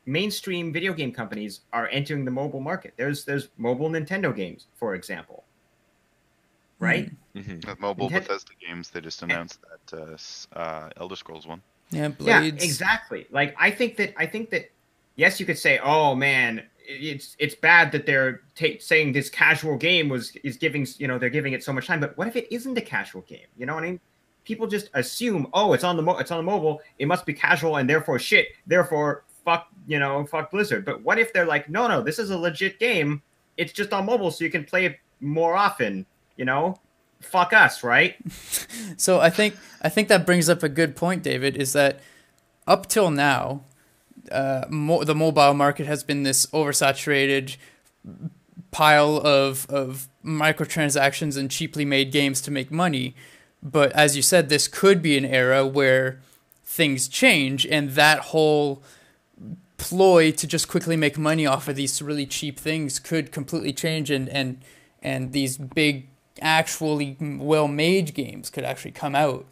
mainstream 0.06 0.72
video 0.72 0.92
game 0.92 1.12
companies 1.12 1.60
are 1.72 1.88
entering 1.88 2.24
the 2.24 2.30
mobile 2.30 2.60
market. 2.60 2.94
There's 2.96 3.24
there's 3.24 3.48
mobile 3.56 3.88
Nintendo 3.88 4.34
games, 4.34 4.66
for 4.74 4.94
example. 4.94 5.44
Right? 6.78 7.10
Mhm. 7.36 7.78
Mobile 7.78 8.06
Intent- 8.06 8.24
Bethesda 8.26 8.52
games, 8.60 8.90
they 8.90 9.00
just 9.00 9.22
announced 9.22 9.60
that 9.88 10.18
uh, 10.54 10.58
uh, 10.58 10.90
Elder 10.96 11.14
Scrolls 11.14 11.46
one. 11.46 11.62
Yeah, 11.92 12.08
Blades. 12.08 12.64
Yeah, 12.64 12.64
exactly. 12.64 13.26
Like 13.30 13.54
I 13.58 13.70
think 13.70 13.96
that 13.96 14.14
I 14.16 14.26
think 14.26 14.50
that 14.50 14.70
yes, 15.16 15.38
you 15.38 15.46
could 15.46 15.58
say, 15.58 15.78
"Oh 15.82 16.14
man, 16.14 16.62
it's 16.78 17.36
it's 17.38 17.54
bad 17.54 17.92
that 17.92 18.06
they're 18.06 18.40
ta- 18.54 18.78
saying 18.80 19.12
this 19.12 19.28
casual 19.28 19.76
game 19.76 20.08
was 20.08 20.34
is 20.36 20.56
giving 20.56 20.86
you 20.98 21.06
know 21.06 21.18
they're 21.18 21.30
giving 21.30 21.52
it 21.52 21.62
so 21.62 21.72
much 21.72 21.86
time." 21.86 22.00
But 22.00 22.16
what 22.16 22.28
if 22.28 22.36
it 22.36 22.52
isn't 22.52 22.76
a 22.76 22.82
casual 22.82 23.22
game? 23.22 23.46
You 23.56 23.66
know 23.66 23.74
what 23.74 23.84
I 23.84 23.88
mean? 23.88 24.00
People 24.44 24.66
just 24.66 24.90
assume, 24.94 25.46
"Oh, 25.52 25.72
it's 25.72 25.84
on 25.84 25.96
the 25.96 26.02
mo- 26.02 26.18
it's 26.18 26.30
on 26.30 26.38
the 26.38 26.50
mobile, 26.50 26.80
it 26.98 27.06
must 27.06 27.26
be 27.26 27.34
casual, 27.34 27.76
and 27.76 27.88
therefore 27.88 28.18
shit. 28.18 28.48
Therefore, 28.66 29.24
fuck 29.44 29.68
you 29.86 29.98
know, 29.98 30.24
fuck 30.26 30.50
Blizzard." 30.50 30.84
But 30.84 31.02
what 31.02 31.18
if 31.18 31.32
they're 31.32 31.46
like, 31.46 31.68
"No, 31.68 31.86
no, 31.86 32.02
this 32.02 32.18
is 32.18 32.30
a 32.30 32.38
legit 32.38 32.78
game. 32.78 33.22
It's 33.56 33.72
just 33.72 33.92
on 33.92 34.06
mobile, 34.06 34.30
so 34.30 34.44
you 34.44 34.50
can 34.50 34.64
play 34.64 34.86
it 34.86 34.98
more 35.20 35.54
often." 35.54 36.06
You 36.36 36.46
know, 36.46 36.80
fuck 37.24 37.52
us, 37.52 37.82
right? 37.82 38.16
So 38.96 39.20
I 39.20 39.30
think 39.30 39.56
I 39.80 39.88
think 39.88 40.08
that 40.08 40.26
brings 40.26 40.48
up 40.48 40.62
a 40.62 40.68
good 40.68 40.94
point, 40.94 41.22
David. 41.22 41.56
Is 41.56 41.72
that 41.72 42.00
up 42.66 42.88
till 42.88 43.10
now, 43.10 43.62
uh, 44.30 44.64
mo- 44.68 45.02
the 45.04 45.14
mobile 45.14 45.54
market 45.54 45.86
has 45.86 46.04
been 46.04 46.22
this 46.22 46.46
oversaturated 46.46 47.56
pile 48.70 49.16
of 49.18 49.66
of 49.70 50.08
microtransactions 50.24 51.36
and 51.36 51.50
cheaply 51.50 51.84
made 51.84 52.12
games 52.12 52.40
to 52.42 52.50
make 52.50 52.70
money. 52.70 53.14
But 53.62 53.92
as 53.92 54.16
you 54.16 54.22
said, 54.22 54.48
this 54.48 54.68
could 54.68 55.02
be 55.02 55.16
an 55.16 55.24
era 55.24 55.66
where 55.66 56.20
things 56.64 57.08
change, 57.08 57.66
and 57.66 57.90
that 57.90 58.18
whole 58.18 58.82
ploy 59.76 60.30
to 60.32 60.46
just 60.46 60.68
quickly 60.68 60.96
make 60.96 61.18
money 61.18 61.46
off 61.46 61.68
of 61.68 61.76
these 61.76 62.00
really 62.00 62.26
cheap 62.26 62.58
things 62.58 62.98
could 62.98 63.32
completely 63.32 63.72
change, 63.72 64.10
and 64.10 64.28
and 64.28 64.62
and 65.02 65.32
these 65.32 65.58
big 65.58 66.08
actually 66.42 67.16
well 67.20 67.68
made 67.68 68.14
games 68.14 68.50
could 68.50 68.64
actually 68.64 68.90
come 68.90 69.14
out. 69.14 69.46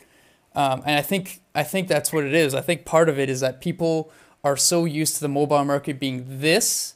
Um, 0.55 0.83
and 0.85 0.99
I 0.99 1.03
think 1.03 1.41
I 1.55 1.63
think 1.63 1.89
that's 1.89 2.13
what 2.13 2.25
it 2.25 2.35
is. 2.35 2.55
I 2.55 2.61
think 2.61 2.85
part 2.85 3.09
of 3.09 3.19
it 3.19 3.31
is 3.31 3.41
that 3.41 3.61
people 3.61 4.11
are 4.43 4.57
so 4.57 4.85
used 4.85 5.15
to 5.17 5.21
the 5.21 5.29
mobile 5.29 5.65
market 5.65 6.01
being 6.01 6.25
this 6.27 6.95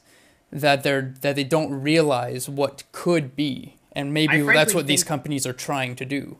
that 0.51 0.83
they're 0.83 1.13
that 1.21 1.35
they 1.35 1.43
don't 1.43 1.73
realize 1.73 2.49
what 2.49 2.83
could 2.91 3.35
be, 3.35 3.77
and 3.93 4.13
maybe 4.13 4.41
that's 4.41 4.73
what 4.73 4.87
these 4.87 5.03
companies 5.03 5.47
are 5.47 5.53
trying 5.53 5.95
to 5.95 6.05
do. 6.05 6.37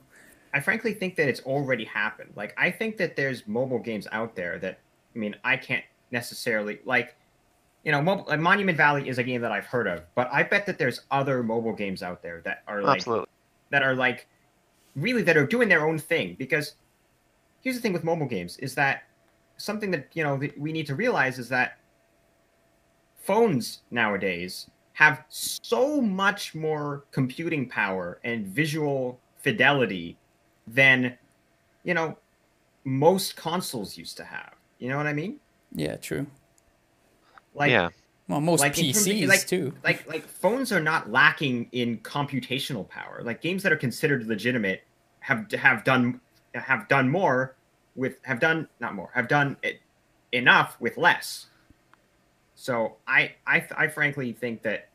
I 0.53 0.61
frankly 0.61 0.93
think 0.93 1.15
that 1.17 1.27
it's 1.27 1.41
already 1.41 1.83
happened. 1.83 2.31
Like 2.35 2.53
I 2.57 2.71
think 2.71 2.97
that 2.97 3.15
there's 3.15 3.45
mobile 3.47 3.79
games 3.79 4.07
out 4.11 4.35
there 4.35 4.57
that 4.59 4.79
I 5.15 5.19
mean 5.19 5.35
I 5.43 5.57
can't 5.57 5.83
necessarily 6.11 6.79
like 6.85 7.15
you 7.83 7.91
know 7.91 8.01
mobile, 8.01 8.25
like 8.27 8.39
Monument 8.39 8.77
Valley 8.77 9.07
is 9.07 9.17
a 9.17 9.23
game 9.23 9.41
that 9.41 9.51
I've 9.51 9.65
heard 9.65 9.87
of, 9.87 10.03
but 10.15 10.29
I 10.31 10.43
bet 10.43 10.65
that 10.65 10.77
there's 10.77 11.01
other 11.11 11.43
mobile 11.43 11.73
games 11.73 12.01
out 12.03 12.21
there 12.21 12.41
that 12.45 12.63
are 12.67 12.81
like 12.81 12.97
Absolutely. 12.99 13.27
That 13.69 13.83
are 13.83 13.95
like 13.95 14.27
really 14.95 15.21
that 15.21 15.37
are 15.37 15.45
doing 15.45 15.67
their 15.69 15.87
own 15.87 15.99
thing 15.99 16.35
because 16.37 16.75
here's 17.61 17.75
the 17.75 17.81
thing 17.81 17.93
with 17.93 18.03
mobile 18.03 18.27
games 18.27 18.57
is 18.57 18.75
that 18.75 19.03
something 19.57 19.91
that 19.91 20.09
you 20.13 20.23
know 20.23 20.37
that 20.37 20.57
we 20.57 20.71
need 20.71 20.87
to 20.87 20.95
realize 20.95 21.39
is 21.39 21.49
that 21.49 21.79
phones 23.17 23.81
nowadays 23.91 24.69
have 24.93 25.25
so 25.29 25.99
much 25.99 26.55
more 26.55 27.05
computing 27.11 27.67
power 27.67 28.19
and 28.23 28.47
visual 28.47 29.19
fidelity 29.37 30.17
than 30.67 31.17
you 31.83 31.93
know 31.93 32.17
most 32.85 33.35
consoles 33.35 33.97
used 33.97 34.15
to 34.15 34.23
have 34.23 34.53
you 34.79 34.89
know 34.89 34.97
what 34.97 35.07
i 35.07 35.13
mean 35.13 35.39
Yeah, 35.73 35.95
true. 35.97 36.27
like 37.53 37.71
yeah. 37.71 37.89
Well, 38.27 38.41
most 38.41 38.61
like 38.61 38.77
in 38.79 38.89
of- 38.89 38.95
PCs 38.95 39.27
like- 39.27 39.47
too. 39.47 39.73
like 39.83 40.07
like 40.07 40.27
phones 40.27 40.71
are 40.71 40.79
not 40.79 41.11
lacking 41.11 41.69
in 41.71 41.99
computational 41.99 42.87
power. 42.87 43.21
Like 43.23 43.41
games 43.41 43.63
that 43.63 43.71
are 43.71 43.77
considered 43.77 44.25
legitimate 44.27 44.83
have 45.19 45.51
have 45.51 45.83
done 45.83 46.19
have 46.53 46.87
done 46.87 47.09
more 47.09 47.55
with 47.95 48.17
have 48.23 48.39
done 48.39 48.67
not 48.79 48.95
more 48.95 49.09
have 49.13 49.27
done 49.27 49.57
it 49.61 49.79
enough 50.31 50.75
with 50.79 50.97
less. 50.97 51.47
So 52.55 52.97
I 53.07 53.33
I 53.45 53.67
I 53.77 53.87
frankly 53.87 54.33
think 54.33 54.63
that 54.63 54.89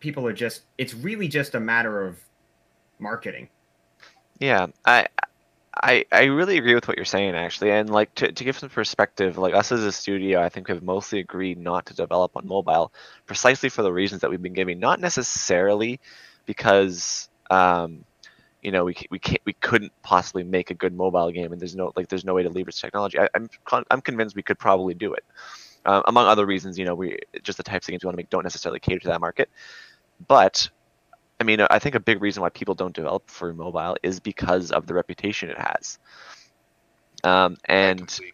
people 0.00 0.26
are 0.26 0.32
just 0.32 0.62
it's 0.76 0.94
really 0.94 1.28
just 1.28 1.54
a 1.54 1.60
matter 1.60 2.04
of 2.04 2.18
marketing. 2.98 3.48
Yeah, 4.40 4.68
I, 4.84 5.06
I, 5.74 6.04
I 6.10 6.24
really 6.24 6.58
agree 6.58 6.74
with 6.74 6.88
what 6.88 6.96
you're 6.96 7.04
saying 7.04 7.34
actually, 7.34 7.70
and 7.70 7.88
like 7.90 8.14
to, 8.16 8.32
to 8.32 8.44
give 8.44 8.58
some 8.58 8.68
perspective, 8.68 9.38
like 9.38 9.54
us 9.54 9.70
as 9.70 9.84
a 9.84 9.92
studio, 9.92 10.42
I 10.42 10.48
think 10.48 10.68
have 10.68 10.82
mostly 10.82 11.20
agreed 11.20 11.58
not 11.58 11.86
to 11.86 11.94
develop 11.94 12.36
on 12.36 12.46
mobile, 12.48 12.92
precisely 13.26 13.68
for 13.68 13.82
the 13.82 13.92
reasons 13.92 14.22
that 14.22 14.30
we've 14.30 14.42
been 14.42 14.54
giving. 14.54 14.80
Not 14.80 15.00
necessarily 15.00 16.00
because, 16.46 17.28
um, 17.50 18.04
you 18.62 18.72
know, 18.72 18.84
we 18.84 18.96
we 19.10 19.18
can't 19.20 19.40
we 19.44 19.52
couldn't 19.52 19.92
possibly 20.02 20.42
make 20.42 20.70
a 20.70 20.74
good 20.74 20.94
mobile 20.94 21.30
game, 21.30 21.52
and 21.52 21.60
there's 21.60 21.76
no 21.76 21.92
like 21.96 22.08
there's 22.08 22.24
no 22.24 22.34
way 22.34 22.42
to 22.42 22.50
leverage 22.50 22.80
technology. 22.80 23.18
I, 23.20 23.28
I'm 23.34 23.48
con- 23.64 23.84
I'm 23.90 24.00
convinced 24.00 24.34
we 24.34 24.42
could 24.42 24.58
probably 24.58 24.94
do 24.94 25.14
it. 25.14 25.24
Um, 25.86 26.02
among 26.06 26.26
other 26.26 26.46
reasons, 26.46 26.78
you 26.78 26.84
know, 26.86 26.94
we 26.94 27.18
just 27.42 27.56
the 27.56 27.62
types 27.62 27.86
of 27.86 27.92
games 27.92 28.02
we 28.02 28.08
want 28.08 28.14
to 28.14 28.18
make 28.18 28.30
don't 28.30 28.42
necessarily 28.42 28.80
cater 28.80 29.00
to 29.00 29.08
that 29.08 29.20
market, 29.20 29.48
but 30.26 30.68
I 31.40 31.44
mean, 31.44 31.60
I 31.70 31.78
think 31.78 31.94
a 31.94 32.00
big 32.00 32.22
reason 32.22 32.42
why 32.42 32.50
people 32.50 32.74
don't 32.74 32.94
develop 32.94 33.30
for 33.30 33.52
mobile 33.52 33.96
is 34.02 34.20
because 34.20 34.70
of 34.70 34.86
the 34.86 34.94
reputation 34.94 35.50
it 35.50 35.58
has. 35.58 35.98
Um, 37.24 37.56
I 37.80 37.92
and 37.92 37.98
completely, 37.98 38.32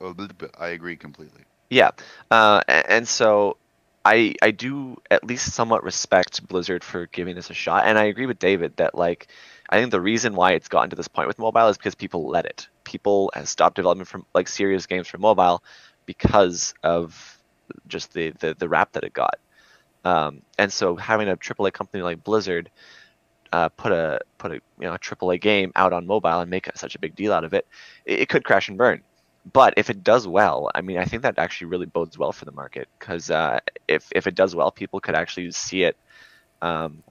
oh, 0.00 0.12
blah, 0.14 0.26
blah, 0.28 0.48
I 0.58 0.68
agree 0.68 0.96
completely. 0.96 1.44
yeah, 1.70 1.90
uh, 2.30 2.62
and 2.68 3.06
so 3.08 3.56
I 4.04 4.34
I 4.42 4.50
do 4.50 4.96
at 5.10 5.24
least 5.24 5.52
somewhat 5.52 5.84
respect 5.84 6.46
Blizzard 6.46 6.84
for 6.84 7.06
giving 7.06 7.34
this 7.34 7.50
a 7.50 7.54
shot, 7.54 7.84
and 7.86 7.98
I 7.98 8.04
agree 8.04 8.26
with 8.26 8.38
David 8.38 8.76
that 8.76 8.94
like 8.94 9.28
I 9.70 9.78
think 9.78 9.90
the 9.90 10.00
reason 10.00 10.34
why 10.34 10.52
it's 10.52 10.68
gotten 10.68 10.90
to 10.90 10.96
this 10.96 11.08
point 11.08 11.28
with 11.28 11.38
mobile 11.38 11.68
is 11.68 11.76
because 11.76 11.94
people 11.94 12.28
let 12.28 12.46
it. 12.46 12.68
People 12.84 13.30
have 13.34 13.48
stopped 13.48 13.76
development 13.76 14.08
from 14.08 14.26
like 14.34 14.48
serious 14.48 14.86
games 14.86 15.08
for 15.08 15.18
mobile 15.18 15.62
because 16.06 16.74
of 16.82 17.38
just 17.88 18.12
the 18.12 18.32
the, 18.40 18.54
the 18.58 18.68
rap 18.68 18.92
that 18.92 19.04
it 19.04 19.12
got. 19.12 19.38
Um, 20.06 20.42
and 20.56 20.72
so 20.72 20.94
having 20.94 21.28
a 21.28 21.36
AAA 21.36 21.72
company 21.72 22.00
like 22.04 22.22
Blizzard 22.22 22.70
uh, 23.52 23.68
put 23.70 23.90
a 23.90 24.20
put 24.38 24.52
a 24.52 24.54
you 24.54 24.86
know 24.86 24.94
a 24.94 24.98
AAA 25.00 25.40
game 25.40 25.72
out 25.74 25.92
on 25.92 26.06
mobile 26.06 26.40
and 26.40 26.48
make 26.48 26.68
such 26.76 26.94
a 26.94 27.00
big 27.00 27.16
deal 27.16 27.32
out 27.32 27.42
of 27.42 27.54
it, 27.54 27.66
it, 28.04 28.20
it 28.20 28.28
could 28.28 28.44
crash 28.44 28.68
and 28.68 28.78
burn. 28.78 29.02
But 29.52 29.74
if 29.76 29.90
it 29.90 30.04
does 30.04 30.26
well, 30.28 30.70
I 30.76 30.80
mean, 30.80 30.98
I 30.98 31.06
think 31.06 31.22
that 31.22 31.38
actually 31.38 31.68
really 31.68 31.86
bodes 31.86 32.16
well 32.16 32.30
for 32.30 32.44
the 32.44 32.52
market 32.52 32.88
because 32.98 33.30
uh, 33.32 33.58
if 33.88 34.08
if 34.14 34.28
it 34.28 34.36
does 34.36 34.54
well, 34.54 34.70
people 34.70 35.00
could 35.00 35.16
actually 35.16 35.50
see 35.50 35.82
it, 35.82 35.96
um, 36.62 37.02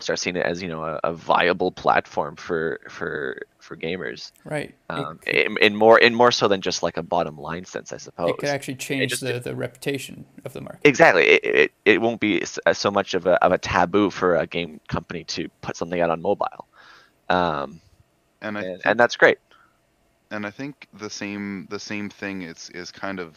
start 0.00 0.18
seeing 0.18 0.36
it 0.36 0.44
as 0.44 0.60
you 0.60 0.68
know 0.68 0.82
a, 0.82 1.00
a 1.04 1.12
viable 1.12 1.70
platform 1.70 2.34
for 2.34 2.80
for 2.88 3.42
for 3.62 3.76
gamers. 3.76 4.32
Right. 4.44 4.70
It- 4.70 4.76
Um, 4.90 5.20
in, 5.26 5.56
in 5.60 5.76
more 5.76 5.98
in 5.98 6.14
more 6.14 6.30
so 6.32 6.48
than 6.48 6.60
just 6.60 6.82
like 6.82 6.96
a 6.96 7.02
bottom 7.02 7.36
line 7.36 7.64
sense, 7.64 7.92
I 7.92 7.98
suppose. 7.98 8.30
it 8.30 8.38
could 8.38 8.48
actually 8.48 8.76
change 8.76 9.10
just- 9.10 9.22
the, 9.22 9.38
the 9.40 9.54
reputation 9.54 10.24
of 10.44 10.52
the 10.52 10.60
market. 10.60 10.80
Exactly. 10.84 11.24
It, 11.24 11.44
it, 11.44 11.72
it 11.84 12.00
won't 12.00 12.20
be 12.20 12.42
uh, 12.66 12.72
so 12.72 12.90
much 12.90 13.14
of 13.14 13.26
a, 13.26 13.42
of 13.44 13.52
a 13.52 13.58
taboo 13.58 14.10
for 14.10 14.36
a 14.36 14.46
game 14.46 14.80
company 14.88 15.24
to 15.24 15.48
put 15.60 15.76
something 15.76 16.00
out 16.00 16.10
on 16.10 16.20
mobile. 16.22 16.66
Um, 17.28 17.80
And 18.40 18.56
I 18.58 18.62
and, 18.62 18.70
think, 18.74 18.82
and 18.86 19.00
that's 19.00 19.16
great. 19.16 19.38
and 20.30 20.46
I 20.46 20.50
think 20.50 20.88
the 20.94 21.10
same 21.10 21.66
the 21.70 21.78
same 21.80 22.08
thing 22.08 22.42
is 22.42 22.70
is 22.70 22.90
kind 22.90 23.20
of 23.20 23.36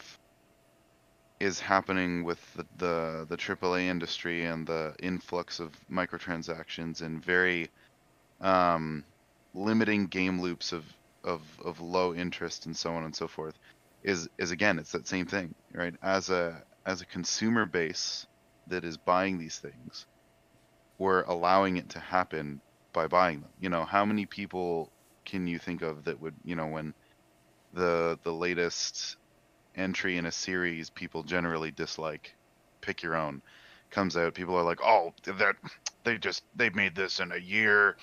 is 1.40 1.60
happening 1.60 2.24
with 2.24 2.40
the, 2.54 2.64
the 2.78 3.26
the 3.28 3.36
AAA 3.36 3.82
industry 3.88 4.46
and 4.46 4.66
the 4.66 4.94
influx 5.02 5.60
of 5.60 5.70
microtransactions 5.90 7.02
and 7.02 7.22
very 7.24 7.68
um, 8.40 9.04
limiting 9.54 10.06
game 10.06 10.40
loops 10.40 10.72
of, 10.72 10.84
of 11.22 11.42
of 11.64 11.80
low 11.80 12.14
interest 12.14 12.66
and 12.66 12.76
so 12.76 12.92
on 12.92 13.04
and 13.04 13.14
so 13.14 13.28
forth 13.28 13.54
is 14.02 14.28
is 14.38 14.50
again 14.50 14.78
it's 14.78 14.92
that 14.92 15.06
same 15.08 15.26
thing 15.26 15.54
right? 15.72 15.94
As 16.02 16.30
a 16.30 16.62
as 16.86 17.00
a 17.00 17.06
consumer 17.06 17.66
base 17.66 18.26
that 18.68 18.84
is 18.84 18.96
buying 18.96 19.38
these 19.38 19.58
things 19.58 20.06
we're 20.98 21.22
allowing 21.22 21.76
it 21.76 21.90
to 21.90 21.98
happen 21.98 22.60
by 22.92 23.06
buying 23.08 23.40
them. 23.40 23.50
You 23.60 23.68
know 23.68 23.84
how 23.84 24.04
many 24.04 24.26
people 24.26 24.90
can 25.24 25.46
you 25.46 25.58
think 25.58 25.82
of 25.82 26.04
that 26.04 26.20
would 26.20 26.34
you 26.44 26.56
know 26.56 26.66
when 26.66 26.94
the 27.72 28.18
the 28.22 28.32
latest 28.32 29.16
entry 29.74 30.16
in 30.16 30.26
a 30.26 30.32
series 30.32 30.90
people 30.90 31.22
generally 31.22 31.70
dislike 31.70 32.34
pick 32.80 33.02
your 33.02 33.16
own 33.16 33.42
comes 33.90 34.16
out 34.16 34.34
people 34.34 34.54
are 34.56 34.62
like 34.62 34.80
oh 34.82 35.12
that 35.24 35.56
they 36.04 36.16
just 36.18 36.44
they 36.54 36.70
made 36.70 36.94
this 36.94 37.20
in 37.20 37.32
a 37.32 37.36
year 37.38 37.96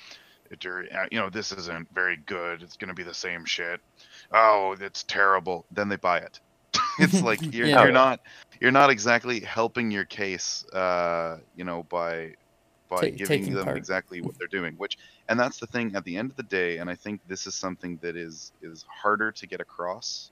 uh, 0.54 1.06
you 1.12 1.20
know 1.20 1.30
this 1.30 1.52
isn't 1.52 1.88
very 1.94 2.18
good 2.26 2.62
it's 2.62 2.78
going 2.78 2.88
to 2.90 2.94
be 2.94 3.04
the 3.04 3.14
same 3.14 3.46
shit 3.46 3.80
oh 4.34 4.76
it's 4.80 5.04
terrible 5.04 5.66
then 5.72 5.90
they 5.90 5.96
buy 5.96 6.18
it 6.18 6.40
it's 7.00 7.22
like 7.22 7.42
you're, 7.54 7.68
Yeah. 7.68 7.84
you're 7.84 7.92
not 7.92 8.20
you're 8.60 8.72
not 8.72 8.90
exactly 8.90 9.40
helping 9.40 9.92
your 9.92 10.06
case 10.06 10.66
uh 10.74 11.38
you 11.56 11.64
know 11.64 11.84
by 11.84 12.34
by 12.90 13.10
giving 13.10 13.54
them 13.54 13.66
part. 13.66 13.78
exactly 13.78 14.22
what 14.22 14.38
they're 14.38 14.48
doing 14.48 14.74
which 14.78 14.98
and 15.30 15.40
that's 15.40 15.60
the 15.60 15.68
thing 15.68 15.96
at 15.96 16.04
the 16.04 16.18
end 16.18 16.30
of 16.30 16.36
the 16.38 16.44
day 16.44 16.78
and 16.78 16.90
i 16.90 16.96
think 16.96 17.22
this 17.28 17.48
is 17.48 17.56
something 17.56 17.98
that 18.02 18.16
is 18.18 18.52
is 18.62 18.86
harder 18.90 19.32
to 19.32 19.48
get 19.48 19.62
across 19.62 20.32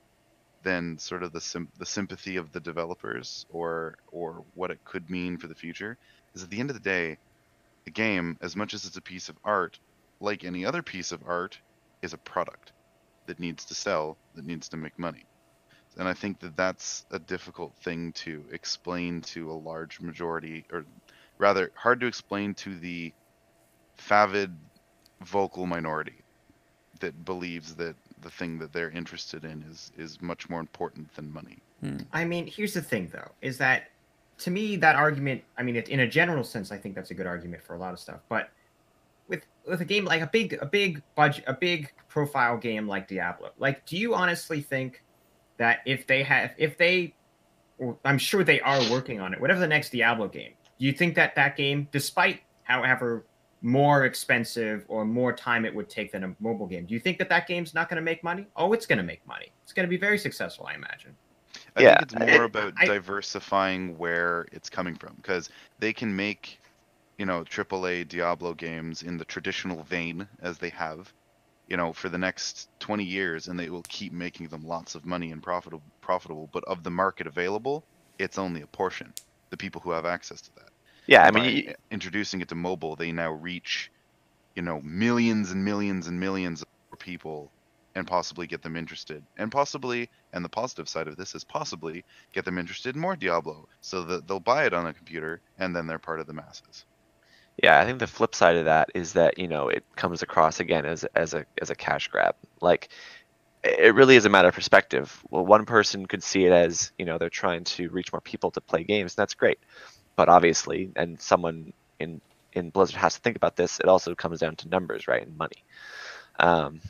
than 0.62 0.98
sort 0.98 1.22
of 1.22 1.32
the 1.32 1.40
sim- 1.40 1.70
the 1.78 1.86
sympathy 1.86 2.36
of 2.36 2.52
the 2.52 2.60
developers 2.60 3.46
or 3.50 3.96
or 4.12 4.44
what 4.54 4.70
it 4.70 4.78
could 4.84 5.08
mean 5.08 5.38
for 5.38 5.46
the 5.46 5.54
future 5.54 5.96
is 6.34 6.42
at 6.42 6.50
the 6.50 6.60
end 6.60 6.70
of 6.70 6.74
the 6.74 6.80
day, 6.80 7.16
the 7.84 7.90
game, 7.90 8.36
as 8.40 8.54
much 8.56 8.74
as 8.74 8.84
it's 8.84 8.96
a 8.96 9.02
piece 9.02 9.28
of 9.28 9.36
art, 9.44 9.78
like 10.20 10.44
any 10.44 10.64
other 10.64 10.82
piece 10.82 11.12
of 11.12 11.22
art, 11.26 11.58
is 12.02 12.12
a 12.12 12.18
product 12.18 12.72
that 13.26 13.38
needs 13.38 13.64
to 13.66 13.74
sell, 13.74 14.16
that 14.34 14.46
needs 14.46 14.68
to 14.68 14.76
make 14.76 14.98
money. 14.98 15.24
And 15.98 16.08
I 16.08 16.14
think 16.14 16.38
that 16.40 16.56
that's 16.56 17.04
a 17.10 17.18
difficult 17.18 17.74
thing 17.82 18.12
to 18.12 18.44
explain 18.52 19.20
to 19.22 19.50
a 19.50 19.52
large 19.52 20.00
majority, 20.00 20.64
or 20.72 20.84
rather, 21.38 21.72
hard 21.74 22.00
to 22.00 22.06
explain 22.06 22.54
to 22.54 22.76
the 22.76 23.12
favid 23.96 24.54
vocal 25.22 25.66
minority 25.66 26.22
that 27.00 27.24
believes 27.24 27.74
that 27.74 27.96
the 28.22 28.30
thing 28.30 28.58
that 28.58 28.72
they're 28.72 28.90
interested 28.90 29.44
in 29.44 29.62
is 29.70 29.92
is 29.96 30.20
much 30.20 30.48
more 30.48 30.60
important 30.60 31.12
than 31.14 31.32
money. 31.32 31.58
Hmm. 31.80 31.98
I 32.12 32.24
mean, 32.24 32.46
here's 32.46 32.74
the 32.74 32.82
thing, 32.82 33.10
though, 33.12 33.30
is 33.42 33.58
that 33.58 33.90
to 34.38 34.50
me 34.50 34.76
that 34.76 34.96
argument. 34.96 35.42
I 35.58 35.62
mean, 35.62 35.76
it, 35.76 35.88
in 35.88 36.00
a 36.00 36.06
general 36.06 36.44
sense, 36.44 36.70
I 36.70 36.76
think 36.76 36.94
that's 36.94 37.10
a 37.10 37.14
good 37.14 37.26
argument 37.26 37.62
for 37.62 37.74
a 37.74 37.78
lot 37.78 37.92
of 37.92 37.98
stuff. 37.98 38.20
But 38.28 38.50
with 39.30 39.46
with 39.66 39.80
a 39.80 39.84
game 39.86 40.04
like 40.04 40.20
a 40.20 40.26
big 40.26 40.58
a 40.60 40.66
big 40.66 41.02
budget 41.14 41.44
a 41.46 41.54
big 41.54 41.90
profile 42.08 42.58
game 42.58 42.86
like 42.86 43.08
Diablo, 43.08 43.50
like, 43.56 43.86
do 43.86 43.96
you 43.96 44.14
honestly 44.14 44.60
think 44.60 45.02
that 45.56 45.78
if 45.86 46.06
they 46.06 46.22
have 46.24 46.50
if 46.58 46.76
they, 46.76 47.14
I'm 48.04 48.18
sure 48.18 48.44
they 48.44 48.60
are 48.60 48.80
working 48.90 49.20
on 49.20 49.32
it, 49.32 49.40
whatever 49.40 49.60
the 49.60 49.68
next 49.68 49.90
Diablo 49.90 50.28
game, 50.28 50.52
do 50.78 50.84
you 50.84 50.92
think 50.92 51.14
that 51.14 51.34
that 51.36 51.56
game, 51.56 51.88
despite 51.92 52.40
however 52.64 53.24
more 53.62 54.04
expensive 54.06 54.84
or 54.88 55.04
more 55.04 55.32
time 55.32 55.64
it 55.64 55.74
would 55.74 55.88
take 55.88 56.12
than 56.12 56.24
a 56.24 56.34
mobile 56.40 56.66
game, 56.66 56.86
do 56.86 56.94
you 56.94 57.00
think 57.00 57.18
that 57.18 57.28
that 57.28 57.46
game's 57.46 57.74
not 57.74 57.88
going 57.88 57.96
to 57.96 58.02
make 58.02 58.24
money? 58.24 58.46
Oh, 58.56 58.72
it's 58.72 58.86
going 58.86 58.98
to 58.98 59.04
make 59.04 59.26
money. 59.26 59.52
It's 59.62 59.72
going 59.72 59.86
to 59.86 59.90
be 59.90 59.98
very 59.98 60.18
successful, 60.18 60.66
I 60.66 60.74
imagine. 60.74 61.14
I 61.76 61.82
Yeah, 61.82 61.90
think 61.98 62.02
it's 62.02 62.14
more 62.14 62.42
I- 62.42 62.46
about 62.46 62.72
I- 62.78 62.86
diversifying 62.86 63.98
where 63.98 64.46
it's 64.52 64.70
coming 64.70 64.94
from 64.94 65.14
because 65.16 65.50
they 65.78 65.92
can 65.92 66.14
make, 66.14 66.59
you 67.20 67.26
know, 67.26 67.44
AAA 67.44 68.08
Diablo 68.08 68.54
games 68.54 69.02
in 69.02 69.18
the 69.18 69.26
traditional 69.26 69.82
vein 69.82 70.26
as 70.40 70.56
they 70.56 70.70
have, 70.70 71.12
you 71.68 71.76
know, 71.76 71.92
for 71.92 72.08
the 72.08 72.16
next 72.16 72.70
20 72.80 73.04
years, 73.04 73.46
and 73.46 73.60
they 73.60 73.68
will 73.68 73.82
keep 73.82 74.14
making 74.14 74.48
them 74.48 74.66
lots 74.66 74.94
of 74.94 75.04
money 75.04 75.30
and 75.30 75.42
profitable. 75.42 75.82
Profitable, 76.00 76.48
but 76.50 76.64
of 76.64 76.82
the 76.82 76.90
market 76.90 77.26
available, 77.26 77.84
it's 78.18 78.38
only 78.38 78.62
a 78.62 78.66
portion. 78.66 79.12
The 79.50 79.58
people 79.58 79.82
who 79.82 79.90
have 79.90 80.06
access 80.06 80.40
to 80.40 80.54
that. 80.54 80.70
Yeah, 81.08 81.22
I 81.26 81.30
mean, 81.30 81.74
introducing 81.90 82.40
it 82.40 82.48
to 82.48 82.54
mobile, 82.54 82.96
they 82.96 83.12
now 83.12 83.32
reach, 83.32 83.90
you 84.56 84.62
know, 84.62 84.80
millions 84.80 85.50
and 85.50 85.62
millions 85.62 86.06
and 86.06 86.18
millions 86.18 86.62
of 86.62 86.98
people 86.98 87.52
and 87.96 88.06
possibly 88.06 88.46
get 88.46 88.62
them 88.62 88.76
interested. 88.76 89.22
And 89.36 89.52
possibly, 89.52 90.08
and 90.32 90.42
the 90.42 90.48
positive 90.48 90.88
side 90.88 91.06
of 91.06 91.18
this 91.18 91.34
is 91.34 91.44
possibly 91.44 92.02
get 92.32 92.46
them 92.46 92.56
interested 92.56 92.94
in 92.94 93.02
more 93.02 93.14
Diablo 93.14 93.68
so 93.82 94.04
that 94.04 94.26
they'll 94.26 94.40
buy 94.40 94.64
it 94.64 94.72
on 94.72 94.86
a 94.86 94.94
computer 94.94 95.42
and 95.58 95.76
then 95.76 95.86
they're 95.86 95.98
part 95.98 96.20
of 96.20 96.26
the 96.26 96.32
masses. 96.32 96.86
Yeah, 97.62 97.78
I 97.80 97.84
think 97.84 97.98
the 97.98 98.06
flip 98.06 98.34
side 98.34 98.56
of 98.56 98.64
that 98.64 98.90
is 98.94 99.12
that 99.14 99.38
you 99.38 99.48
know 99.48 99.68
it 99.68 99.84
comes 99.96 100.22
across 100.22 100.60
again 100.60 100.86
as 100.86 101.04
as 101.14 101.34
a 101.34 101.44
as 101.60 101.70
a 101.70 101.74
cash 101.74 102.08
grab. 102.08 102.34
Like 102.60 102.88
it 103.62 103.94
really 103.94 104.16
is 104.16 104.24
a 104.24 104.30
matter 104.30 104.48
of 104.48 104.54
perspective. 104.54 105.22
Well, 105.30 105.44
one 105.44 105.66
person 105.66 106.06
could 106.06 106.22
see 106.22 106.46
it 106.46 106.52
as 106.52 106.92
you 106.98 107.04
know 107.04 107.18
they're 107.18 107.28
trying 107.28 107.64
to 107.64 107.90
reach 107.90 108.12
more 108.12 108.22
people 108.22 108.50
to 108.52 108.60
play 108.60 108.84
games, 108.84 109.12
and 109.12 109.16
that's 109.16 109.34
great. 109.34 109.58
But 110.16 110.28
obviously, 110.28 110.90
and 110.96 111.20
someone 111.20 111.72
in 111.98 112.20
in 112.52 112.70
Blizzard 112.70 112.96
has 112.96 113.14
to 113.14 113.20
think 113.20 113.36
about 113.36 113.56
this. 113.56 113.78
It 113.80 113.86
also 113.86 114.14
comes 114.14 114.40
down 114.40 114.56
to 114.56 114.68
numbers, 114.68 115.06
right, 115.06 115.26
and 115.26 115.36
money. 115.36 115.64
Um, 116.38 116.80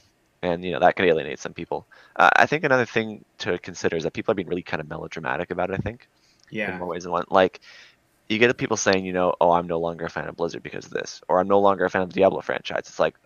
and 0.42 0.64
you 0.64 0.72
know 0.72 0.80
that 0.80 0.96
can 0.96 1.04
alienate 1.04 1.40
some 1.40 1.52
people. 1.52 1.86
Uh, 2.16 2.30
I 2.36 2.46
think 2.46 2.64
another 2.64 2.86
thing 2.86 3.24
to 3.38 3.58
consider 3.58 3.96
is 3.96 4.04
that 4.04 4.12
people 4.12 4.32
are 4.32 4.36
being 4.36 4.48
really 4.48 4.62
kind 4.62 4.80
of 4.80 4.88
melodramatic 4.88 5.50
about 5.50 5.70
it. 5.70 5.74
I 5.74 5.78
think 5.78 6.08
yeah, 6.50 6.72
in 6.72 6.78
more 6.78 6.88
ways 6.88 7.04
than 7.04 7.12
one. 7.12 7.24
Like, 7.30 7.60
you 8.30 8.38
get 8.38 8.48
the 8.48 8.54
people 8.54 8.76
saying, 8.76 9.04
you 9.04 9.12
know, 9.12 9.34
oh, 9.40 9.50
I'm 9.52 9.66
no 9.66 9.78
longer 9.78 10.04
a 10.06 10.10
fan 10.10 10.28
of 10.28 10.36
Blizzard 10.36 10.62
because 10.62 10.86
of 10.86 10.92
this, 10.92 11.20
or 11.28 11.40
I'm 11.40 11.48
no 11.48 11.60
longer 11.60 11.84
a 11.84 11.90
fan 11.90 12.02
of 12.02 12.08
the 12.10 12.14
Diablo 12.14 12.40
franchise. 12.40 12.84
It's 12.86 12.98
like, 13.00 13.16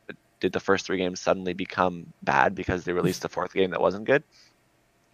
did 0.40 0.52
the 0.52 0.60
first 0.60 0.86
three 0.86 0.98
games 0.98 1.20
suddenly 1.20 1.52
become 1.52 2.06
bad 2.22 2.54
because 2.54 2.84
they 2.84 2.92
released 2.92 3.24
a 3.24 3.28
fourth 3.28 3.52
game 3.52 3.70
that 3.70 3.80
wasn't 3.80 4.04
good? 4.04 4.22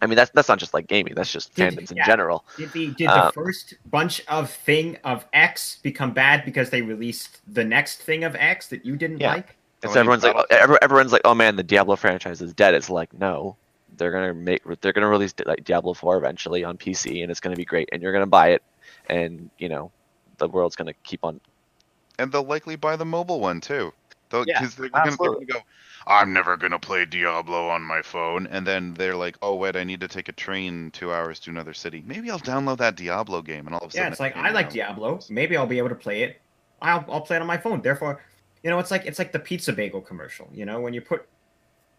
I 0.01 0.07
mean, 0.07 0.15
that's 0.15 0.31
that's 0.31 0.49
not 0.49 0.57
just 0.57 0.73
like 0.73 0.87
gaming. 0.87 1.13
That's 1.13 1.31
just 1.31 1.53
Did- 1.53 1.75
fandoms 1.75 1.91
in 1.91 1.97
general. 2.05 2.43
Did 2.57 2.71
the 2.73 2.89
did 2.91 3.07
Uh, 3.07 3.27
the 3.27 3.33
first 3.33 3.75
bunch 3.91 4.21
of 4.27 4.49
thing 4.49 4.97
of 5.03 5.25
X 5.31 5.77
become 5.83 6.11
bad 6.11 6.43
because 6.43 6.71
they 6.71 6.81
released 6.81 7.39
the 7.53 7.63
next 7.63 8.01
thing 8.01 8.23
of 8.23 8.35
X 8.35 8.67
that 8.69 8.83
you 8.85 8.95
didn't 8.95 9.19
Yeah. 9.19 9.33
like? 9.33 9.55
And 9.83 9.91
so 9.91 9.99
everyone's 9.99 10.23
like, 10.23 10.35
oh, 10.35 10.77
everyone's 10.81 11.11
like, 11.11 11.21
oh 11.25 11.33
man, 11.35 11.55
the 11.55 11.63
Diablo 11.63 11.95
franchise 11.95 12.41
is 12.41 12.53
dead. 12.53 12.73
It's 12.73 12.89
like, 12.89 13.13
no, 13.13 13.57
they're 13.97 14.11
gonna 14.11 14.33
make, 14.33 14.63
they're 14.81 14.93
gonna 14.93 15.07
release 15.07 15.33
like 15.45 15.63
Diablo 15.63 15.93
4 15.93 16.17
eventually 16.17 16.63
on 16.63 16.77
PC, 16.77 17.21
and 17.23 17.31
it's 17.31 17.39
gonna 17.39 17.55
be 17.55 17.65
great, 17.65 17.89
and 17.91 18.01
you're 18.01 18.13
gonna 18.13 18.25
buy 18.27 18.49
it, 18.49 18.63
and 19.11 19.51
you 19.59 19.69
know, 19.69 19.91
the 20.39 20.49
world's 20.49 20.75
gonna 20.75 20.95
keep 21.03 21.23
on 21.23 21.39
And 22.19 22.31
they'll 22.31 22.43
likely 22.43 22.75
buy 22.77 22.95
the 22.95 23.05
mobile 23.05 23.39
one 23.41 23.61
too. 23.61 23.93
Because 24.29 24.47
Yeah, 24.47 24.67
they're 24.77 24.89
going 25.17 25.17
to 25.39 25.45
go, 25.45 25.59
I'm 26.07 26.33
never 26.33 26.57
going 26.57 26.71
to 26.71 26.79
play 26.79 27.05
Diablo 27.05 27.69
on 27.69 27.81
my 27.83 28.01
phone. 28.01 28.47
And 28.47 28.65
then 28.67 28.93
they're 28.95 29.15
like, 29.15 29.37
oh, 29.41 29.55
wait, 29.55 29.75
I 29.75 29.83
need 29.83 30.01
to 30.01 30.07
take 30.07 30.29
a 30.29 30.33
train 30.33 30.91
two 30.91 31.11
hours 31.13 31.39
to 31.41 31.51
another 31.51 31.73
city. 31.73 32.03
Maybe 32.05 32.31
I'll 32.31 32.39
download 32.39 32.77
that 32.79 32.95
Diablo 32.95 33.41
game. 33.43 33.67
And 33.67 33.75
all 33.75 33.81
of 33.81 33.89
a 33.91 33.93
sudden, 33.93 34.07
Yeah, 34.07 34.11
it's 34.11 34.19
like 34.19 34.37
I 34.37 34.51
like 34.51 34.67
now. 34.67 34.71
Diablo. 34.71 35.19
Maybe 35.29 35.57
I'll 35.57 35.67
be 35.67 35.77
able 35.79 35.89
to 35.89 35.95
play 35.95 36.23
it. 36.23 36.41
I'll 36.81 37.05
I'll 37.09 37.21
play 37.21 37.37
it 37.37 37.41
on 37.41 37.47
my 37.47 37.57
phone. 37.57 37.81
Therefore, 37.81 38.21
you 38.63 38.69
know, 38.69 38.79
it's 38.79 38.91
like 38.91 39.05
it's 39.05 39.19
like 39.19 39.31
the 39.31 39.39
pizza 39.39 39.73
bagel 39.73 40.01
commercial. 40.01 40.49
You 40.53 40.65
know, 40.65 40.81
when 40.81 40.93
you 40.93 41.01
put 41.01 41.27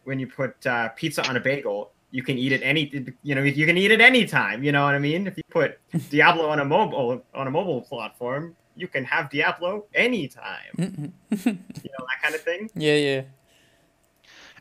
when 0.05 0.19
you 0.19 0.27
put 0.27 0.67
uh, 0.67 0.91
pizza 0.91 1.25
on 1.25 1.37
a 1.37 1.41
bagel, 1.41 1.91
you 2.13 2.23
can 2.23 2.39
eat 2.39 2.53
it 2.53 2.61
any 2.63 3.07
you 3.23 3.35
know 3.35 3.43
you 3.43 3.67
can 3.67 3.77
eat 3.77 3.91
it 3.91 4.01
anytime. 4.01 4.63
You 4.63 4.71
know 4.71 4.85
what 4.85 4.95
I 4.95 4.99
mean? 5.01 5.27
If 5.27 5.37
you 5.37 5.43
put 5.51 5.81
Diablo 6.11 6.49
on 6.49 6.61
a 6.61 6.65
mobile 6.65 7.25
on 7.35 7.47
a 7.49 7.51
mobile 7.51 7.81
platform, 7.81 8.55
you 8.77 8.87
can 8.87 9.03
have 9.05 9.31
Diablo 9.31 9.87
anytime. 9.95 10.77
You 10.79 11.15
know 11.37 12.07
that 12.07 12.23
kind 12.23 12.35
of 12.35 12.43
thing. 12.43 12.71
yeah, 12.75 12.95
yeah. 12.95 13.23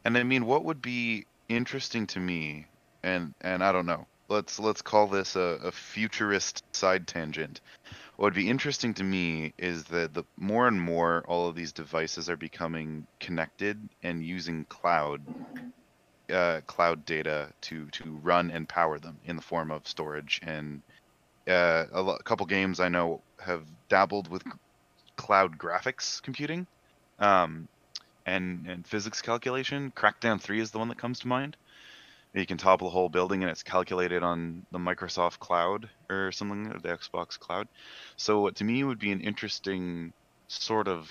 And 0.03 0.17
I 0.17 0.23
mean, 0.23 0.45
what 0.45 0.63
would 0.63 0.81
be 0.81 1.25
interesting 1.49 2.07
to 2.07 2.19
me, 2.19 2.65
and 3.03 3.33
and 3.41 3.63
I 3.63 3.71
don't 3.71 3.85
know, 3.85 4.07
let's 4.29 4.57
let's 4.57 4.81
call 4.81 5.07
this 5.07 5.35
a, 5.35 5.59
a 5.63 5.71
futurist 5.71 6.63
side 6.73 7.05
tangent. 7.05 7.59
What 8.15 8.27
would 8.27 8.33
be 8.33 8.49
interesting 8.49 8.93
to 8.95 9.03
me 9.03 9.53
is 9.57 9.83
that 9.85 10.13
the 10.13 10.23
more 10.37 10.67
and 10.67 10.79
more 10.79 11.23
all 11.27 11.49
of 11.49 11.55
these 11.55 11.73
devices 11.73 12.29
are 12.29 12.37
becoming 12.37 13.07
connected 13.19 13.89
and 14.03 14.23
using 14.23 14.63
cloud 14.65 15.21
uh, 16.31 16.61
cloud 16.61 17.05
data 17.05 17.49
to 17.61 17.87
to 17.87 18.19
run 18.23 18.51
and 18.51 18.67
power 18.67 18.99
them 18.99 19.17
in 19.25 19.35
the 19.35 19.41
form 19.41 19.71
of 19.71 19.87
storage 19.87 20.39
and 20.43 20.81
uh, 21.47 21.85
a, 21.91 22.01
lo- 22.01 22.17
couple 22.23 22.45
games 22.45 22.79
I 22.79 22.89
know 22.89 23.21
have 23.39 23.63
dabbled 23.89 24.29
with 24.29 24.43
cloud 25.17 25.57
graphics 25.57 26.21
computing. 26.21 26.67
Um, 27.19 27.67
and 28.25 28.65
and 28.67 28.85
physics 28.85 29.21
calculation. 29.21 29.91
Crackdown 29.95 30.39
3 30.39 30.59
is 30.59 30.71
the 30.71 30.79
one 30.79 30.87
that 30.89 30.97
comes 30.97 31.19
to 31.19 31.27
mind. 31.27 31.57
You 32.33 32.45
can 32.45 32.57
topple 32.57 32.87
a 32.87 32.91
whole 32.91 33.09
building 33.09 33.43
and 33.43 33.51
it's 33.51 33.63
calculated 33.63 34.23
on 34.23 34.65
the 34.71 34.79
Microsoft 34.79 35.39
Cloud 35.39 35.89
or 36.09 36.31
something, 36.31 36.67
or 36.67 36.79
the 36.79 36.89
Xbox 36.89 37.37
Cloud. 37.37 37.67
So 38.15 38.49
to 38.49 38.63
me 38.63 38.83
would 38.83 38.99
be 38.99 39.11
an 39.11 39.21
interesting 39.21 40.13
sort 40.47 40.87
of 40.87 41.09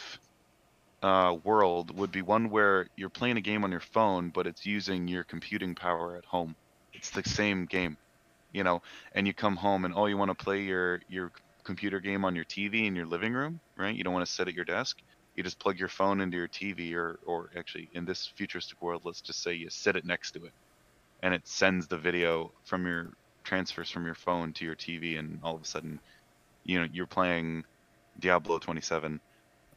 uh, 1.02 1.36
world 1.44 1.96
would 1.96 2.12
be 2.12 2.22
one 2.22 2.50
where 2.50 2.88
you're 2.96 3.08
playing 3.08 3.36
a 3.36 3.40
game 3.40 3.64
on 3.64 3.70
your 3.70 3.80
phone, 3.80 4.30
but 4.30 4.46
it's 4.46 4.66
using 4.66 5.08
your 5.08 5.24
computing 5.24 5.74
power 5.74 6.16
at 6.16 6.24
home. 6.24 6.54
It's 6.92 7.10
the 7.10 7.22
same 7.24 7.66
game, 7.66 7.96
you 8.52 8.64
know. 8.64 8.82
And 9.14 9.26
you 9.26 9.34
come 9.34 9.56
home 9.56 9.84
and 9.84 9.94
oh, 9.94 10.06
you 10.06 10.16
want 10.16 10.36
to 10.36 10.44
play 10.44 10.62
your 10.62 11.00
your 11.08 11.32
computer 11.64 12.00
game 12.00 12.24
on 12.24 12.34
your 12.34 12.44
TV 12.44 12.86
in 12.86 12.96
your 12.96 13.06
living 13.06 13.32
room, 13.32 13.60
right? 13.76 13.94
You 13.94 14.04
don't 14.04 14.12
want 14.12 14.26
to 14.26 14.32
sit 14.32 14.48
at 14.48 14.54
your 14.54 14.64
desk 14.64 14.98
you 15.40 15.42
just 15.42 15.58
plug 15.58 15.78
your 15.78 15.88
phone 15.88 16.20
into 16.20 16.36
your 16.36 16.48
TV, 16.48 16.94
or 16.94 17.18
or 17.24 17.50
actually 17.56 17.88
in 17.94 18.04
this 18.04 18.26
futuristic 18.36 18.80
world, 18.82 19.02
let's 19.04 19.20
just 19.20 19.42
say 19.42 19.54
you 19.54 19.70
sit 19.70 19.96
it 19.96 20.04
next 20.04 20.32
to 20.32 20.44
it, 20.44 20.52
and 21.22 21.32
it 21.32 21.46
sends 21.46 21.86
the 21.86 21.96
video 21.96 22.52
from 22.64 22.86
your 22.86 23.08
transfers 23.44 23.90
from 23.90 24.04
your 24.04 24.14
phone 24.14 24.52
to 24.54 24.64
your 24.64 24.76
TV, 24.76 25.18
and 25.18 25.40
all 25.42 25.54
of 25.54 25.62
a 25.62 25.64
sudden, 25.64 25.98
you 26.64 26.78
know, 26.78 26.86
you're 26.92 27.06
playing 27.06 27.64
Diablo 28.18 28.58
27 28.58 29.20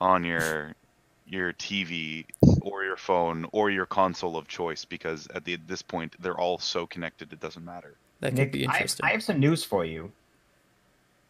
on 0.01 0.23
your 0.23 0.73
your 1.33 1.51
TV 1.53 2.25
or 2.61 2.83
your 2.83 2.95
phone 2.95 3.47
or 3.51 3.71
your 3.71 3.87
console 3.87 4.37
of 4.37 4.47
choice 4.47 4.85
because 4.85 5.27
at 5.33 5.43
the 5.43 5.57
this 5.67 5.81
point 5.81 6.15
they're 6.21 6.39
all 6.39 6.59
so 6.59 6.85
connected 6.85 7.33
it 7.33 7.39
doesn't 7.39 7.65
matter. 7.65 7.95
That 8.19 8.29
could 8.29 8.37
Nick, 8.37 8.51
be 8.51 8.67
I, 8.67 8.73
interesting. 8.73 9.05
I 9.05 9.11
have 9.11 9.23
some 9.23 9.39
news 9.39 9.63
for 9.63 9.83
you. 9.83 10.11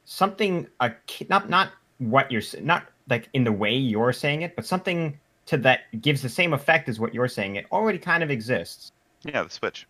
Something 0.06 0.68
a 0.82 0.91
not 1.30 1.49
not 1.49 1.72
what 1.99 2.30
you're 2.32 2.41
not 2.62 2.86
like 3.10 3.30
in 3.34 3.45
the 3.45 3.51
way 3.51 3.74
you're 3.74 4.14
saying 4.14 4.41
it, 4.41 4.56
but 4.56 4.66
something 4.66 5.18
to 5.45 5.58
that 5.58 5.82
gives 6.01 6.22
the 6.22 6.30
same 6.30 6.54
effect 6.54 6.89
as 6.89 6.99
what 6.99 7.14
you're 7.14 7.28
saying. 7.28 7.56
It 7.56 7.66
already 7.72 7.97
kind 7.97 8.24
of 8.24 8.30
exists. 8.30 8.91
Yeah, 9.24 9.43
the 9.43 9.49
Switch. 9.49 9.88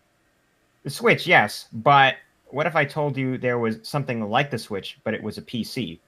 The 0.84 0.90
Switch, 0.90 1.26
yes, 1.26 1.68
but 1.72 2.16
what 2.48 2.66
if 2.66 2.76
I 2.76 2.84
told 2.84 3.16
you 3.16 3.38
there 3.38 3.58
was 3.58 3.78
something 3.82 4.28
like 4.28 4.50
the 4.50 4.58
Switch, 4.58 4.98
but 5.02 5.14
it 5.14 5.22
was 5.22 5.38
a 5.38 5.42
PC? 5.42 5.98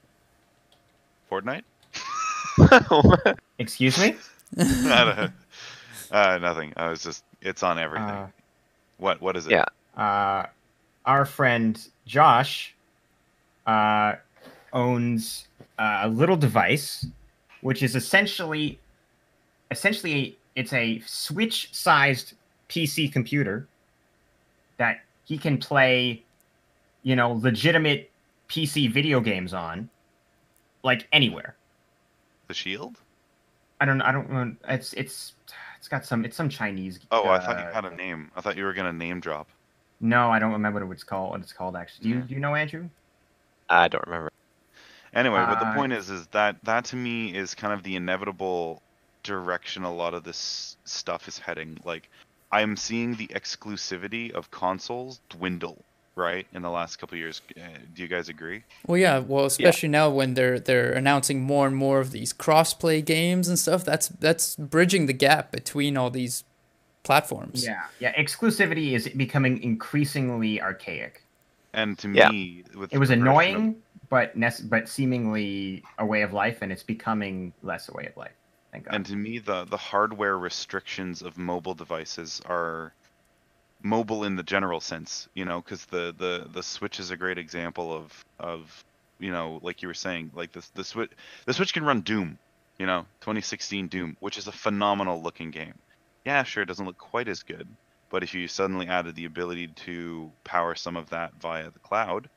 Fortnite? 1.30 1.62
Excuse 3.58 3.98
me. 3.98 4.16
I 4.58 5.04
don't 5.04 5.16
know. 5.16 5.28
uh, 6.10 6.38
nothing. 6.38 6.72
I 6.76 6.88
was 6.88 7.02
just 7.02 7.24
it's 7.42 7.62
on 7.62 7.78
everything. 7.78 8.08
Uh, 8.08 8.28
what 8.98 9.20
what 9.20 9.36
is 9.36 9.46
it? 9.46 9.52
Yeah. 9.52 9.64
uh, 9.96 10.46
our 11.04 11.24
friend 11.24 11.78
Josh 12.06 12.74
uh, 13.66 14.14
owns 14.72 15.48
uh, 15.78 16.00
a 16.04 16.08
little 16.08 16.36
device, 16.36 17.06
which 17.60 17.82
is 17.82 17.96
essentially, 17.96 18.78
essentially, 19.70 20.38
it's 20.54 20.72
a 20.72 21.00
Switch-sized 21.06 22.34
PC 22.68 23.12
computer 23.12 23.66
that 24.78 25.00
he 25.24 25.36
can 25.38 25.58
play, 25.58 26.22
you 27.02 27.16
know, 27.16 27.32
legitimate 27.32 28.10
PC 28.48 28.90
video 28.92 29.20
games 29.20 29.52
on, 29.52 29.88
like 30.82 31.06
anywhere. 31.12 31.55
The 32.48 32.54
shield? 32.54 33.00
I 33.80 33.84
don't. 33.84 34.00
I 34.00 34.12
don't. 34.12 34.30
know. 34.30 34.54
It's 34.68 34.92
it's 34.94 35.34
it's 35.78 35.88
got 35.88 36.04
some. 36.04 36.24
It's 36.24 36.36
some 36.36 36.48
Chinese. 36.48 37.00
Oh, 37.10 37.28
I 37.28 37.38
thought 37.40 37.58
you 37.58 37.64
uh, 37.66 37.72
had 37.72 37.84
a 37.84 37.94
name. 37.94 38.30
I 38.36 38.40
thought 38.40 38.56
you 38.56 38.64
were 38.64 38.72
gonna 38.72 38.92
name 38.92 39.20
drop. 39.20 39.48
No, 40.00 40.30
I 40.30 40.38
don't 40.38 40.52
remember 40.52 40.84
what 40.86 40.92
it's 40.92 41.04
called. 41.04 41.30
What 41.30 41.40
it's 41.40 41.52
called 41.52 41.76
actually. 41.76 42.04
Do 42.04 42.08
you 42.10 42.14
Yeah. 42.16 42.20
do 42.22 42.34
you 42.34 42.40
know 42.40 42.54
Andrew? 42.54 42.88
I 43.68 43.88
don't 43.88 44.04
remember. 44.06 44.30
Anyway, 45.14 45.44
but 45.46 45.58
the 45.58 45.66
Uh, 45.66 45.74
point 45.74 45.92
is, 45.92 46.10
is 46.10 46.26
that 46.28 46.56
that 46.64 46.84
to 46.86 46.96
me 46.96 47.34
is 47.34 47.54
kind 47.54 47.72
of 47.72 47.82
the 47.82 47.96
inevitable 47.96 48.82
direction 49.22 49.82
a 49.82 49.92
lot 49.92 50.14
of 50.14 50.22
this 50.24 50.76
stuff 50.84 51.26
is 51.26 51.38
heading. 51.38 51.78
Like, 51.84 52.08
I'm 52.52 52.76
seeing 52.76 53.16
the 53.16 53.26
exclusivity 53.28 54.30
of 54.30 54.50
consoles 54.50 55.20
dwindle, 55.30 55.84
right, 56.16 56.46
in 56.54 56.62
the 56.62 56.70
last 56.70 56.96
couple 56.96 57.14
of 57.14 57.20
years. 57.20 57.42
Uh, 57.56 57.60
Do 57.94 58.02
you 58.02 58.08
guys 58.08 58.28
agree? 58.28 58.62
Well, 58.86 58.98
yeah. 58.98 59.18
Well, 59.18 59.44
especially 59.44 59.90
now 59.90 60.10
when 60.10 60.34
they're 60.34 60.58
they're 60.58 60.92
announcing 60.92 61.42
more 61.42 61.66
and 61.66 61.76
more 61.76 62.00
of 62.00 62.10
these 62.10 62.32
cross-play 62.32 63.02
games 63.02 63.48
and 63.48 63.58
stuff. 63.58 63.84
That's 63.84 64.08
that's 64.08 64.56
bridging 64.56 65.06
the 65.06 65.12
gap 65.12 65.52
between 65.52 65.96
all 65.96 66.10
these 66.10 66.42
platforms. 67.04 67.64
Yeah, 67.64 67.82
yeah. 68.00 68.12
Exclusivity 68.20 68.92
is 68.92 69.08
becoming 69.10 69.62
increasingly 69.62 70.60
archaic. 70.60 71.22
And 71.72 71.96
to 71.98 72.10
Yeah. 72.10 72.30
me, 72.30 72.64
with 72.74 72.92
It 72.92 72.98
was 72.98 73.10
progression 73.10 73.12
of- 73.12 73.26
annoying, 73.28 73.76
but 74.08 74.34
nec- 74.36 74.60
but 74.64 74.88
seemingly 74.88 75.82
a 75.98 76.06
way 76.06 76.22
of 76.22 76.32
life, 76.32 76.58
and 76.62 76.72
it's 76.72 76.82
becoming 76.82 77.52
less 77.62 77.88
a 77.90 77.92
way 77.92 78.06
of 78.06 78.16
life. 78.16 78.32
Thank 78.72 78.86
God. 78.86 78.94
And 78.94 79.06
to 79.06 79.16
me, 79.16 79.38
the 79.38 79.64
the 79.64 79.76
hardware 79.76 80.38
restrictions 80.38 81.20
of 81.20 81.36
mobile 81.36 81.74
devices 81.74 82.40
are 82.46 82.94
mobile 83.82 84.24
in 84.24 84.36
the 84.36 84.42
general 84.42 84.80
sense, 84.80 85.28
you 85.34 85.44
know, 85.44 85.60
because 85.62 85.86
the, 85.86 86.14
the 86.16 86.48
the 86.50 86.62
Switch 86.62 87.00
is 87.00 87.10
a 87.10 87.16
great 87.16 87.38
example 87.38 87.92
of 87.92 88.24
of 88.38 88.84
you 89.18 89.30
know, 89.32 89.58
like 89.62 89.82
you 89.82 89.88
were 89.88 89.94
saying, 89.94 90.30
like 90.34 90.52
the 90.52 90.68
the 90.74 90.84
Switch 90.84 91.12
the 91.46 91.54
Switch 91.54 91.72
can 91.72 91.84
run 91.84 92.02
Doom, 92.02 92.38
you 92.78 92.86
know, 92.86 93.06
2016 93.20 93.88
Doom, 93.88 94.16
which 94.20 94.38
is 94.38 94.46
a 94.48 94.52
phenomenal 94.52 95.22
looking 95.22 95.50
game. 95.50 95.80
Yeah, 96.24 96.42
sure, 96.42 96.62
it 96.62 96.66
doesn't 96.66 96.84
look 96.86 96.98
quite 96.98 97.28
as 97.28 97.42
good, 97.42 97.76
but 98.10 98.22
if 98.22 98.34
you 98.34 98.48
suddenly 98.48 98.86
added 98.88 99.14
the 99.14 99.24
ability 99.26 99.68
to 99.68 100.36
power 100.44 100.74
some 100.74 100.96
of 100.96 101.10
that 101.10 101.34
via 101.36 101.70
the 101.70 101.80
cloud, 101.80 102.28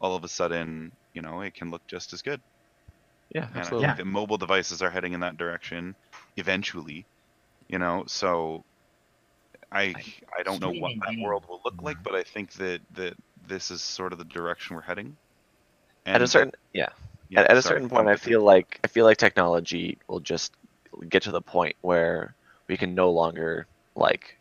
all 0.00 0.16
of 0.16 0.24
a 0.24 0.28
sudden, 0.28 0.92
you 1.14 1.22
know, 1.22 1.42
it 1.42 1.54
can 1.54 1.70
look 1.70 1.86
just 1.88 2.12
as 2.14 2.22
good. 2.22 2.42
Yeah, 3.34 3.48
And 3.54 3.66
I 3.68 3.72
absolutely. 3.72 3.86
think 3.86 3.96
that 3.96 4.04
mobile 4.04 4.36
devices 4.38 4.82
are 4.82 4.90
heading 4.90 5.12
in 5.14 5.20
that 5.20 5.36
direction 5.38 5.96
eventually. 6.36 7.06
You 7.68 7.78
know, 7.78 8.04
so 8.06 8.64
I 9.72 9.94
I 10.38 10.42
don't 10.42 10.60
know 10.60 10.70
what 10.70 10.92
that 11.00 11.18
world 11.18 11.44
will 11.48 11.60
look 11.64 11.82
like, 11.82 12.02
but 12.02 12.14
I 12.14 12.22
think 12.22 12.52
that 12.54 12.80
that 12.94 13.14
this 13.46 13.70
is 13.70 13.82
sort 13.82 14.12
of 14.12 14.18
the 14.18 14.24
direction 14.24 14.76
we're 14.76 14.82
heading. 14.82 15.16
At 16.04 16.22
a 16.22 16.26
certain 16.26 16.52
yeah, 16.72 16.88
yeah, 17.28 17.40
at, 17.40 17.50
at 17.50 17.56
a 17.56 17.62
certain 17.62 17.88
point, 17.88 18.08
I 18.08 18.16
feel 18.16 18.42
like 18.42 18.80
I 18.84 18.88
feel 18.88 19.04
like 19.04 19.16
technology 19.16 19.98
will 20.08 20.20
just 20.20 20.52
get 21.08 21.22
to 21.22 21.30
the 21.30 21.40
point 21.40 21.76
where 21.80 22.34
we 22.68 22.76
can 22.76 22.94
no 22.94 23.10
longer 23.10 23.66
like 23.94 24.38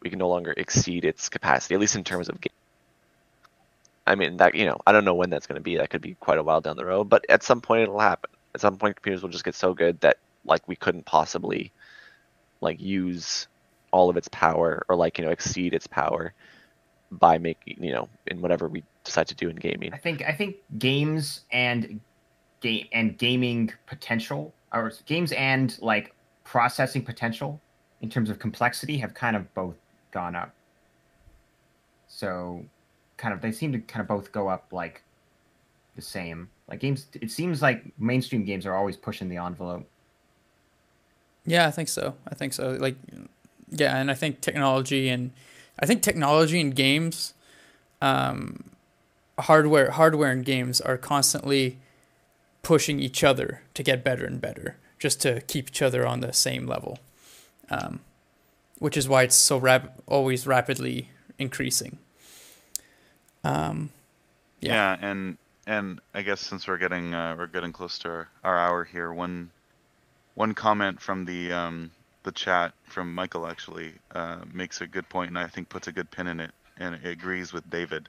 we 0.00 0.10
can 0.10 0.18
no 0.18 0.28
longer 0.28 0.54
exceed 0.56 1.04
its 1.04 1.28
capacity, 1.28 1.74
at 1.74 1.80
least 1.80 1.96
in 1.96 2.04
terms 2.04 2.28
of 2.28 2.40
game. 2.40 2.52
I 4.06 4.14
mean 4.14 4.36
that 4.38 4.54
you 4.54 4.66
know 4.66 4.78
I 4.86 4.92
don't 4.92 5.04
know 5.04 5.14
when 5.14 5.30
that's 5.30 5.46
going 5.46 5.58
to 5.58 5.62
be. 5.62 5.76
That 5.76 5.90
could 5.90 6.02
be 6.02 6.14
quite 6.14 6.38
a 6.38 6.42
while 6.42 6.60
down 6.60 6.76
the 6.76 6.84
road, 6.84 7.04
but 7.08 7.24
at 7.28 7.42
some 7.42 7.60
point 7.60 7.82
it'll 7.82 8.00
happen. 8.00 8.30
At 8.54 8.60
some 8.60 8.76
point, 8.76 8.96
computers 8.96 9.22
will 9.22 9.30
just 9.30 9.44
get 9.44 9.54
so 9.54 9.74
good 9.74 10.00
that 10.00 10.18
like 10.44 10.66
we 10.68 10.76
couldn't 10.76 11.06
possibly 11.06 11.72
like 12.60 12.80
use 12.80 13.48
all 13.94 14.10
of 14.10 14.16
its 14.16 14.28
power 14.28 14.84
or 14.88 14.96
like 14.96 15.18
you 15.18 15.24
know 15.24 15.30
exceed 15.30 15.72
its 15.72 15.86
power 15.86 16.34
by 17.12 17.38
making 17.38 17.76
you 17.80 17.92
know 17.92 18.08
in 18.26 18.42
whatever 18.42 18.68
we 18.68 18.82
decide 19.04 19.28
to 19.28 19.36
do 19.36 19.48
in 19.48 19.56
gaming. 19.56 19.94
I 19.94 19.98
think 19.98 20.22
I 20.22 20.32
think 20.32 20.56
games 20.78 21.42
and 21.52 22.00
game 22.60 22.88
and 22.92 23.16
gaming 23.16 23.72
potential, 23.86 24.52
or 24.72 24.92
games 25.06 25.30
and 25.32 25.78
like 25.80 26.12
processing 26.42 27.04
potential 27.04 27.60
in 28.02 28.10
terms 28.10 28.30
of 28.30 28.38
complexity 28.40 28.98
have 28.98 29.14
kind 29.14 29.36
of 29.36 29.54
both 29.54 29.76
gone 30.10 30.34
up. 30.34 30.52
So, 32.08 32.64
kind 33.16 33.32
of 33.32 33.40
they 33.40 33.52
seem 33.52 33.70
to 33.72 33.78
kind 33.78 34.00
of 34.00 34.08
both 34.08 34.32
go 34.32 34.48
up 34.48 34.72
like 34.72 35.04
the 35.94 36.02
same. 36.02 36.50
Like 36.68 36.80
games, 36.80 37.06
it 37.20 37.30
seems 37.30 37.62
like 37.62 37.84
mainstream 37.98 38.44
games 38.44 38.66
are 38.66 38.74
always 38.74 38.96
pushing 38.96 39.28
the 39.28 39.36
envelope. 39.36 39.88
Yeah, 41.46 41.68
I 41.68 41.70
think 41.70 41.88
so. 41.88 42.14
I 42.26 42.34
think 42.34 42.54
so. 42.54 42.70
Like, 42.80 42.96
yeah, 43.70 43.96
and 43.96 44.10
I 44.10 44.14
think 44.14 44.40
technology 44.40 45.08
and 45.08 45.30
I 45.78 45.86
think 45.86 46.02
technology 46.02 46.60
and 46.60 46.74
games, 46.74 47.34
um, 48.00 48.70
hardware, 49.38 49.90
hardware 49.90 50.30
and 50.30 50.44
games 50.44 50.80
are 50.80 50.96
constantly 50.96 51.78
pushing 52.62 53.00
each 53.00 53.24
other 53.24 53.62
to 53.74 53.82
get 53.82 54.04
better 54.04 54.24
and 54.24 54.40
better, 54.40 54.76
just 54.98 55.20
to 55.22 55.40
keep 55.42 55.68
each 55.68 55.82
other 55.82 56.06
on 56.06 56.20
the 56.20 56.32
same 56.32 56.66
level. 56.66 56.98
Um, 57.70 58.00
which 58.78 58.96
is 58.96 59.08
why 59.08 59.22
it's 59.22 59.34
so 59.34 59.56
rap- 59.56 60.02
always 60.06 60.46
rapidly 60.46 61.08
increasing. 61.38 61.98
Um, 63.42 63.90
yeah. 64.60 64.96
and 65.00 65.38
and 65.66 66.00
I 66.12 66.22
guess 66.22 66.40
since 66.40 66.66
we're 66.66 66.78
getting 66.78 67.14
uh, 67.14 67.34
we're 67.38 67.46
getting 67.46 67.72
close 67.72 67.98
to 68.00 68.08
our, 68.08 68.28
our 68.42 68.58
hour 68.58 68.84
here, 68.84 69.12
one 69.12 69.50
one 70.34 70.54
comment 70.54 71.00
from 71.00 71.24
the 71.24 71.52
um 71.52 71.90
the 72.24 72.32
chat 72.32 72.72
from 72.84 73.14
Michael 73.14 73.46
actually 73.46 73.92
uh, 74.14 74.38
makes 74.52 74.80
a 74.80 74.86
good 74.86 75.08
point, 75.08 75.28
and 75.28 75.38
I 75.38 75.46
think 75.46 75.68
puts 75.68 75.88
a 75.88 75.92
good 75.92 76.10
pin 76.10 76.26
in 76.26 76.40
it, 76.40 76.50
and 76.78 76.94
it 76.94 77.06
agrees 77.06 77.52
with 77.52 77.68
David. 77.70 78.08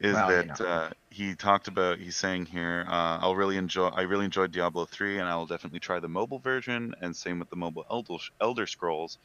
Is 0.00 0.14
Well, 0.14 0.30
you 0.30 0.48
that 0.48 0.60
know. 0.60 0.66
uh, 0.66 0.90
he 1.10 1.34
talked 1.34 1.68
about? 1.68 1.98
He's 1.98 2.16
saying 2.16 2.46
here, 2.46 2.84
uh, 2.86 3.18
I'll 3.20 3.36
really 3.36 3.56
enjoy. 3.56 3.88
I 3.88 4.02
really 4.02 4.24
enjoyed 4.24 4.52
Diablo 4.52 4.84
3, 4.84 5.18
and 5.18 5.28
I 5.28 5.36
will 5.36 5.46
definitely 5.46 5.80
try 5.80 6.00
the 6.00 6.08
mobile 6.08 6.38
version, 6.38 6.94
and 7.00 7.16
same 7.16 7.38
with 7.38 7.48
the 7.48 7.56
mobile 7.56 7.86
Elder, 7.90 8.16
Elder 8.40 8.66
Scrolls. 8.66 9.18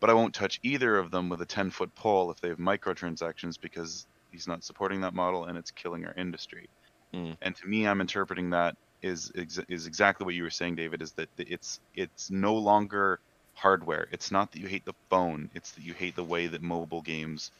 But 0.00 0.10
I 0.10 0.14
won't 0.14 0.34
touch 0.34 0.60
either 0.62 0.96
of 0.96 1.10
them 1.10 1.28
with 1.28 1.40
a 1.42 1.46
10 1.46 1.70
foot 1.70 1.94
pole 1.94 2.30
if 2.30 2.40
they 2.40 2.48
have 2.48 2.58
microtransactions 2.58 3.60
because 3.60 4.06
he's 4.30 4.48
not 4.48 4.64
supporting 4.64 5.02
that 5.02 5.14
model, 5.14 5.44
and 5.44 5.56
it's 5.56 5.70
killing 5.70 6.04
our 6.06 6.14
industry. 6.14 6.68
Mm. 7.14 7.36
And 7.42 7.56
to 7.56 7.66
me, 7.66 7.86
I'm 7.86 8.00
interpreting 8.00 8.50
that 8.50 8.76
is 9.02 9.32
is 9.34 9.86
exactly 9.86 10.26
what 10.26 10.34
you 10.34 10.42
were 10.42 10.50
saying, 10.50 10.76
David. 10.76 11.02
Is 11.02 11.12
that 11.12 11.28
it's 11.38 11.80
it's 11.94 12.30
no 12.30 12.54
longer 12.56 13.20
hardware. 13.62 14.06
It's 14.12 14.30
not 14.30 14.52
that 14.52 14.60
you 14.60 14.68
hate 14.68 14.84
the 14.84 14.94
phone. 15.10 15.50
It's 15.54 15.72
that 15.72 15.84
you 15.84 15.94
hate 15.94 16.16
the 16.16 16.24
way 16.24 16.46
that 16.48 16.62
mobile 16.62 17.02
games 17.02 17.50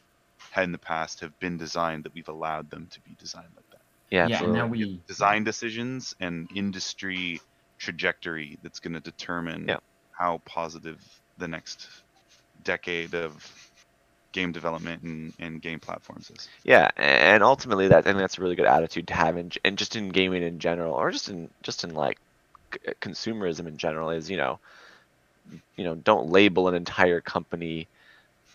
had 0.51 0.63
in 0.63 0.71
the 0.71 0.77
past 0.77 1.21
have 1.21 1.37
been 1.39 1.57
designed. 1.57 2.03
That 2.03 2.13
we've 2.13 2.29
allowed 2.29 2.69
them 2.69 2.87
to 2.91 3.01
be 3.01 3.15
designed 3.19 3.53
like 3.55 3.69
that. 3.71 3.81
Yeah, 4.09 4.27
yeah, 4.27 4.43
and 4.43 4.53
now 4.53 4.67
we 4.67 4.99
Design 5.07 5.43
decisions 5.43 6.13
and 6.19 6.49
industry 6.55 7.39
trajectory 7.79 8.57
that's 8.61 8.79
going 8.79 8.93
to 8.93 8.99
determine 8.99 9.67
Yeah. 9.69 9.77
how 10.11 10.41
positive 10.45 10.99
the 11.37 11.47
next 11.47 11.87
decade 12.63 13.15
of 13.15 13.33
game 14.33 14.51
development 14.51 15.01
and, 15.03 15.33
and 15.39 15.61
game 15.61 15.79
platforms 15.79 16.29
is. 16.29 16.49
Yeah, 16.63 16.89
and 16.97 17.43
ultimately, 17.43 17.87
that 17.89 17.99
I 17.99 18.01
think 18.01 18.17
that's 18.17 18.37
a 18.37 18.41
really 18.41 18.55
good 18.55 18.65
attitude 18.65 19.07
to 19.07 19.13
have, 19.13 19.37
in, 19.37 19.51
and 19.63 19.77
just 19.77 19.95
in 19.95 20.09
gaming 20.09 20.43
in 20.43 20.59
general, 20.59 20.93
or 20.93 21.11
just 21.11 21.29
in 21.29 21.49
just 21.63 21.83
in 21.83 21.93
like 21.93 22.17
consumerism 23.01 23.67
in 23.67 23.77
general, 23.77 24.09
is 24.11 24.29
you 24.29 24.37
know, 24.37 24.59
you 25.75 25.83
know, 25.83 25.95
don't 25.95 26.29
label 26.29 26.67
an 26.67 26.75
entire 26.75 27.21
company 27.21 27.87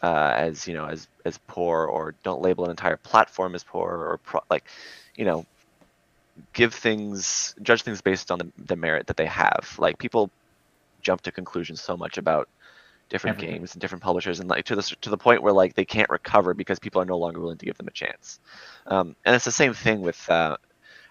uh, 0.03 0.33
as 0.37 0.67
you 0.69 0.75
know 0.75 0.87
as 0.87 1.09
as 1.25 1.39
poor, 1.47 1.87
or 1.87 2.15
don't 2.23 2.43
label 2.43 2.65
an 2.65 2.71
entire 2.71 2.97
platform 2.97 3.55
as 3.55 3.65
poor, 3.65 3.91
or 3.91 4.19
pro- 4.19 4.41
like, 4.51 4.65
you 5.17 5.25
know, 5.25 5.45
give 6.53 6.75
things 6.75 7.55
judge 7.63 7.83
things 7.83 8.01
based 8.03 8.31
on 8.31 8.39
the, 8.39 8.53
the 8.67 8.77
merit 8.77 9.07
that 9.07 9.17
they 9.17 9.27
have. 9.27 9.75
Like 9.79 9.99
people 9.99 10.31
jump 11.03 11.23
to 11.23 11.33
conclusions 11.33 11.81
so 11.83 11.97
much 11.97 12.19
about 12.19 12.49
different 13.09 13.39
Everything. 13.39 13.51
games 13.53 13.73
and 13.75 13.81
different 13.81 14.03
publishers 14.03 14.41
and 14.41 14.49
like 14.51 14.65
to 14.65 14.75
the 14.77 14.83
to 15.01 15.11
the 15.11 15.17
point 15.17 15.43
where 15.43 15.53
like 15.53 15.75
they 15.75 15.85
can't 15.85 16.11
recover 16.11 16.55
because 16.55 16.79
people 16.79 17.01
are 17.01 17.07
no 17.07 17.19
longer 17.19 17.41
willing 17.41 17.59
to 17.59 17.67
give 17.67 17.77
them 17.77 17.89
a 17.89 17.93
chance 17.93 18.41
um, 18.87 19.15
and 19.25 19.35
it's 19.35 19.45
the 19.45 19.53
same 19.53 19.75
thing 19.75 20.01
with 20.01 20.29
uh, 20.29 20.57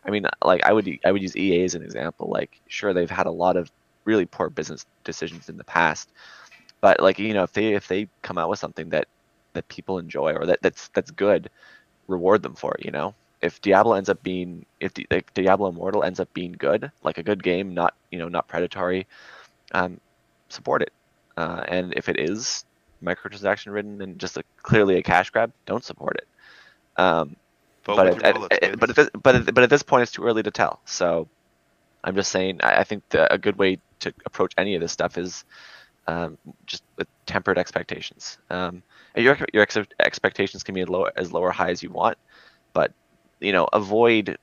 i 0.06 0.12
mean 0.12 0.26
like 0.44 0.64
i 0.66 0.74
would 0.74 0.90
i 1.06 1.12
would 1.12 1.22
use 1.22 1.36
ea 1.38 1.64
as 1.64 1.76
an 1.76 1.84
example 1.84 2.30
like 2.30 2.62
sure 2.68 2.94
they've 2.94 3.10
had 3.10 3.28
a 3.28 3.32
lot 3.32 3.56
of 3.56 3.72
really 4.06 4.26
poor 4.26 4.49
business 4.49 4.86
decisions 5.03 5.49
in 5.49 5.58
the 5.58 5.64
past 5.64 6.10
but 6.82 6.99
like 6.99 7.20
you 7.20 7.34
know 7.34 7.43
if 7.43 7.53
they 7.53 7.74
if 7.74 7.88
they 7.88 8.08
come 8.22 8.38
out 8.38 8.49
with 8.49 8.60
something 8.60 8.89
that 8.89 9.08
that 9.53 9.68
people 9.68 9.99
enjoy 9.99 10.34
or 10.34 10.45
that 10.45 10.62
that's 10.62 10.89
that's 10.89 11.12
good 11.12 11.49
reward 12.08 12.41
them 12.43 12.56
for 12.56 12.74
it 12.76 12.86
you 12.86 12.91
know 12.91 13.14
if 13.41 13.62
diablo 13.62 13.93
ends 13.93 14.10
up 14.10 14.22
being 14.24 14.66
if 14.80 14.91
like 15.12 15.34
diablo 15.34 15.70
immortal 15.70 16.03
ends 16.03 16.20
up 16.20 16.32
being 16.34 16.53
good 16.53 16.91
like 17.03 17.18
a 17.18 17.24
good 17.24 17.43
game 17.43 17.74
not 17.74 17.93
you 18.12 18.20
know 18.20 18.28
not 18.28 18.47
predatory 18.47 19.08
um, 19.74 19.99
support 20.49 20.82
it 20.82 20.93
uh, 21.38 21.64
and 21.68 21.93
if 21.95 22.08
it 22.08 22.20
is 22.20 22.66
microtransaction 23.03 23.72
ridden 23.72 24.01
and 24.01 24.20
just 24.20 24.38
a, 24.38 24.43
clearly 24.58 24.95
a 24.97 25.03
cash 25.03 25.30
grab, 25.30 25.51
don't 25.66 25.84
support 25.84 26.18
it. 26.18 26.28
Um, 27.01 27.36
but 27.86 28.08
at, 28.08 28.24
at- 28.24 28.36
wallets, 28.36 28.56
at- 28.56 28.62
kids. 28.62 28.76
but 28.80 28.89
at 28.89 28.95
this, 28.95 29.10
but 29.22 29.36
at, 29.36 29.53
but 29.53 29.64
at 29.64 29.70
this 29.70 29.84
point, 29.84 30.03
it's 30.03 30.12
too 30.12 30.24
early 30.24 30.43
to 30.43 30.51
tell. 30.51 30.82
So 30.86 31.28
I'm 32.03 32.16
just 32.16 32.32
saying, 32.32 32.60
I, 32.64 32.80
I 32.80 32.84
think 32.84 33.03
the, 33.10 33.32
a 33.32 33.38
good 33.38 33.58
way 33.58 33.80
to 34.06 34.14
approach 34.26 34.53
any 34.58 34.76
of 34.76 34.82
this 34.82 34.91
stuff 34.91 35.18
is 35.18 35.43
um, 36.08 36.38
just 36.66 36.84
with 36.97 37.08
tempered 37.26 37.58
expectations. 37.58 38.38
Um, 38.49 38.84
your 39.16 39.38
your 39.53 39.64
ex- 39.64 39.78
expectations 39.99 40.64
can 40.64 40.76
be 40.76 40.82
as 40.82 40.89
low 40.89 41.08
as 41.16 41.32
low 41.32 41.41
or 41.41 41.51
high 41.51 41.72
as 41.72 41.82
you 41.82 41.89
want, 41.89 42.18
but 42.74 42.93
you 43.39 43.51
know, 43.51 43.68
avoid 43.74 44.38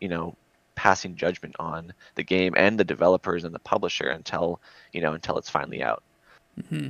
you 0.00 0.08
know 0.08 0.36
passing 0.74 1.14
judgment 1.14 1.54
on 1.58 1.92
the 2.16 2.22
game 2.22 2.52
and 2.56 2.78
the 2.78 2.84
developers 2.84 3.44
and 3.44 3.54
the 3.54 3.60
publisher 3.60 4.08
until 4.08 4.60
you 4.92 5.00
know 5.00 5.12
until 5.12 5.38
it's 5.38 5.50
finally 5.50 5.82
out. 5.82 6.02
Hmm. 6.68 6.88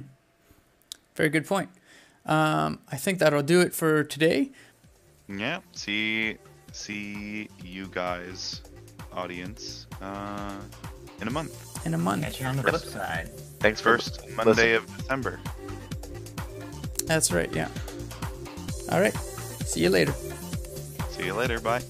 Very 1.14 1.28
good 1.28 1.46
point. 1.46 1.70
Um, 2.26 2.80
I 2.90 2.96
think 2.96 3.18
that'll 3.18 3.42
do 3.42 3.60
it 3.60 3.74
for 3.74 4.02
today. 4.04 4.50
Yeah. 5.28 5.60
See 5.72 6.38
see 6.72 7.48
you 7.62 7.86
guys, 7.88 8.62
audience, 9.12 9.86
uh, 10.02 10.58
in 11.20 11.28
a 11.28 11.30
month. 11.30 11.86
In 11.86 11.94
a 11.94 11.98
month. 11.98 12.22
Catch 12.22 12.40
you 12.40 12.46
on 12.46 12.56
the 12.56 12.62
flip 12.62 12.82
side. 12.82 13.30
Thanks 13.60 13.80
First 13.80 14.20
listening. 14.22 14.36
Monday 14.36 14.74
of 14.74 14.86
December. 14.96 15.40
That's 17.06 17.32
right. 17.32 17.52
Yeah. 17.54 17.68
All 18.90 19.00
right. 19.00 19.14
See 19.64 19.80
you 19.80 19.90
later. 19.90 20.12
See 21.10 21.26
you 21.26 21.34
later. 21.34 21.60
Bye. 21.60 21.82